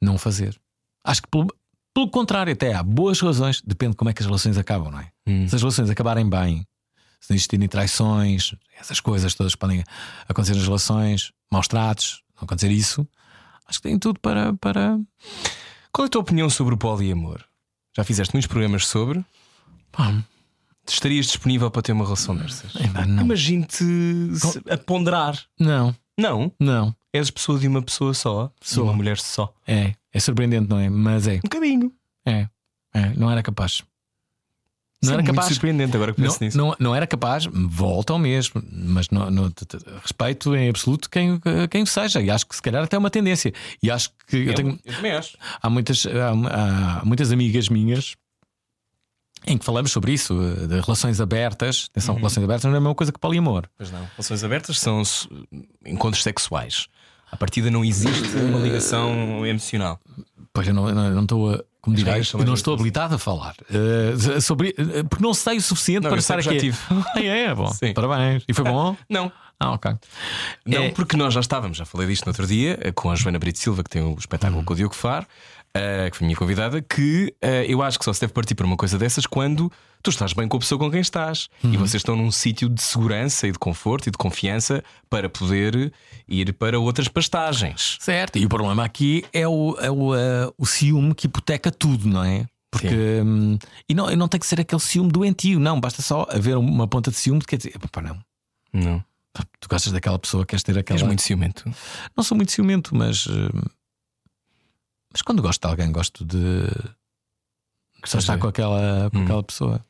[0.00, 0.58] não fazer.
[1.04, 1.46] Acho que pelo,
[1.94, 5.00] pelo contrário, até há boas razões, depende de como é que as relações acabam, não
[5.00, 5.10] é?
[5.26, 5.48] Hum.
[5.48, 6.66] Se as relações acabarem bem,
[7.20, 9.84] se não existirem traições, essas coisas todas podem
[10.28, 13.06] acontecer nas relações, maus tratos, não acontecer isso,
[13.66, 14.52] acho que tem tudo para.
[14.54, 14.98] para...
[15.92, 17.44] Qual é a tua opinião sobre o poliamor?
[17.96, 19.24] Já fizeste muitos programas sobre.
[19.92, 20.24] Pá,
[20.86, 22.72] Estarias disponível para ter uma relação dessas?
[23.06, 23.24] não.
[24.36, 25.38] Se- a ponderar.
[25.58, 26.94] não, Não, não.
[27.12, 28.50] és pessoa de uma pessoa só.
[28.60, 28.84] De Sou.
[28.84, 29.54] uma mulher só.
[29.66, 30.88] É, é surpreendente, não é?
[30.90, 31.92] Mas é, Um bocadinho.
[32.26, 32.48] é,
[32.94, 33.82] é, não era capaz.
[35.04, 35.52] Não Não era muito capaz.
[35.54, 36.56] surpreendente agora que Não, penso nisso.
[36.56, 39.66] não, não era capaz, volta ao mesmo, mas não, não- t-
[40.00, 41.40] respeito em absoluto quem,
[41.70, 43.52] quem seja, e acho que se calhar até é uma tendência.
[43.82, 45.36] E acho que eu tenho, eu também acho.
[45.60, 48.14] há, muitas, há, há muitas amigas minhas
[49.46, 51.88] em que falamos sobre isso, eh, de relações abertas.
[51.90, 53.64] Atenção, relações abertas não é a mesma coisa que poliamor.
[53.76, 54.06] Pois não.
[54.16, 55.02] Relações abertas são
[55.84, 56.86] encontros sexuais.
[57.30, 59.98] A partida não existe uma ligação emocional.
[60.52, 61.64] Pois eu não, eu não, estou a.
[61.80, 66.04] Como dirás, não estou habilitado a falar eh, sobre, eh, porque não sei o suficiente
[66.04, 66.56] Não, para estar aqui.
[66.58, 66.78] tive.
[66.90, 67.72] Ah, é, bom.
[67.72, 67.92] Sim.
[67.94, 68.44] Parabéns.
[68.46, 68.96] E foi bom?
[69.10, 69.32] Não.
[69.58, 69.92] Ah, ok.
[70.66, 70.90] Não, É.
[70.90, 73.82] porque nós já estávamos, já falei disto no outro dia, com a Joana Brito Silva,
[73.82, 75.26] que tem o espetáculo com o Diogo Faro.
[75.76, 78.66] Uh, que foi minha convidada, que uh, eu acho que só se deve partir para
[78.66, 79.70] uma coisa dessas quando
[80.02, 81.74] tu estás bem com a pessoa com quem estás Uhum.
[81.74, 85.92] e vocês estão num sítio de segurança e de conforto e de confiança para poder
[86.28, 87.98] ir para outras pastagens.
[88.00, 92.08] Certo, e o problema aqui é o, é o, eh, o ciúme que hipoteca tudo,
[92.08, 92.46] não é?
[92.68, 93.56] Porque hum,
[93.88, 96.88] e não, e não tem que ser aquele ciúme doentio, não, basta só haver uma
[96.88, 98.18] ponta de ciúme que quer dizer, pá, não,
[98.72, 99.04] Não.
[99.60, 100.98] tu gostas daquela pessoa, queres ter aquela.
[100.98, 101.70] És muito ciumento.
[102.16, 103.26] Não sou muito ciumento, mas.
[103.28, 103.48] hum,
[105.12, 106.38] Mas quando gosto de alguém, gosto de.
[108.04, 109.24] Só estar com aquela, com Hum.
[109.24, 109.84] aquela pessoa.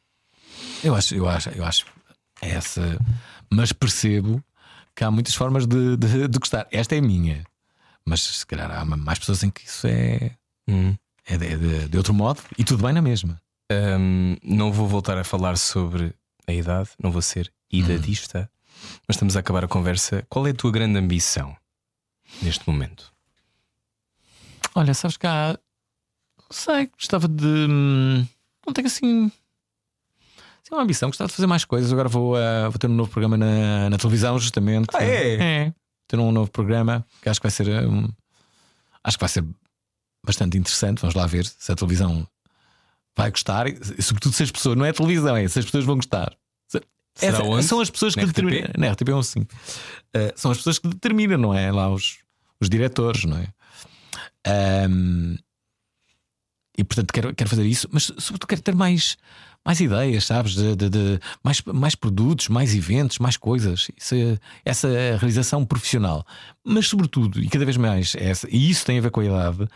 [0.85, 1.87] Eu acho, eu acho, eu acho
[2.41, 2.99] essa.
[3.51, 4.43] Mas percebo
[4.95, 6.67] que há muitas formas de, de, de gostar.
[6.71, 7.45] Esta é a minha.
[8.05, 10.33] Mas se calhar há mais pessoas em que isso é,
[10.69, 10.95] Hum.
[11.27, 13.41] é de, de- de outro modo e tudo bem na mesma.
[13.71, 16.13] Um, não vou voltar a falar sobre
[16.47, 18.51] a idade, não vou ser idadista,
[19.09, 20.27] mas estamos a acabar a conversa.
[20.29, 21.57] Qual é a tua grande ambição
[22.43, 23.11] neste momento?
[24.75, 25.59] Olha, sabes que há.
[26.39, 27.45] Não sei, gostava de.
[27.47, 28.27] hum,
[28.67, 29.31] Não tenho assim.
[30.65, 31.93] Tenho uma ambição, gostava de fazer mais coisas.
[31.93, 34.89] Agora vou, ah, vou ter um novo programa na, na televisão, justamente.
[34.95, 35.35] Ah, é?
[35.67, 35.75] É.
[36.09, 37.69] Ter um novo programa que acho que vai ser.
[37.87, 38.09] hum,
[39.05, 39.45] acho que vai ser
[40.25, 41.01] bastante interessante.
[41.01, 42.27] Vamos lá ver se a televisão
[43.17, 43.67] vai gostar.
[43.67, 44.77] E, sobretudo se as pessoas.
[44.77, 46.35] Não é a televisão, é se as pessoas vão gostar.
[47.21, 48.71] Essa- são as pessoas que determinam.
[48.79, 49.41] Na RTP é um sim.
[49.41, 51.71] Uh, são as pessoas que determinam, não é?
[51.71, 52.19] Lá os,
[52.59, 53.49] os diretores, não é?
[54.47, 55.37] Um,
[56.77, 59.17] e portanto quero, quero fazer isso, mas sobretudo quero ter mais,
[59.65, 60.55] mais ideias, sabes?
[60.55, 63.89] De, de- de- mais, mais produtos, mais eventos, mais coisas.
[63.97, 66.25] Isso é- essa realização profissional.
[66.65, 69.69] Mas sobretudo, e cada vez mais, essa, e isso tem a ver com a idade,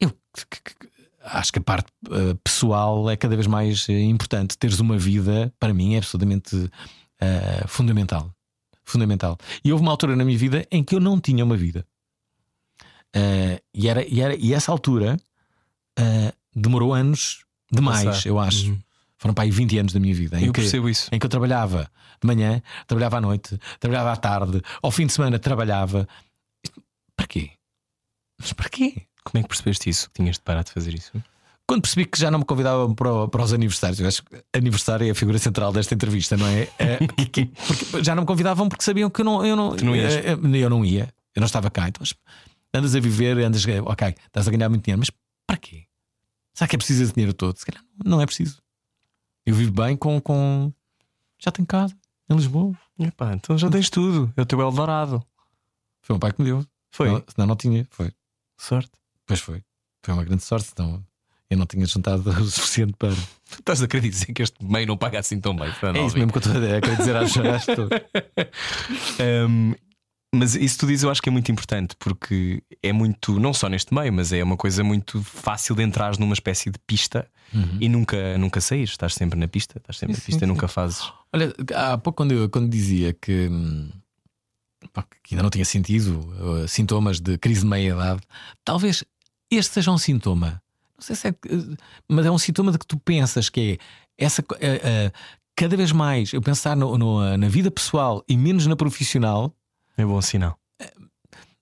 [0.00, 0.10] eu
[0.50, 0.88] que- que-
[1.22, 4.56] acho que a parte eh, pessoal é cada vez mais importante.
[4.58, 6.70] Teres uma vida, para mim, é absolutamente
[7.20, 8.30] eh, fundamental.
[8.84, 9.36] Fundamental.
[9.64, 11.86] E houve uma altura na minha vida em que eu não tinha uma vida.
[13.14, 15.16] Eh, e, era, e, era, e essa altura
[15.98, 18.70] eh, demorou anos demais, eu acho.
[18.70, 18.78] Uhum.
[19.16, 20.38] Foram para aí 20 anos da minha vida.
[20.38, 21.08] Em Eu que, percebo isso.
[21.12, 21.88] em que eu trabalhava
[22.20, 26.06] de manhã, trabalhava à noite, trabalhava à tarde, ao fim de semana trabalhava.
[27.16, 27.50] Para quê?
[28.38, 29.02] Mas para quê?
[29.24, 30.08] Como é que percebeste isso?
[30.10, 31.12] Que tinhas de parar de fazer isso?
[31.66, 35.06] Quando percebi que já não me convidavam para, para os aniversários, eu acho que aniversário
[35.06, 36.68] é a figura central desta entrevista, não é?
[36.78, 40.12] É, já não me convidavam porque sabiam que eu não, eu não, Tu não ias.
[40.12, 41.88] eh, eu não ia, eu não estava cá.
[41.88, 42.02] Então,
[42.74, 45.10] andas a viver, andas, a- ok, estás a ganhar muito dinheiro, mas
[45.46, 45.84] para quê?
[46.52, 47.56] Será que é preciso esse dinheiro todo?
[47.56, 48.62] Se calhar não é preciso.
[49.46, 50.20] Eu vivo bem com.
[50.20, 50.72] com...
[51.38, 51.94] Já tenho casa
[52.30, 52.72] em Lisboa.
[52.98, 54.32] Epá, então já tens tudo.
[54.36, 55.22] É o teu Eldorado.
[56.00, 56.66] Foi o meu pai que me deu.
[56.90, 57.08] Foi.
[57.08, 57.86] Senão, senão não tinha.
[57.90, 58.12] Foi.
[58.56, 58.92] Sorte.
[59.26, 59.62] Pois foi.
[60.02, 61.04] Foi uma grande sorte, senão
[61.50, 63.12] eu não tinha juntado o suficiente para.
[63.50, 66.30] Estás a querer dizer que este meio não paga assim tão bem, É isso mesmo
[66.32, 67.90] que eu estou a querer dizer às pessoas.
[69.48, 69.74] Um,
[70.34, 73.68] mas isso tu dizes eu acho que é muito importante porque é muito, não só
[73.68, 77.28] neste meio, mas é uma coisa muito fácil de entrar numa espécie de pista
[77.80, 78.90] e nunca, nunca saís.
[78.90, 81.12] Estás sempre na pista, estás sempre Sim, na pista sim, e nunca fazes.
[81.32, 83.90] Olha, há pouco quando, eu, quando dizia que, hum,
[84.92, 88.20] pá, que ainda não tinha sentido uh, sintomas de crise de meia-idade,
[88.64, 89.04] talvez
[89.50, 90.60] este seja um sintoma.
[90.96, 91.30] Não sei se é.
[91.30, 91.76] uh,
[92.08, 93.78] Mas é um sintoma de que tu pensas que
[94.18, 94.42] é essa.
[94.42, 95.12] uh, uh,
[95.56, 99.54] cada vez mais eu pensar no- no- na vida pessoal e menos na profissional.
[99.96, 100.58] É bom sinal.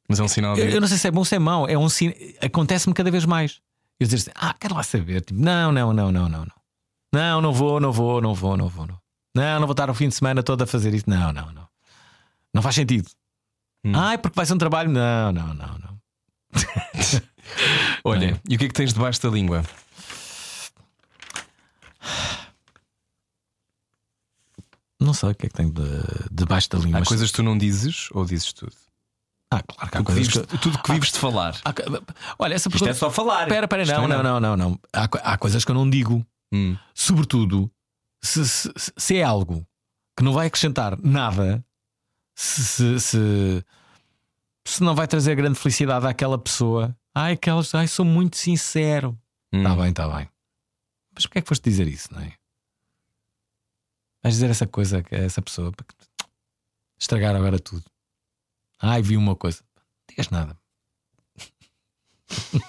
[0.09, 0.61] Mas é um sinal de.
[0.61, 1.69] Eu, eu não sei se é bom ou se é mau.
[1.69, 2.13] É um sin...
[2.41, 3.61] Acontece-me cada vez mais.
[3.99, 5.23] Eu dizer assim, ah, quero lá saber.
[5.23, 6.63] Tipo, não, não, não, não, não, não.
[7.15, 8.87] Não, não vou, não vou, não vou, não vou.
[8.87, 8.97] Não,
[9.35, 11.09] não, não vou estar o fim de semana todo a fazer isso.
[11.09, 11.69] Não, não, não.
[12.55, 13.09] Não faz sentido.
[13.85, 13.93] Hum.
[13.95, 14.91] Ai, porque vai ser um trabalho.
[14.91, 16.01] Não, não, não, não.
[18.05, 18.41] Olha, Não é?
[18.49, 19.65] e o que é que tens debaixo da língua?
[25.05, 25.83] Não sei o que é que tem de,
[26.31, 27.01] debaixo da língua.
[27.01, 28.73] Há coisas que tu não dizes ou dizes tudo?
[29.51, 31.61] Ah, claro que há coisas vives- que- Tudo que vives de falar.
[31.65, 31.83] há co-
[32.39, 32.91] Olha, essa Isto pergunta.
[32.91, 33.43] é só falar.
[33.43, 34.81] Espera, espera, Isto não, é não, não, não, não.
[34.93, 36.25] Há, há coisas que eu não digo.
[36.55, 36.77] Hum.
[36.95, 37.71] sobretudo,
[38.23, 39.67] se, se- se é algo
[40.17, 41.65] que não vai acrescentar nada,
[42.37, 42.63] se,
[43.01, 43.65] se,
[44.67, 49.19] se, não vai trazer grande felicidade àquela pessoa, ai, aquelas, ai, sou muito sincero.
[49.53, 49.59] Hum.
[49.63, 50.29] Está bem, está bem.
[51.15, 52.33] Mas porquê é que foste dizer isso, não é?
[54.23, 55.95] Vais dizer essa coisa a essa pessoa para que-
[56.99, 57.85] estragar agora tudo.
[58.81, 59.63] Ai, vi uma coisa.
[59.77, 60.57] Não digas nada.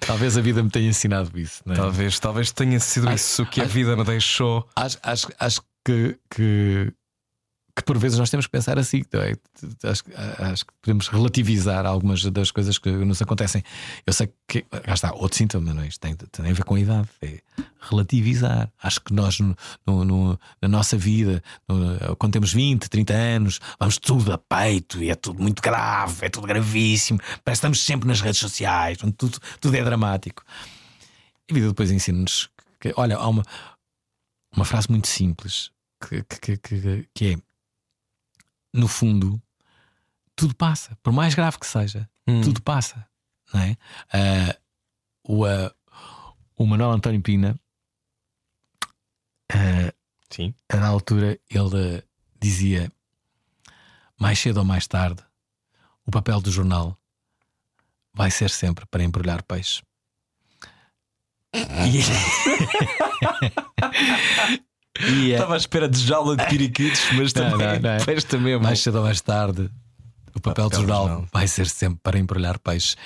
[0.00, 1.76] Talvez a vida me tenha ensinado isso, não é?
[1.76, 4.66] Talvez, talvez tenha sido Acho- isso que a acho- vida me deixou.
[4.74, 6.92] acho, acho, acho que, que,
[7.78, 9.02] que por vezes nós temos que pensar assim.
[9.12, 9.88] É?
[9.88, 10.04] Acho,
[10.38, 13.62] acho, que podemos relativizar algumas das coisas que nos acontecem.
[14.06, 14.64] Eu sei que.
[14.86, 15.88] Já está, outro sintoma, não é?
[15.88, 17.08] Isto tem, tem a ver com a idade.
[17.22, 17.40] É
[17.80, 18.70] relativizar.
[18.82, 19.56] Acho que nós, no,
[19.86, 21.42] no, na nossa vida,
[22.18, 26.28] quando temos 20, 30 anos, vamos tudo a peito e é tudo muito grave, é
[26.28, 27.18] tudo gravíssimo.
[27.18, 30.42] Parece que estamos sempre nas redes sociais, tudo, tudo é dramático.
[31.48, 32.50] E a vida depois ensina-nos
[32.80, 33.44] que, olha, há uma,
[34.54, 37.36] uma frase muito simples que, que, que, que é
[38.78, 39.42] no fundo,
[40.36, 42.40] tudo passa, por mais grave que seja, hum.
[42.40, 43.06] tudo passa.
[43.52, 43.76] Não é?
[44.14, 44.54] Uh,
[45.24, 45.70] o, uh,
[46.56, 47.58] o Manuel António Pina,
[49.52, 49.92] uh,
[50.30, 50.54] Sim.
[50.72, 52.04] na altura, ele
[52.40, 52.92] dizia:
[54.18, 55.22] mais cedo ou mais tarde,
[56.06, 56.96] o papel do jornal
[58.14, 59.82] vai ser sempre para embrulhar peixe.
[61.54, 62.02] E...
[65.06, 68.04] E é- Estava à espera de jaula de piriquitos, mas também, não, não, não.
[68.04, 69.70] Peixe também é Mais cedo ou mais tarde,
[70.34, 72.96] o papel, papel de jornal, jornal vai ser sempre para embrulhar peixe.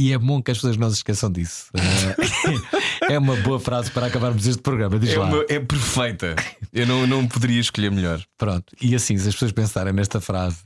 [0.00, 1.70] E é bom que as pessoas não se esqueçam disso.
[3.08, 4.98] é uma boa frase para acabarmos este programa.
[4.98, 5.26] Diz é, lá.
[5.26, 6.34] Uma, é perfeita.
[6.72, 8.20] Eu não, não poderia escolher melhor.
[8.36, 8.74] Pronto.
[8.80, 10.64] E assim, se as pessoas pensarem nesta frase,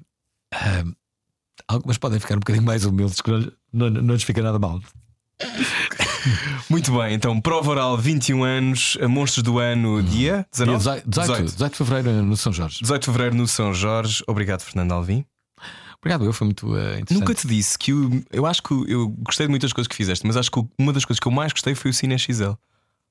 [0.54, 0.92] um,
[1.66, 4.80] algumas podem ficar um bocadinho mais humildes, que não, não, não lhes fica nada mal.
[6.68, 10.82] Muito bem, então prova oral 21 anos, Monstros do Ano, dia 19?
[10.82, 11.52] Dia 18, 18.
[11.52, 12.78] 18 de fevereiro no São Jorge.
[12.80, 14.22] 18 de fevereiro no São Jorge.
[14.26, 15.24] Obrigado, Fernando Alvim.
[16.00, 17.14] Obrigado, eu, foi muito uh, interessante.
[17.14, 20.26] Nunca te disse que eu, eu acho que eu gostei de muitas coisas que fizeste,
[20.26, 22.52] mas acho que uma das coisas que eu mais gostei foi o Cine XL.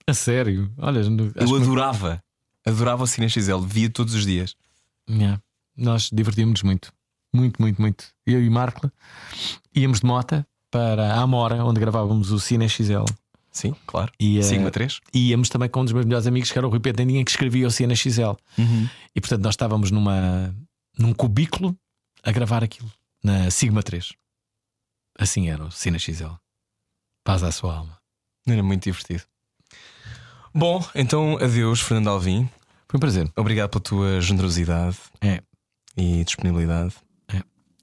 [0.08, 0.72] A sério?
[0.78, 2.24] Olha, eu adorava,
[2.64, 2.70] que...
[2.70, 4.56] adorava o Cine XL, via todos os dias.
[5.10, 5.42] Yeah.
[5.76, 6.94] Nós divertimos-nos muito,
[7.34, 8.06] muito, muito, muito.
[8.26, 8.90] Eu e Marco
[9.76, 13.06] íamos de mota para a Amora, onde gravávamos o Cine XL.
[13.52, 14.12] Sim, claro.
[14.20, 15.00] E, uh, Sigma 3.
[15.14, 17.32] E íamos também com um dos meus melhores amigos, que era o Rui Pentendinha, que
[17.32, 18.36] escrevia o Cine XL.
[18.58, 18.88] Uhum.
[19.16, 20.56] E portanto nós estávamos numa,
[20.98, 21.76] num cubículo
[22.24, 22.92] a gravar aquilo,
[23.24, 24.14] na Sigma 3.
[25.18, 26.36] Assim era o Cine XL.
[27.24, 27.98] Paz à sua alma.
[28.48, 29.24] Era muito divertido.
[30.54, 32.50] Bom, então adeus, Fernando Alvim.
[32.88, 33.30] Foi um prazer.
[33.36, 35.42] Obrigado pela tua generosidade é.
[35.98, 36.94] e disponibilidade.
[37.28, 37.42] É.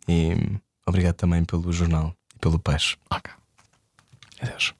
[0.08, 2.96] E obrigado também pelo jornal pelo peixe.
[3.10, 3.32] Ok.
[4.40, 4.74] Adeus.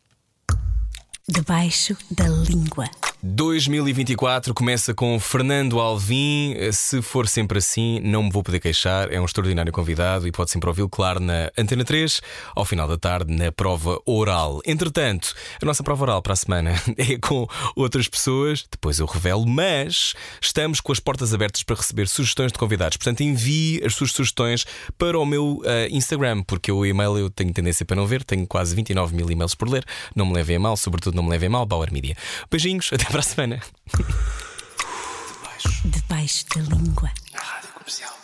[1.28, 2.85] Debaixo da língua.
[3.27, 6.55] 2024 começa com Fernando Alvim.
[6.73, 9.11] Se for sempre assim, não me vou poder queixar.
[9.11, 12.21] É um extraordinário convidado e pode sempre ouvi-lo, claro, na Antena 3,
[12.55, 14.61] ao final da tarde, na prova oral.
[14.67, 19.47] Entretanto, a nossa prova oral para a semana é com outras pessoas, depois eu revelo,
[19.47, 22.99] mas estamos com as portas abertas para receber sugestões de convidados.
[22.99, 24.67] Portanto, envie as suas sugestões
[24.99, 28.47] para o meu uh, Instagram, porque o e-mail eu tenho tendência para não ver, tenho
[28.47, 29.83] quase 29 mil e-mails por ler.
[30.15, 32.15] Não me levem a mal, sobretudo não me levem a mal, Bauer Media.
[32.51, 33.61] Beijinhos, até para a semana.
[35.85, 37.12] Debaixo da língua.
[37.32, 38.24] Na rádio comercial.